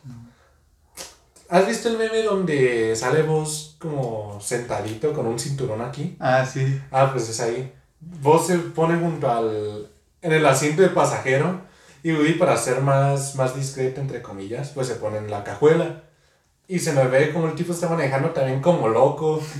[1.51, 6.17] ¿Has visto el meme donde sale Buzz como sentadito con un cinturón aquí?
[6.21, 6.79] Ah, sí.
[6.91, 7.73] Ah, pues es ahí.
[8.01, 9.89] Buzz se pone junto al...
[10.23, 11.63] en el asiento de pasajero
[12.03, 16.05] y Woody para ser más, más discreto, entre comillas, pues se pone en la cajuela.
[16.71, 19.43] Y se me ve como el tipo está manejando también como loco.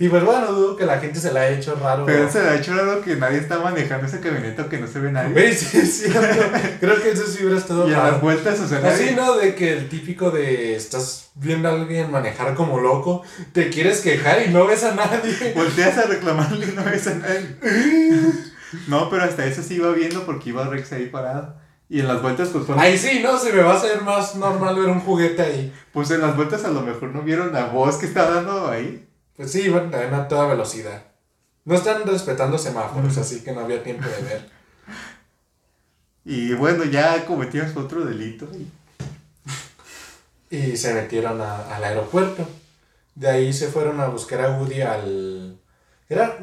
[0.00, 2.04] Y pues bueno, dudo que la gente se la haya hecho raro.
[2.04, 4.98] Pero se le ha hecho raro que nadie está manejando esa camioneta que no se
[5.00, 5.32] ve nadie.
[5.32, 6.44] Güey, sí, es cierto.
[6.80, 9.36] Creo que eso sí hubiera estado Y a las vueltas, o sea, Así, nadie- ¿no?
[9.36, 13.22] De que el típico de estás viendo a alguien manejar como loco,
[13.52, 15.52] te quieres quejar y no ves a nadie.
[15.54, 17.56] volteas a reclamarle y no ves a nadie.
[18.88, 21.54] No, pero hasta eso sí iba viendo porque iba Rex ahí parado.
[21.88, 23.38] Y en las vueltas, pues fueron- Ahí sí, ¿no?
[23.38, 25.72] Se me va a hacer más normal ver un juguete ahí.
[25.92, 29.06] Pues en las vueltas a lo mejor no vieron la voz que está dando ahí.
[29.36, 31.02] Pues sí, iban también a toda velocidad.
[31.64, 34.50] No están respetando semáforos, así que no había tiempo de ver.
[36.24, 38.48] Y bueno, ya cometimos otro delito.
[40.50, 42.48] Y se metieron a- al aeropuerto.
[43.14, 45.58] De ahí se fueron a buscar a Woody al...
[46.08, 46.38] Era...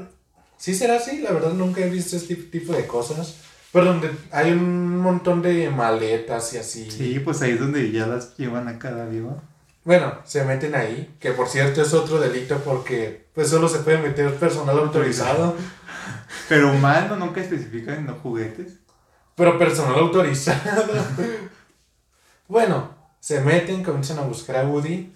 [0.61, 3.37] Sí será así, la verdad nunca he visto este tipo de cosas.
[3.71, 6.91] Pero donde hay un montón de maletas y así.
[6.91, 9.41] Sí, pues ahí es donde ya las llevan a cada viva.
[9.83, 13.97] Bueno, se meten ahí, que por cierto es otro delito porque pues solo se puede
[13.97, 15.55] meter personal autorizado.
[16.47, 18.73] Pero humano nunca especifican en los juguetes.
[19.33, 20.83] Pero personal autorizado.
[22.47, 25.11] bueno, se meten, comienzan a buscar a Woody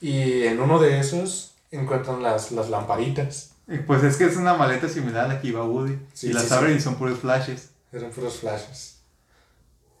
[0.00, 3.55] y en uno de esos encuentran las, las lamparitas.
[3.86, 5.98] Pues es que es una maleta similar a la que iba Woody.
[6.12, 6.78] Sí, y las sí, abren sí.
[6.78, 7.70] y son puros flashes.
[7.92, 8.98] Eran puros flashes.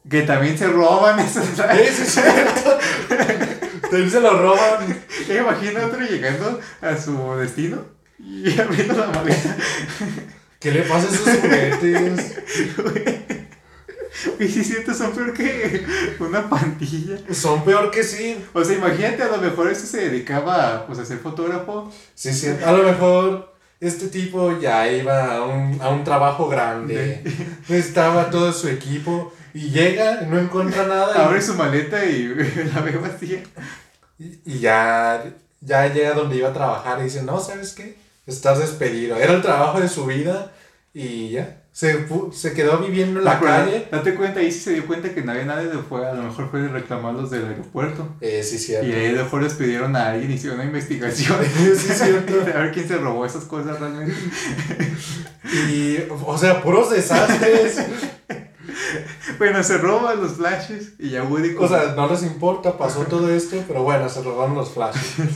[0.08, 1.88] Que también se roban esos flashes.
[1.88, 2.78] Eso es cierto.
[3.82, 5.04] También se lo roban.
[5.28, 7.84] Imagina otro llegando a su destino
[8.18, 9.56] y abriendo la maleta.
[10.60, 12.36] ¿Qué le pasa a esos juguetes?
[14.40, 15.84] Y si sientes son peor que
[16.20, 17.18] una pandilla.
[17.32, 18.42] Son peor que sí.
[18.54, 21.92] O sea, imagínate, a lo mejor este se dedicaba pues, a ser fotógrafo.
[22.14, 22.48] Sí, sí.
[22.64, 27.22] A lo mejor este tipo ya iba a un, a un trabajo grande.
[27.68, 29.32] Estaba todo su equipo.
[29.54, 31.14] Y llega, no encuentra nada.
[31.16, 32.28] y- Abre su maleta y
[32.74, 33.42] la ve vacía.
[34.18, 35.24] Y, y ya,
[35.60, 37.96] ya llega donde iba a trabajar y dice, no, ¿sabes qué?
[38.26, 39.16] Estás despedido.
[39.16, 40.52] Era el trabajo de su vida
[40.92, 41.62] y ya.
[41.76, 43.86] Se, se quedó viviendo en la calle.
[43.92, 46.12] Date cuenta, ahí sí se dio cuenta que no había nadie de fuera.
[46.12, 48.08] A lo mejor fue de reclamar los del aeropuerto.
[48.22, 48.86] Eh, sí, cierto.
[48.88, 51.36] Y ahí a lo mejor despidieron a alguien, hicieron una investigación.
[51.54, 52.32] Sí, cierto.
[52.40, 54.14] a ver quién se robó esas cosas realmente.
[55.68, 57.78] Y, o sea, puros desastres.
[59.38, 61.50] Bueno, se roban los flashes y ya Woody.
[61.54, 65.28] O como- sea, no les importa, pasó todo esto, pero bueno, se robaron los flashes.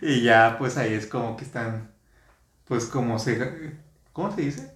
[0.00, 1.90] Y ya, pues ahí es como que están.
[2.66, 3.74] Pues como se.
[4.14, 4.73] ¿Cómo se dice?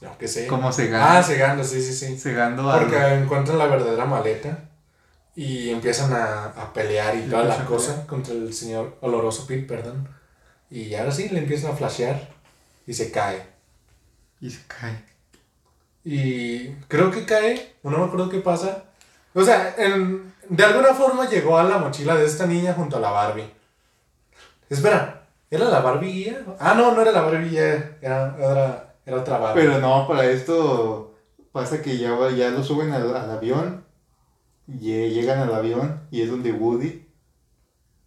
[0.00, 0.46] Yo qué sé.
[0.46, 1.22] Como Ah, cegando.
[1.26, 2.18] cegando, sí, sí, sí.
[2.18, 2.78] cegando a.
[2.80, 4.58] Porque encuentran la verdadera maleta
[5.36, 10.08] y empiezan a, a pelear y toda la cosa contra el señor oloroso Pete, perdón.
[10.70, 12.28] Y ahora sí, le empiezan a flashear
[12.86, 13.46] y se cae.
[14.40, 15.04] Y se cae.
[16.04, 18.84] Y creo que cae, o no me acuerdo qué pasa.
[19.34, 23.00] O sea, en- de alguna forma llegó a la mochila de esta niña junto a
[23.00, 23.50] la Barbie.
[24.68, 26.42] Espera, ¿era la Barbie guía?
[26.58, 29.60] Ah, no, no era la Barbie guía, era, era, era otra Barbie.
[29.62, 31.14] Pero no, para esto
[31.52, 33.84] pasa que ya, ya lo suben al, al avión.
[34.66, 37.06] Y eh, llegan al avión y es donde Woody.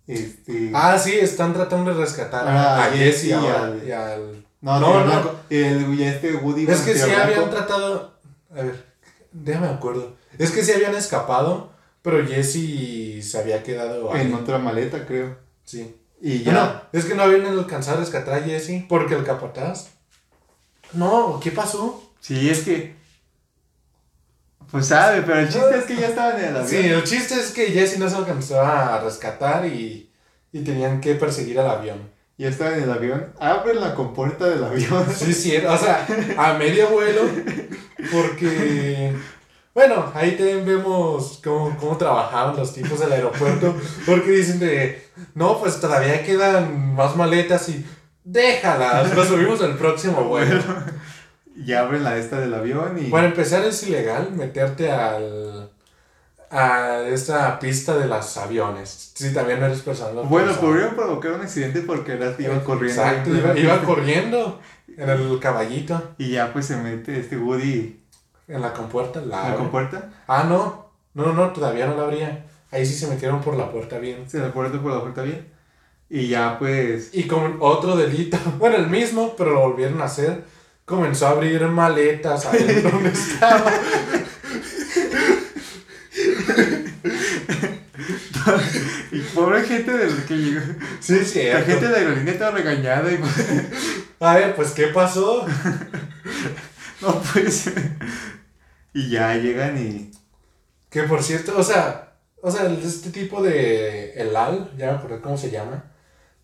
[0.07, 0.71] Este.
[0.73, 4.45] Ah, sí, están tratando de rescatar Ah, a Jesse Jesse y al- y al...
[4.61, 5.31] no, no, no, no.
[5.49, 6.65] El, este Woody.
[6.67, 8.13] Es que sí habían tratado...
[8.51, 8.85] A ver,
[9.33, 10.15] déjame acuerdo.
[10.37, 11.71] Es que sí habían escapado,
[12.01, 14.21] pero Jesse se había quedado ahí.
[14.27, 15.35] En otra maleta, creo.
[15.63, 15.95] Sí.
[16.21, 16.53] Y Ya.
[16.53, 16.53] ya.
[16.53, 19.89] No, es que no habían alcanzado a rescatar a Jesse porque el capataz.
[20.93, 22.11] No, ¿qué pasó?
[22.19, 22.95] Sí, es que.
[24.71, 26.67] Pues sabe, pero el chiste es que ya estaban en el avión.
[26.67, 30.11] Sí, el chiste es que Jesse no se alcanzó a rescatar y,
[30.51, 32.17] y tenían que perseguir al avión.
[32.37, 33.33] Ya estaban en el avión.
[33.39, 35.05] Abren la compuerta del avión.
[35.15, 36.05] Sí, sí, o sea,
[36.37, 37.21] a medio vuelo,
[38.11, 39.13] porque,
[39.73, 45.59] bueno, ahí también vemos cómo, cómo trabajaban los tipos del aeropuerto, porque dicen de, no,
[45.59, 47.83] pues todavía quedan más maletas y
[48.27, 50.61] déjalas, lo subimos al próximo vuelo.
[51.55, 53.09] Y abren la esta del avión y.
[53.09, 55.71] Para empezar es ilegal meterte al,
[56.51, 60.21] a esta pista de los aviones, si también eres persona.
[60.21, 63.01] Bueno, pudieron provocar un accidente porque el iba corriendo.
[63.01, 64.59] Exacto, iba, iba corriendo
[64.97, 67.99] en el caballito, Y ya pues se mete este Woody
[68.47, 70.09] en la compuerta, la en la compuerta.
[70.27, 70.87] Ah, no.
[71.13, 72.45] No, no, todavía no la abría.
[72.69, 74.29] Ahí sí se metieron por la puerta bien.
[74.29, 75.56] Se la puerta por la puerta bien.
[76.09, 77.09] Y ya pues.
[77.13, 80.43] Y con otro delito, bueno, el mismo, pero lo volvieron a hacer.
[80.85, 83.71] Comenzó a abrir maletas ahí donde estaba.
[89.11, 90.61] Y pobre gente del que llegó.
[90.99, 91.43] Sí, sí.
[91.43, 93.33] La gente de la aerolínea estaba regañada y pues.
[94.19, 95.45] A ver, pues, ¿qué pasó?
[97.01, 97.71] No pues.
[98.93, 100.11] Y ya llegan y.
[100.89, 104.13] Que por cierto, o sea, o sea, este tipo de.
[104.13, 105.83] El Al, ya me acordé cómo se llama.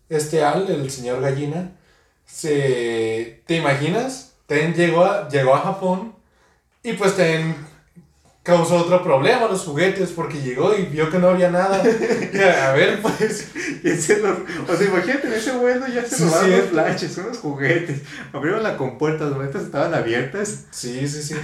[0.08, 1.72] Este Al, el señor gallina,
[2.26, 3.42] se.
[3.46, 4.34] ¿Te imaginas?
[4.46, 6.14] Ten llegó a, llegó a Japón
[6.82, 7.54] y pues ten
[8.42, 11.82] causó otro problema los juguetes porque llegó y vio que no había nada.
[12.62, 13.48] A, ver, pues.
[14.22, 16.56] lo- o sea, imagínate, en ese vuelo ya se robaron sí.
[16.56, 18.02] los flashes, unos juguetes.
[18.34, 20.64] Abrieron la compuerta, las maletas estaban abiertas.
[20.70, 21.34] Sí, sí, sí.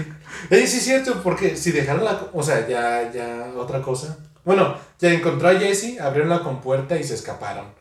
[0.51, 2.29] Eh, sí, es cierto, porque si dejaron la.
[2.35, 4.19] O sea, ya, ya, otra cosa.
[4.45, 7.80] Bueno, ya encontró a Jesse, abrieron la compuerta y se escaparon.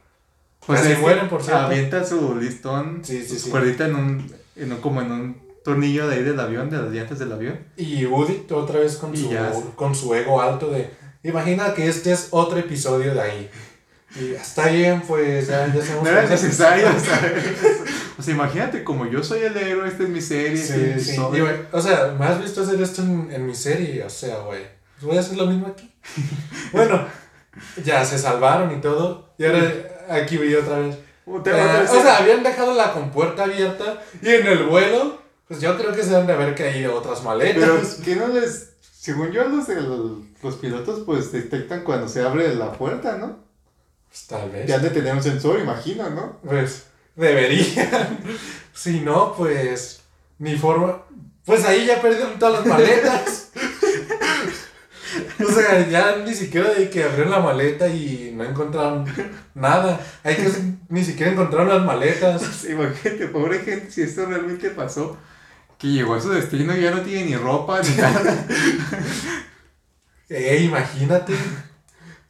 [0.70, 1.64] Pues que mueren, por cierto.
[1.64, 6.08] Avienta su listón, Sí, sí, su cuerdita en un, en un, como en un tornillo
[6.08, 7.60] de ahí del avión, de las llantas del avión.
[7.76, 9.52] Y Woody otra vez con Y su, ya.
[9.76, 10.92] con su ego alto de,
[11.24, 13.50] imagina que este es otro episodio de ahí.
[14.16, 16.88] Y está bien, pues ya, ya sabemos No era necesario.
[18.20, 21.38] O sea, imagínate, como yo soy el héroe, esta es mi serie, este Sí, mi
[21.38, 21.38] sí.
[21.38, 24.64] Y, o sea, me has visto hacer esto en, en mi serie, o sea, güey.
[25.02, 25.90] voy a hacer lo mismo aquí.
[26.74, 27.08] bueno,
[27.82, 29.34] ya se salvaron y todo.
[29.38, 29.74] Y ahora
[30.10, 30.98] aquí voy otra vez.
[31.26, 35.78] Otra- Ah, o sea, habían dejado la compuerta abierta y en el vuelo, pues yo
[35.78, 37.64] creo que se deben de haber caído otras maletas.
[37.64, 38.70] Pero que no les.
[39.00, 43.38] Según yo, los, del- los pilotos, pues detectan cuando se abre la puerta, ¿no?
[44.10, 44.68] Pues, tal vez.
[44.68, 46.38] Ya han de tener un sensor, imagino, ¿no?
[46.44, 48.20] Pues deberían.
[48.74, 50.02] si no, pues
[50.40, 51.04] ni forma.
[51.46, 53.49] Pues ahí ya perdieron todas las maletas.
[55.48, 59.06] O sea, ya ni siquiera de que abrieron la maleta y no encontraron
[59.54, 60.00] nada.
[60.24, 60.50] Hay que
[60.90, 62.66] ni siquiera encontraron las maletas.
[62.70, 65.18] Imagínate, pobre gente, si esto realmente pasó.
[65.78, 68.46] que llegó a su destino y ya no tiene ni ropa ni nada.
[70.30, 71.34] Eh, imagínate.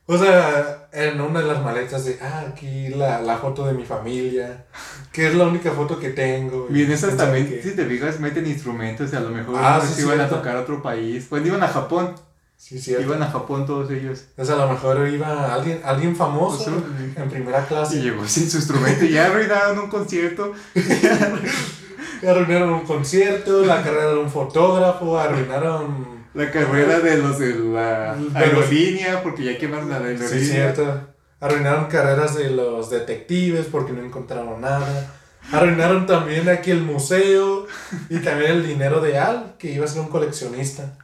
[0.05, 3.85] O sea, en una de las maletas de, ah, aquí la, la foto de mi
[3.85, 4.65] familia,
[5.11, 6.67] que es la única foto que tengo.
[6.71, 10.01] Y en esas también, si te fijas, meten instrumentos y a lo mejor Ah, sí,
[10.01, 11.27] iban a tocar a otro país.
[11.29, 12.15] Pues iban a Japón.
[12.59, 13.05] Sí, cierto.
[13.05, 14.25] Iban a Japón todos ellos.
[14.37, 18.01] O sea, a lo mejor iba alguien, alguien famoso Pues, en, primera Y clase.
[18.01, 20.51] llegó sin su instrumento y ya arruinaron un concierto.
[22.27, 26.19] Arruinaron un concierto, la carrera de un fotógrafo, arruinaron...
[26.33, 30.27] La carrera de los de la aerolínea, porque ya quemaron la aerolínea.
[30.27, 31.07] Sí, cierto.
[31.39, 35.15] Arruinaron carreras de los detectives porque no encontraron nada.
[35.53, 37.67] Arruinaron también aquí el museo
[38.09, 40.97] y también el dinero de Al, que iba a ser un coleccionista.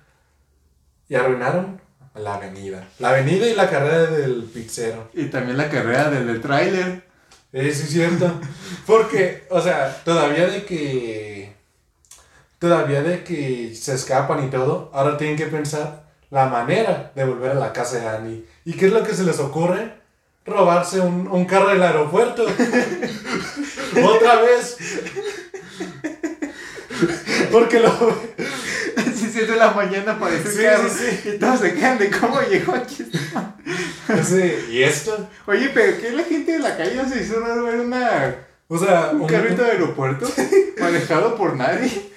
[1.10, 1.82] Y arruinaron
[2.16, 2.88] la avenida.
[3.00, 5.10] La avenida y la carrera del pizzero.
[5.14, 7.04] Y también la carrera del, del tráiler.
[7.52, 8.40] Eh, sí, es cierto.
[8.86, 11.56] Porque, o sea, todavía de que.
[12.60, 17.52] Todavía de que se escapan y todo, ahora tienen que pensar la manera de volver
[17.52, 18.46] a la casa de Annie.
[18.64, 19.94] ¿Y qué es lo que se les ocurre?
[20.46, 22.46] Robarse un, un carro del aeropuerto.
[24.04, 24.78] Otra vez.
[27.52, 27.92] Porque lo.
[29.36, 30.90] Así siete de la mañana Sí, el carro.
[30.90, 33.06] sí, Y todos se quedan de cómo llegó aquí.
[34.24, 35.28] Sí, ¿Y esto?
[35.46, 38.36] Oye, pero ¿qué la gente de la calle no se hizo raro ver una,
[38.68, 40.28] O sea, un carrito de aeropuerto
[40.80, 42.12] manejado por nadie?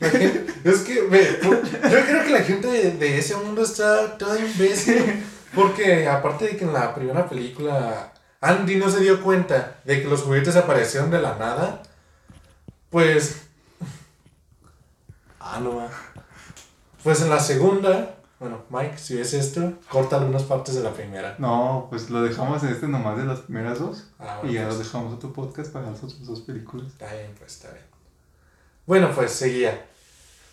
[0.00, 5.24] Es que, ve, yo creo que la gente de, de ese mundo está toda imbécil.
[5.54, 10.08] Porque aparte de que en la primera película Andy no se dio cuenta de que
[10.08, 11.82] los juguetes aparecieron de la nada,
[12.90, 13.47] pues...
[15.50, 15.88] Ah, no va.
[17.02, 21.36] Pues en la segunda, bueno, Mike, si ves esto, corta algunas partes de la primera.
[21.38, 24.08] No, pues lo dejamos en este nomás de las primeras dos.
[24.18, 26.88] Ah, Y ya pues, lo dejamos a tu podcast para las otras dos películas.
[26.88, 27.84] Está bien, pues está bien.
[28.86, 29.86] Bueno, pues seguía.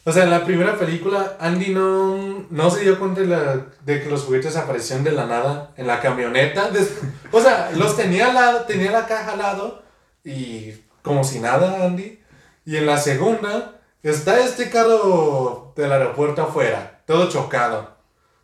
[0.08, 4.04] O sea, en la primera película, Andy no, no se dio cuenta de, la- de
[4.04, 6.70] que los juguetes aparecían de la nada en la camioneta.
[6.70, 7.00] Des-
[7.32, 9.82] o sea, los tenía al lado, tenía la caja al lado
[10.24, 12.20] y como si nada, Andy.
[12.66, 13.75] Y en la segunda,
[14.12, 17.96] está este carro del aeropuerto afuera, todo chocado.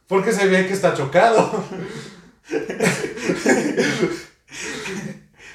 [0.07, 1.63] Porque se ve que está chocado.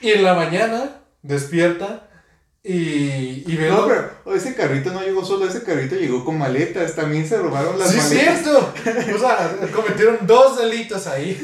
[0.00, 2.08] y en la mañana, despierta
[2.62, 6.94] y, y ve No, pero ese carrito no llegó solo, ese carrito llegó con maletas.
[6.94, 8.42] También se robaron las Sí, es maletas.
[8.42, 8.72] cierto.
[9.14, 11.38] O sea, cometieron dos delitos ahí.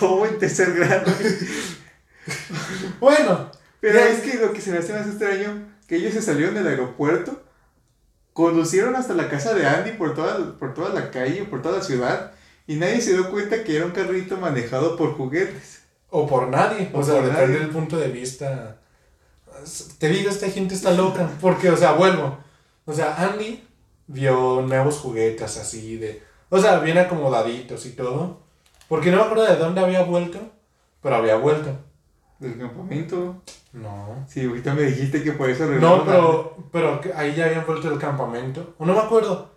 [0.00, 1.10] Robo en tercer grado.
[3.00, 4.08] Bueno, Pero Ya.
[4.08, 7.42] es que lo que se me hace más extraño, que ellos se salieron del aeropuerto,
[8.32, 11.84] conducieron hasta la casa de Andy por toda, por toda la calle, por toda la
[11.84, 12.32] ciudad,
[12.66, 15.82] y nadie se dio cuenta que era un carrito manejado por juguetes.
[16.10, 16.90] o por nadie.
[16.92, 18.78] O, O sea, depende del punto de vista.
[19.98, 21.28] Te digo, esta gente está loca.
[21.40, 22.38] Porque, o sea, vuelvo.
[22.84, 23.62] O sea, Andy
[24.06, 26.22] vio nuevos juguetes así de.
[26.50, 28.40] O sea, bien acomodaditos y todo.
[28.88, 30.38] Porque no me acuerdo de dónde había vuelto.
[31.02, 31.76] Pero había vuelto.
[32.42, 33.40] Del campamento.
[33.72, 34.26] No.
[34.28, 38.00] Sí, ahorita me dijiste que por eso No, pero, pero ahí ya habían vuelto del
[38.00, 38.74] campamento.
[38.78, 39.52] O no me acuerdo.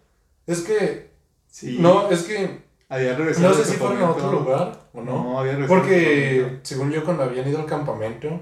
[0.46, 1.12] Es que.
[1.48, 1.78] Sí.
[1.80, 2.64] No, es que.
[2.88, 5.24] Había regresado No sé si fueron a otro lugar o no.
[5.24, 8.40] No, había regresado Porque, según yo, cuando habían ido al campamento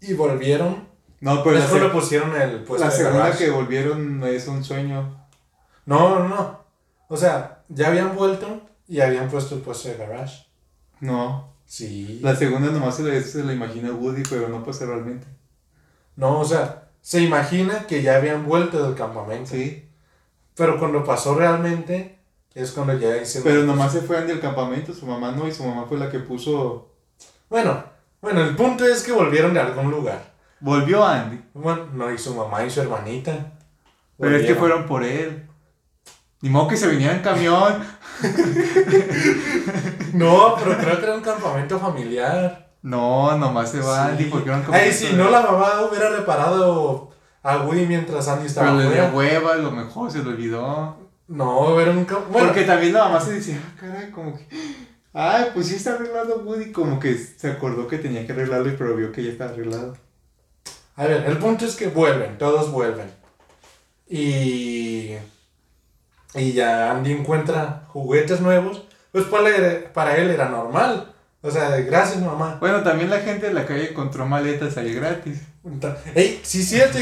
[0.00, 0.88] y volvieron,
[1.20, 3.44] No, pero después le pusieron el puesto la segunda garage.
[3.44, 5.28] que volvieron es un sueño.
[5.86, 6.64] No, no, no.
[7.08, 10.44] O sea, ya habían vuelto y habían puesto el puesto de garage.
[10.98, 11.53] No.
[11.74, 12.20] Sí.
[12.22, 15.26] La segunda nomás se la, se la imagina Woody, pero no pasa realmente.
[16.14, 19.50] No, o sea, se imagina que ya habían vuelto del campamento.
[19.50, 19.90] Sí.
[20.54, 22.20] Pero cuando pasó realmente,
[22.54, 23.42] es cuando ya hicieron.
[23.42, 26.08] Pero nomás se fue Andy al campamento, su mamá no, y su mamá fue la
[26.08, 26.92] que puso.
[27.50, 27.82] Bueno,
[28.20, 30.32] bueno, el punto es que volvieron de algún lugar.
[30.60, 31.42] Volvió Andy.
[31.54, 33.52] Bueno, no, y su mamá y su hermanita.
[34.16, 35.48] Pero es que fueron por él.
[36.44, 37.82] Ni modo que se viniera en camión.
[40.12, 42.70] No, pero creo que era un campamento familiar.
[42.82, 44.30] No, nomás se va Andy Sí.
[44.30, 47.10] porque era un Ay, campamento si de- no, la mamá hubiera reparado
[47.42, 50.96] a Woody mientras Andy estaba Pero le dio hueva, a lo mejor se lo olvidó.
[51.28, 52.26] No, era un campo.
[52.30, 54.46] Bueno, Porque también la mamá se decía, ah, caray, como que.
[55.14, 56.72] Ay, pues sí está arreglado Woody.
[56.72, 59.96] Como que se acordó que tenía que arreglarlo, pero vio que ya está arreglado.
[60.96, 63.10] a ver, el punto es que vuelven, todos vuelven.
[64.08, 65.14] Y.
[66.34, 68.84] Y ya Andy encuentra juguetes nuevos.
[69.12, 71.12] Pues para él, era normal.
[71.42, 72.56] O sea, gracias mamá.
[72.58, 75.40] Bueno, también la gente de la calle encontró maletas ahí gratis.
[76.14, 76.98] Ey, sí, cierto.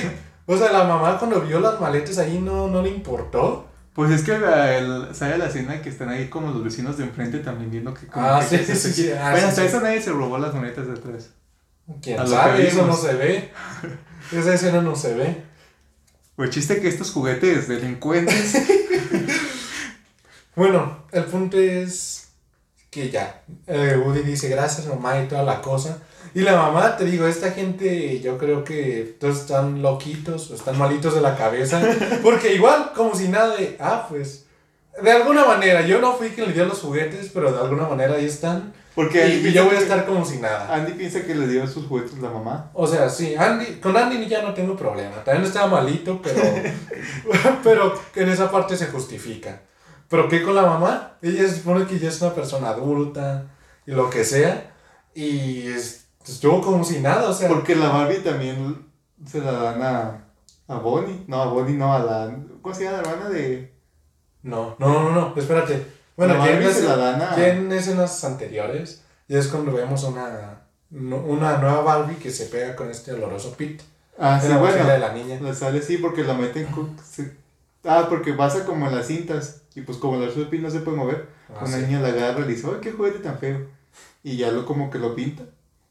[0.46, 3.68] O sea, la mamá cuando vio las maletas ahí no, no le importó.
[3.94, 7.38] Pues es que el- sale la escena que están ahí como los vecinos de enfrente
[7.38, 9.12] también viendo que como Ah, que- sí, se- sí, sí.
[9.12, 9.68] Ah, bueno, sí, hasta sí.
[9.68, 11.30] eso nadie se robó las monedas de atrás.
[12.02, 12.66] ¿Quién A sabe?
[12.66, 13.50] Eso no se ve.
[14.32, 15.42] Esa escena no se ve.
[16.38, 18.54] El chiste que estos juguetes delincuentes.
[20.54, 22.28] Bueno, el punto es
[22.90, 25.98] que ya, eh, Woody dice gracias mamá y toda la cosa.
[26.34, 30.78] Y la mamá, te digo, esta gente yo creo que todos están loquitos o están
[30.78, 31.80] malitos de la cabeza.
[32.22, 34.46] Porque igual, como si nada de, ah, pues,
[35.02, 38.14] de alguna manera, yo no fui quien le dio los juguetes, pero de alguna manera
[38.14, 38.74] ahí están.
[38.94, 40.74] Porque Y, y yo voy a estar como si nada.
[40.74, 42.70] Andy piensa que le dio sus juguetes la mamá.
[42.74, 45.24] O sea, sí, Andy, con Andy ya no tengo problema.
[45.24, 46.42] También estaba malito, pero,
[47.64, 49.62] pero en esa parte se justifica.
[50.12, 51.16] Pero ¿qué con la mamá?
[51.22, 53.46] Ella se supone que ya es una persona adulta
[53.86, 54.74] y lo que sea.
[55.14, 57.48] Y es- estuvo como si nada, o sea.
[57.48, 58.86] Porque la Barbie también
[59.26, 60.24] se la dan a,
[60.68, 61.24] a Bonnie.
[61.26, 62.36] No, a Bonnie no, a la.
[62.60, 63.72] ¿Cómo se llama la hermana de.?
[64.42, 65.86] No, no, no, no, espérate.
[66.16, 70.60] Bueno, La Barbie se la dan a- en escenas anteriores, ya es cuando vemos una,
[70.90, 73.80] una nueva Barbie que se pega con este oloroso Pit.
[74.18, 74.86] Ah, sí, bueno.
[74.86, 75.40] de la niña.
[75.40, 76.66] La sale sí, porque la meten.
[76.66, 76.94] con-
[77.84, 79.61] Ah, porque pasa como en las cintas.
[79.74, 81.82] Y pues como la Pit no se puede mover, Ah, una sí.
[81.86, 83.66] niña la agarra y le dice, ¡ay, qué juguete tan feo!
[84.22, 85.44] Y ya lo como que lo pinta.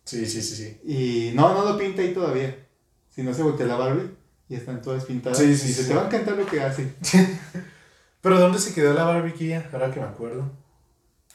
[0.05, 0.79] sí, sí, sí, sí.
[0.85, 2.55] Y no, no lo pinta ahí todavía.
[3.09, 4.09] Si no se voltea la Barbie
[4.49, 5.37] y están todas pintadas.
[5.37, 5.89] Sí, sí, y se sí.
[5.89, 6.93] te va a encantar lo que hace.
[8.21, 9.69] Pero ¿dónde se quedó la barbiquilla?
[9.73, 10.49] Ahora que me acuerdo.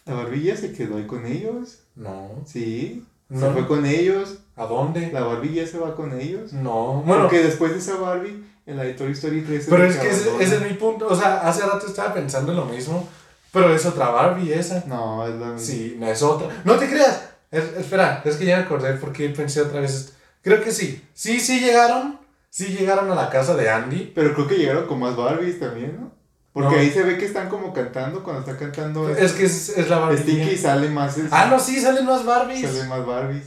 [0.04, 1.80] La Barbie ya se quedó ahí con ellos.
[1.96, 2.30] No.
[2.46, 3.04] Sí.
[3.34, 4.38] Se fue con ellos.
[4.54, 5.10] ¿A dónde?
[5.12, 6.52] La Barbie ya se va con ellos.
[6.52, 7.02] No.
[7.04, 10.10] Bueno, Porque después de esa Barbie, en la de Toy Story 3 pero es que
[10.10, 11.06] ese, ese es mi punto.
[11.08, 13.08] O sea, hace rato estaba pensando en lo mismo.
[13.52, 14.84] Pero es otra Barbie esa.
[14.86, 15.58] No, es la misma.
[15.58, 16.48] Sí, no es otra.
[16.64, 17.22] No te creas.
[17.50, 20.12] Es- espera, es que ya me acordé porque pensé otra vez.
[20.42, 21.02] Creo que sí.
[21.14, 22.18] Sí, sí llegaron.
[22.50, 24.12] Sí llegaron a la casa de Andy.
[24.14, 26.10] Pero creo que llegaron con más Barbies también, ¿no?
[26.52, 26.80] Porque No.
[26.80, 29.98] ahí se ve que están como cantando cuando está cantando Es que es, es la
[29.98, 30.18] Barbie.
[30.18, 32.62] Stinky sale más es- Ah, no, sí, salen más Barbies.
[32.62, 33.44] salen más Barbies.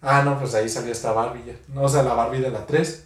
[0.00, 1.54] Ah, no, pues ahí salió esta Barbie ya.
[1.74, 3.03] No, o sea, la Barbie de la 3.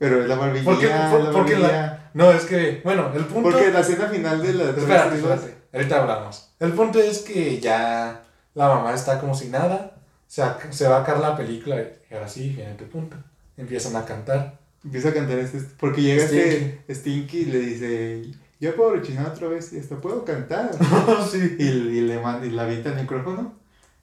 [0.00, 2.10] Pero es la Barbie Porque, por- la porque la-.
[2.14, 3.50] No, es que, bueno, el punto.
[3.50, 5.54] Porque la escena final de la Espérate, Story 2 espérate.
[5.72, 6.50] Ahorita hablamos.
[6.58, 8.22] El punto es que ya
[8.54, 9.96] la mamá está como si nada.
[10.26, 11.76] Se, se va a acabar la película
[12.10, 13.16] y ahora sí, tu punto.
[13.58, 14.58] Empiezan a cantar.
[14.82, 15.60] empieza a cantar este.
[15.78, 16.40] Porque llega Stinky.
[16.88, 18.22] este Stinky y le dice:
[18.58, 20.70] Yo puedo rechinar otra vez y hasta puedo cantar.
[21.30, 21.56] sí.
[21.58, 23.54] y, y le y le avienta el micrófono.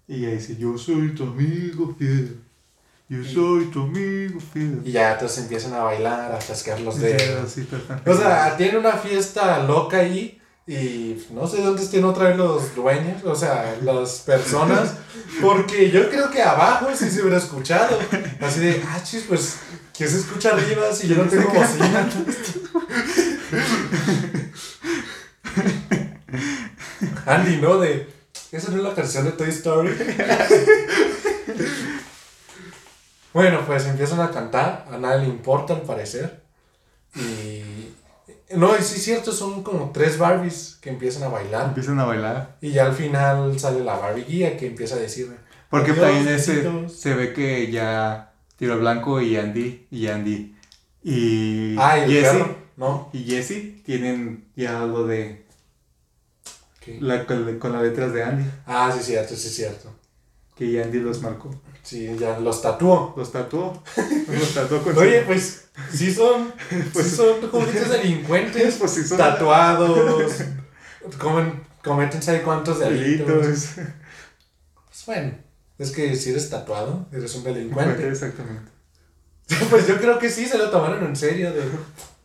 [0.07, 2.39] Y ella dice: Yo soy tu amigo fiel.
[3.09, 4.81] Yo soy tu amigo fiel.
[4.83, 7.49] Y ya entonces empiezan a bailar, a chasquear los dedos.
[7.49, 7.65] Sí,
[8.05, 10.41] O sea, tiene una fiesta loca ahí.
[10.67, 14.95] Y no sé dónde estén otra vez los dueños, o sea, las personas.
[15.41, 17.97] Porque yo creo que abajo sí se hubiera escuchado.
[18.41, 19.59] Así de, ah, chis, pues,
[19.97, 22.09] ¿qué se escucha arriba si yo no tengo bocina?
[27.25, 27.79] Andy, ¿no?
[27.79, 28.09] De,
[28.51, 29.95] ¿esa no es la canción de Toy Story?
[33.37, 36.41] bueno, pues empiezan a cantar, a nadie le importa al parecer.
[37.15, 37.61] Y.
[38.55, 41.65] No, y sí es cierto, son como tres Barbies que empiezan a bailar.
[41.67, 42.57] Empiezan a bailar.
[42.61, 45.35] Y ya al final sale la Barbie guía que empieza a decirme.
[45.69, 46.93] Porque también ese, besitos.
[46.99, 50.55] se ve que ya Tiro Blanco y Andy y Andy
[51.03, 52.45] y Ah, y el Jesse
[52.77, 53.09] ¿no?
[53.13, 55.45] y Jesse tienen ya algo de
[56.79, 56.97] ¿Qué?
[57.01, 59.93] la, con, con las letras de Andy Ah, sí es cierto, sí es cierto.
[60.55, 61.53] que Andy los marcó
[61.87, 63.13] Sí, ya los tatuó.
[63.15, 63.81] los tatuó
[64.27, 66.51] los tatuó con Oye, pues, sí son,
[66.91, 68.75] Pues- sí son juguetes delincuentes.
[68.79, 70.33] pues sí son Tatuados.
[71.17, 73.27] Comen, cometen sabe cuántos delitos.
[73.27, 75.31] delitos Pues bueno,
[75.77, 78.05] es que si eres tatuado, eres un delincuente.
[78.09, 78.69] exactamente
[79.69, 81.53] pues yo creo que sí se lo tomaron en serio.
[81.53, 81.61] De,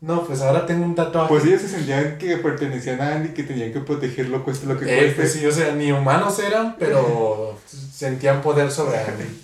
[0.00, 1.28] no, pues ahora tengo un tatuaje.
[1.28, 4.86] pues ellos se sentían que pertenecían a Andy que tenían que protegerlo cueste lo que
[4.86, 9.42] Eh, cueste pues sí, o sea, ni humanos eran, pero sentían poder sobre Andy.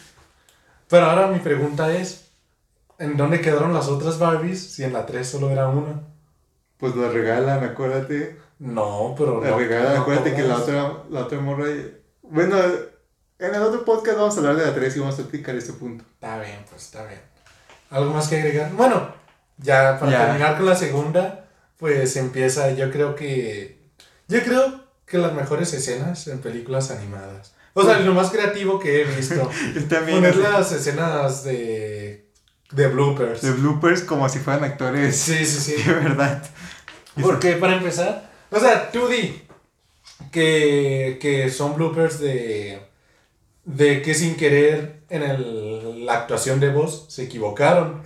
[0.89, 2.29] Pero ahora mi pregunta es,
[2.99, 6.03] ¿en dónde quedaron las otras Barbies si en la 3 solo era una?
[6.79, 9.59] pues la regalan acuérdate No, pero La no.
[9.59, 11.67] regalan, no acuérdate que la otra, la otra morra.
[12.23, 12.57] Bueno,
[13.39, 15.73] en el otro podcast vamos a hablar de la 3 y vamos a explicar ese
[15.73, 16.05] punto.
[16.15, 17.21] Está bien, pues está bien.
[17.91, 18.73] ¿Algo más que agregar?
[18.75, 19.13] Bueno,
[19.57, 20.25] ya para Ya.
[20.27, 21.47] terminar con la segunda,
[21.79, 23.79] pues empieza, yo creo que...
[24.29, 27.55] Yo creo que las mejores escenas en películas animadas.
[27.75, 29.51] O sea, lo más creativo que he visto.
[29.89, 30.19] También.
[30.19, 32.29] Poner las escenas de,
[32.73, 33.43] de bloopers.
[33.43, 35.83] De bloopers como si fueran actores Sí, sí, sí.
[35.87, 36.43] de verdad.
[37.21, 39.43] Porque para empezar, o sea, tú di
[40.31, 42.81] que, que son bloopers de,
[43.65, 48.03] de que sin querer en el, la actuación de voz se equivocaron.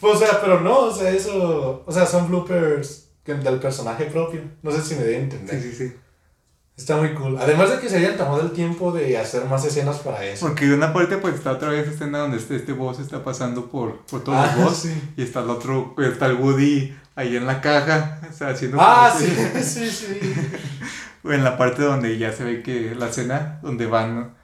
[0.00, 4.42] o sea, pero no, o sea, eso, o sea, son bloopers del personaje propio.
[4.62, 5.60] No sé si me a entender.
[5.60, 5.94] Sí, sí, sí.
[6.76, 7.38] Está muy cool.
[7.40, 10.46] Además de que se hayan tomado el tiempo de hacer más escenas para eso.
[10.46, 13.66] Porque de una parte pues está otra vez escena donde este, este boss está pasando
[13.70, 14.76] por, por todos Ah, los boss.
[14.78, 15.12] sí.
[15.16, 19.14] Y está el otro, está el Woody ahí en la caja, o sea, haciendo Ah,
[19.16, 19.26] sí,
[19.62, 20.20] sí, sí.
[21.22, 24.34] o en la parte donde ya se ve que la escena, donde van,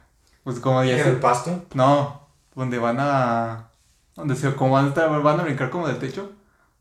[0.45, 1.11] pues como ya ¿En se...
[1.11, 1.65] el pasto?
[1.75, 3.71] No, donde van a...
[4.15, 6.31] Donde se, como van a, van a brincar como del techo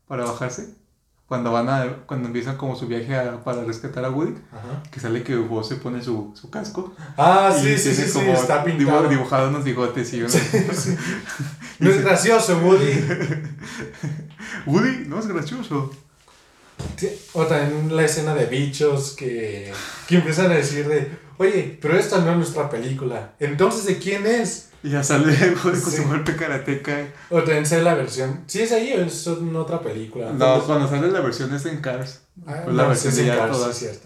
[0.06, 0.74] para bajarse.
[1.30, 4.82] Cuando van a, cuando empiezan como su viaje a- para rescatar a Woody, Ajá.
[4.90, 6.92] que sale que Woody se pone su, su casco.
[7.16, 9.08] Ah, sí, sí, sí, sí, está pintado.
[9.08, 10.96] dibujado unos bigotes y unos- Sí.
[11.78, 12.92] No es gracioso, Woody.
[14.66, 15.92] Woody, no es gracioso.
[16.96, 19.72] Sí, O también la escena de bichos que,
[20.08, 23.34] que empiezan a decir de, oye, pero esta no es nuestra película.
[23.38, 24.69] Entonces, ¿de quién es?
[24.82, 25.96] Y ya sale con Sí.
[25.98, 27.06] su golpe karateca.
[27.30, 28.44] O también sale la versión.
[28.46, 30.32] ¿Sí es ahí o es en otra película?
[30.32, 32.20] No, cuando sale la versión es en Cars.
[32.46, 33.76] Ah, Pues la no, versión sí, de sí, ya claro, todas.
[33.76, 34.00] sí, es.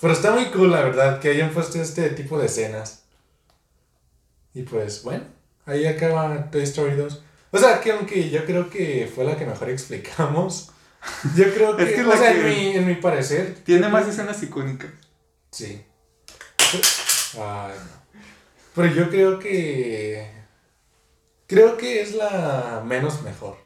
[0.00, 3.02] Pero está muy cool, la verdad, que hayan puesto este tipo de escenas.
[4.54, 5.24] Y pues, bueno,
[5.66, 7.22] ahí acaba Toy Story 2.
[7.52, 10.70] O sea, que aunque yo creo que fue la que mejor explicamos,
[11.36, 13.56] yo creo que, Es que o sea, que- en, mi, en mi parecer...
[13.64, 14.90] Tiene más escenas icónicas.
[15.50, 15.82] Sí.
[17.34, 17.99] Ay, no.
[18.74, 20.30] Pero yo creo que...
[21.46, 23.56] Creo que es la menos mejor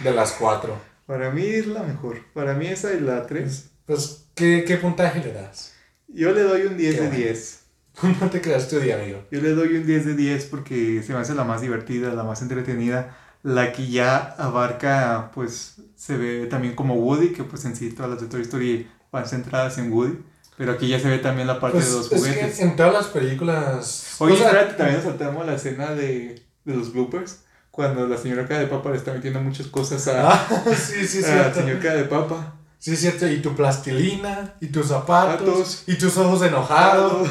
[0.00, 0.76] de las cuatro.
[1.06, 2.24] Para mí es la mejor.
[2.32, 3.70] Para mí esa es la 3.
[3.86, 5.74] Pues, ¿qué, qué puntaje le das?
[6.06, 7.24] Yo le doy un 10 Qué de bueno.
[7.24, 7.56] 10.
[8.20, 9.24] No te creas tu día, amigo.
[9.30, 12.22] Yo le doy un 10 de 10 porque se me hace la más divertida, la
[12.22, 13.16] más entretenida.
[13.42, 18.10] La que ya abarca, pues, se ve también como Woody, que pues en sí todas
[18.12, 20.18] las de Toy Story van centradas en Woody.
[20.60, 22.56] Pero aquí ya se ve también la parte Pues, de los es juguetes.
[22.58, 24.16] que en todas las películas...
[24.18, 27.38] Oye, o sea, espérate, también nos saltamos la escena de, de los bloopers.
[27.70, 31.24] Cuando la señora cara de papa le está metiendo muchas cosas a, Ah, sí, sí,
[31.24, 32.56] a la señora cara de papa.
[32.78, 33.26] Sí, cierto.
[33.26, 37.26] Y tu plastilina, y tus zapatos, y tus ojos enojados.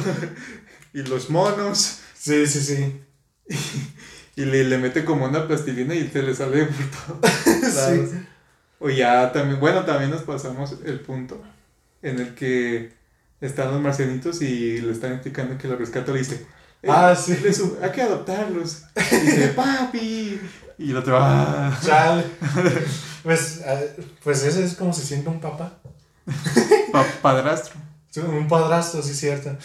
[0.95, 1.99] y los monos.
[2.17, 3.01] Sí, sí, sí.
[4.35, 8.09] Y le, le mete como una plastilina y se le sale por todos lados.
[8.79, 11.39] O ya también, bueno, también nos pasamos el punto
[12.01, 12.97] en el que
[13.41, 16.45] están los marcianitos y le están explicando que lo rescata le dice,
[16.81, 17.35] "Eh, Ah, sí.
[17.81, 18.83] hay que adoptarlos.
[19.11, 20.39] Y dice, papi.
[20.77, 21.77] Y el otro, ah.
[21.85, 22.23] Chale.
[23.23, 23.79] Pues, ah,
[24.23, 25.73] pues ese es como se siente un papá.
[26.91, 27.75] Pa- padrastro.
[28.27, 29.55] Un padrastro, sí, cierto.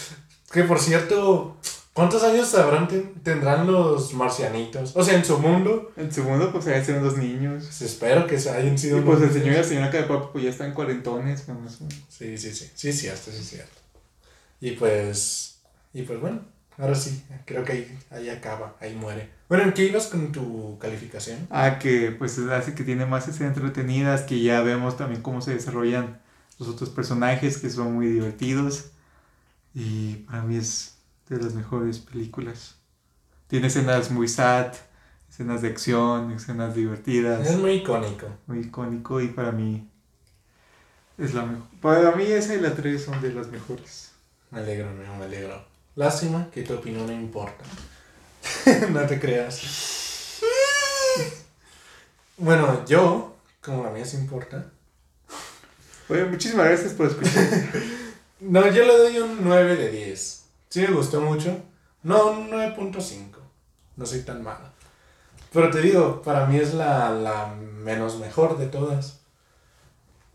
[0.52, 1.56] Que por cierto,
[1.94, 4.94] ¿cuántos años sabrán ten- tendrán los marcianitos?
[4.94, 7.64] O sea, en su mundo, El segundo, pues ahí están los niños.
[7.64, 8.98] pues espero que se hayan sido.
[8.98, 11.46] Y pues el señor y la señora cara de papa, pues ya están cuarentones.
[11.46, 11.86] bueno, eso.
[12.10, 12.70] Sí, sí, sí.
[12.74, 13.80] Sí, cierto, sí, es cierto.
[14.60, 15.60] Y pues.
[15.94, 16.40] Y pues bueno,
[16.76, 19.30] ahora sí, creo que ahí, ahí acaba, ahí muere.
[19.48, 21.46] Bueno, ¿en qué ibas con tu calificación?
[21.50, 25.54] Ah, que pues hace que tiene más escenas entretenidas, que ya vemos también cómo se
[25.54, 26.20] desarrollan
[26.58, 28.86] los otros personajes, que son muy divertidos.
[29.74, 30.93] Y para mí es
[31.28, 32.76] de las mejores películas.
[33.48, 34.72] Tiene escenas muy sad,
[35.28, 38.26] escenas de acción, escenas Es divertidas, muy icónico.
[38.46, 39.88] muy icónico y para mí
[41.18, 41.66] es la mejor.
[41.80, 44.12] Para mí esa y la 3 son de las mejores.
[44.50, 45.64] Me alegro, amigo, me alegro.
[45.96, 47.64] Lástima que tu opinión no importa.
[48.90, 50.40] no te creas.
[52.36, 54.70] bueno, yo, como la mía se importa.
[56.08, 57.48] Oye, muchísimas gracias por escuchar.
[58.40, 60.43] No, yo le doy un 9 de 10.
[60.74, 61.56] Sí me gustó mucho.
[62.02, 63.36] No, un 9.5.
[63.94, 64.66] No soy tan malo.
[65.52, 69.20] Pero te digo, para mí es la, la menos mejor de todas.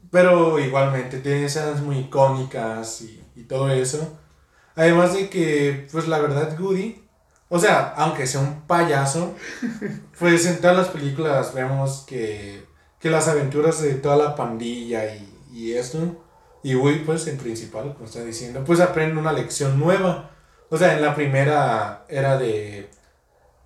[0.10, 4.18] Pero igualmente tiene escenas muy icónicas y, y todo eso.
[4.78, 7.04] Además de que, pues la verdad, Goody,
[7.50, 9.36] o sea, aunque sea un payaso,
[10.20, 12.66] pues en todas las películas vemos que,
[12.98, 16.24] que las aventuras de toda la pandilla y, y esto,
[16.64, 20.32] y Woody, pues en principal, como está diciendo, pues aprende una lección nueva.
[20.70, 22.90] O sea, en la primera era de,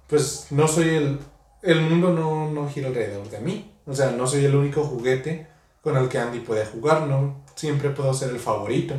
[0.08, 1.20] pues no soy el,
[1.64, 3.74] el mundo no, no gira alrededor de mí.
[3.86, 5.48] O sea, no soy el único juguete
[5.82, 8.96] con el que Andy puede jugar, no siempre puedo ser el favorito.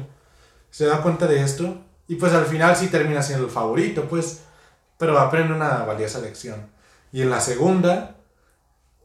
[0.71, 4.43] Se da cuenta de esto y pues al final sí termina siendo el favorito, pues,
[4.99, 6.69] pero aprende una valiosa lección.
[7.13, 8.17] Y en la segunda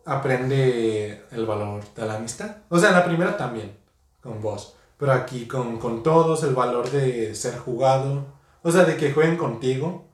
[0.06, 2.57] aprende el valor de la amistad.
[2.70, 3.78] O sea, en la primera también,
[4.22, 8.26] con vos, pero aquí con, con todos el valor de ser jugado,
[8.61, 10.05] o sea, de que jueguen contigo,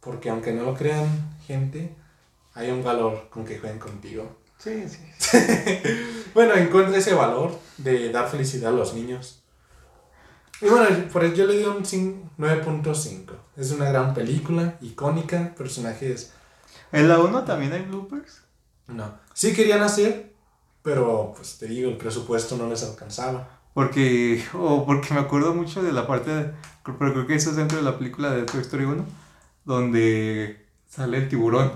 [0.00, 1.06] porque aunque no lo crean
[1.46, 1.94] gente,
[2.54, 4.36] hay un valor con que jueguen contigo.
[4.58, 4.98] Sí, sí.
[6.34, 9.42] Bueno, encuentra ese valor de dar felicidad a los niños.
[10.60, 13.32] Y bueno, por eso yo le doy un cin- 9.5.
[13.56, 16.32] Es una gran película, icónica, personajes...
[16.90, 18.42] ¿En la 1 también hay bloopers?
[18.88, 19.14] No.
[19.34, 20.32] Sí querían hacer,
[20.82, 23.60] pero pues te digo, el presupuesto no les alcanzaba.
[23.74, 26.50] Porque, o porque me acuerdo mucho de la parte, de-
[26.98, 29.04] pero creo que eso es dentro de la película de Toy Story 1,
[29.64, 31.72] donde sale el tiburón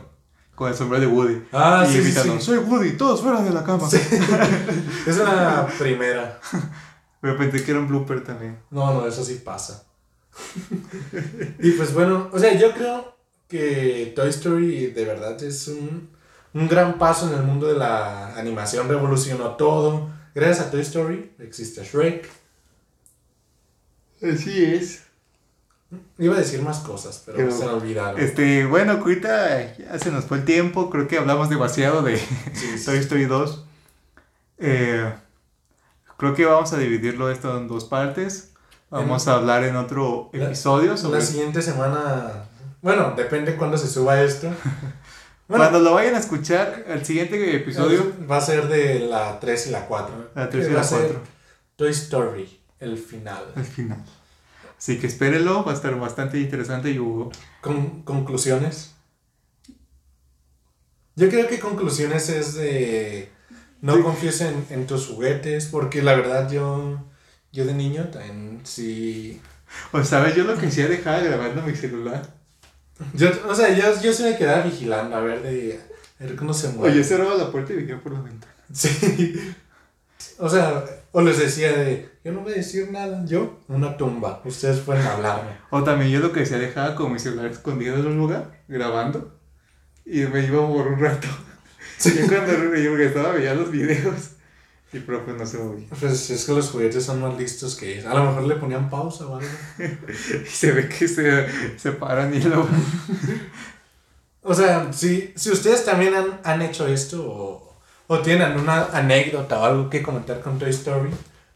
[0.55, 1.43] con el sombrero de Woody.
[1.53, 2.47] Ah, y sí, sí, gritando, sí.
[2.47, 3.89] soy Woody, todos fuera de la cama.
[5.07, 6.39] Es una primera.
[7.21, 8.59] Pero pensé que era un blooper también.
[8.71, 9.85] No, no, eso sí pasa.
[11.61, 13.17] y pues bueno, o sea, yo creo
[13.49, 16.11] que Toy Story de verdad es un,
[16.53, 20.11] un gran paso en el mundo de la animación, revolucionó todo.
[20.37, 22.29] Gracias a Toy Story existe Shrek.
[24.23, 25.03] Así es.
[26.19, 28.21] Iba a decir más cosas, pero, Pero, se me olvidaron.
[28.21, 32.27] Este, bueno, ahorita ya se nos fue el tiempo, creo que hablamos demasiado de Sí,
[32.79, 32.85] sí.
[32.85, 33.65] Toy Story 2.
[34.59, 35.11] Eh,
[36.19, 38.51] creo que vamos a dividirlo esto en dos partes.
[38.91, 41.19] Vamos a hablar en otro La- episodio sobre...
[41.21, 42.45] La siguiente semana,
[42.83, 44.51] bueno, depende cuándo se suba esto.
[45.49, 48.13] Bueno, Cuando lo vayan a escuchar, el siguiente episodio...
[48.29, 50.31] va a ser de la 3 y la 4.
[50.35, 51.21] La 3 y la a ser 4.
[51.77, 53.45] Toy Story, el final.
[53.55, 54.03] Al final.
[54.77, 57.31] Así que espérenlo, va a estar bastante interesante y hubo...
[57.61, 58.95] Con, conclusiones.
[61.15, 63.31] Yo creo que conclusiones es de
[63.81, 64.03] no Sí.
[64.03, 66.99] confíes en, en tus juguetes, porque la verdad yo,
[67.53, 69.41] yo de niño también sí...
[69.93, 72.35] O sabes, yo lo que hacía dejaba grabando mi celular.
[73.15, 75.81] Yo, o sea, yo, yo sí me quedaba vigilando a ver de...
[76.19, 76.95] A ver cómo se mueve.
[76.95, 78.55] Oye, cerraba la puerta y veía por la ventana.
[78.73, 79.55] Sí.
[80.39, 84.43] O sea, o les decía de, yo no voy a decir nada, yo, una tumba,
[84.45, 85.51] ustedes pueden hablarme.
[85.71, 89.39] O también yo lo que hacía dejaba con mi celular escondido en un lugar, grabando,
[90.05, 91.29] y me iba por un rato.
[92.05, 94.33] Yo cuando yo regresaba veía los videos,
[94.93, 95.87] y profe no se movía.
[95.99, 98.07] Pues es que los juguetes son más listos que ellos.
[98.07, 99.49] A lo mejor le ponían pausa o algo.
[99.79, 101.47] Y se ve que se,
[101.79, 102.67] se paran y lo...
[104.43, 107.77] O sea, si, si ustedes también han, han hecho esto o,
[108.07, 111.11] o tienen una anécdota o algo que comentar con Toy Story,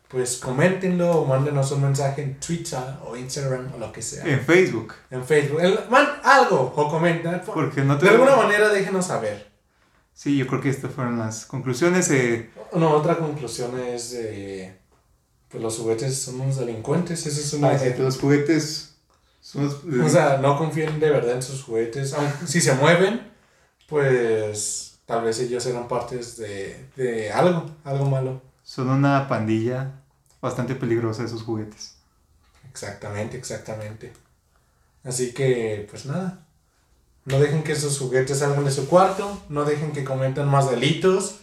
[0.09, 4.25] pues coméntenlo o mándenos un mensaje en Twitter o Instagram o lo que sea.
[4.25, 5.61] En Facebook, En Facebook.
[5.89, 7.41] Man, algo o comenten.
[7.47, 8.07] porque no te...
[8.07, 9.50] De alguna manera déjenos saber.
[10.15, 12.11] Sí, yo creo que estas fueron las conclusiones.
[12.11, 14.77] eh, No, otra conclusión es de...
[15.49, 17.27] Pues los juguetes son unos delincuentes.
[17.27, 17.71] Eso es una...
[17.71, 18.95] ah, sí, los juguetes
[19.41, 22.13] son los- O sea, no confíen de verdad en sus juguetes.
[22.15, 23.31] Aunque si se mueven,
[23.89, 28.41] pues tal vez ellos eran partes de, de algo, algo malo.
[28.63, 29.93] son una pandilla
[30.41, 31.97] bastante peligrosa esos juguetes.
[32.71, 34.13] Exactamente, exactamente.
[35.03, 36.47] Así que, pues nada.
[37.31, 39.43] No dejen que esos juguetes salgan de su cuarto.
[39.49, 41.41] No dejen que cometen más delitos.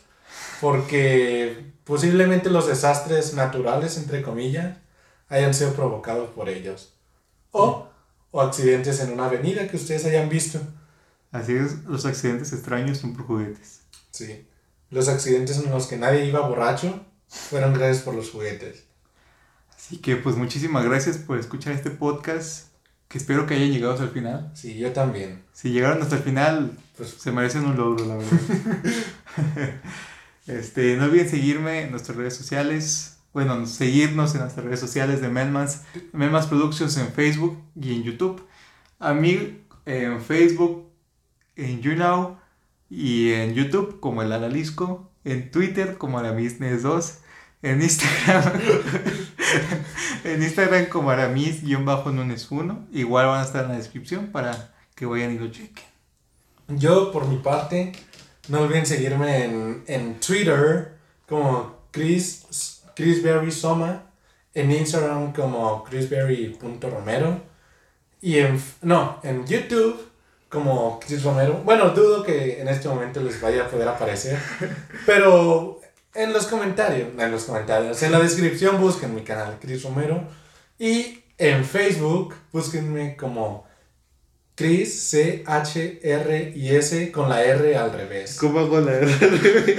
[0.62, 4.78] Porque posiblemente los desastres naturales, entre comillas,
[5.30, 6.94] hayan sido provocados por ellos.
[7.52, 7.88] O,
[8.32, 10.60] o accidentes en una avenida que ustedes hayan visto.
[11.32, 13.82] Así es, los accidentes extraños son por juguetes.
[14.12, 14.48] Sí.
[14.90, 18.86] Los accidentes en los que nadie iba borracho fueron gracias por los juguetes.
[19.76, 22.67] Así que pues muchísimas gracias por escuchar este podcast,
[23.08, 24.52] que espero que hayan llegado hasta el final.
[24.54, 25.44] Sí, yo también.
[25.54, 28.40] Si llegaron hasta el final, Pues se merecen un logro, la verdad.
[30.48, 33.20] este, no olviden seguirme en nuestras redes sociales.
[33.34, 35.82] Bueno, seguirnos en nuestras redes sociales de Melmans,
[36.12, 38.44] Melmans Productions en Facebook y en YouTube.
[39.00, 40.90] A mí en Facebook,
[41.56, 42.38] en YouNow
[42.90, 47.20] y en YouTube como el Analisco, en Twitter como Aramisnes2,
[47.62, 48.44] en Instagram,
[50.28, 52.88] en Instagram como Aramis-Nunes1.
[52.94, 55.86] Igual van a estar en la descripción para que vayan y lo chequen.
[56.68, 57.94] yo, por mi parte,
[58.50, 60.98] no olviden seguirme en, en Twitter
[61.28, 62.82] como Chris,
[63.52, 64.04] Soma,
[64.54, 67.42] en Instagram como chrisberry.romero
[68.22, 70.08] y en, no, en YouTube
[70.50, 71.62] como Chris Romero.
[71.64, 74.40] Bueno, dudo que en este momento les vaya a poder aparecer,
[75.06, 75.77] pero
[76.18, 80.28] en los comentarios, en los comentarios, en la descripción busquen mi canal Chris Romero
[80.80, 83.68] y en Facebook búsquenme como
[84.56, 88.38] Chris C H R y S con la R al revés.
[88.40, 89.78] ¿Cómo hago la R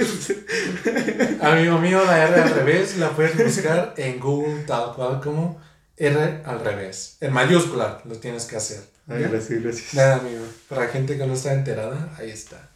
[1.41, 5.61] Amigo mío, la R al revés la puedes buscar en Google tal cual como
[5.97, 7.17] R al revés.
[7.19, 8.79] En mayúscula lo tienes que hacer.
[9.09, 9.93] Ay, gracias, gracias.
[9.93, 10.45] Nada, amigo.
[10.69, 12.69] Para gente que no está enterada, ahí está.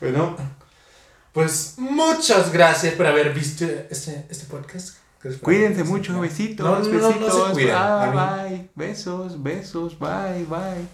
[0.00, 0.34] Bueno,
[1.32, 4.96] Pues muchas gracias por haber visto este, este podcast.
[5.40, 7.50] cuídense mucho, besitos, No, no, no, no se besitos.
[7.52, 8.70] cuiden, Ah, bye.
[8.74, 10.86] Besos, besos, bye, bye.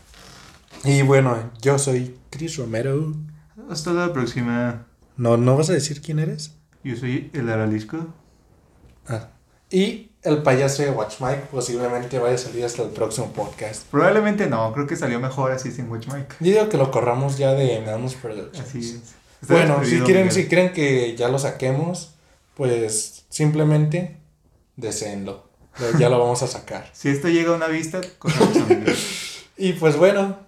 [0.85, 3.15] Y bueno, yo soy Chris Romero.
[3.69, 4.87] Hasta la próxima.
[5.17, 6.55] ¿No, ¿No vas a decir quién eres?
[6.85, 8.07] Yo soy el Aralisco.
[9.09, 9.31] Ah.
[9.71, 13.85] Y el payaso de Watch Mike posiblemente vaya a salir hasta el próximo podcast.
[13.91, 16.37] Probablemente no, creo que salió mejor así sin Watch Mike.
[16.41, 18.69] Yo digo que lo corramos ya de Namus Productions.
[18.69, 19.15] Así es.
[19.47, 20.33] Bueno, si quieren, Miguel.
[20.33, 22.15] si quieren que ya lo saquemos,
[22.55, 24.17] pues simplemente
[24.77, 25.49] deseenlo.
[25.99, 26.91] Ya lo vamos a sacar.
[26.93, 28.01] Si esto llega a una vista.
[29.61, 30.39] Y pues bueno,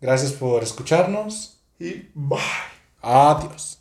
[0.00, 1.58] gracias por escucharnos.
[1.80, 2.38] Y bye.
[3.02, 3.79] Adiós.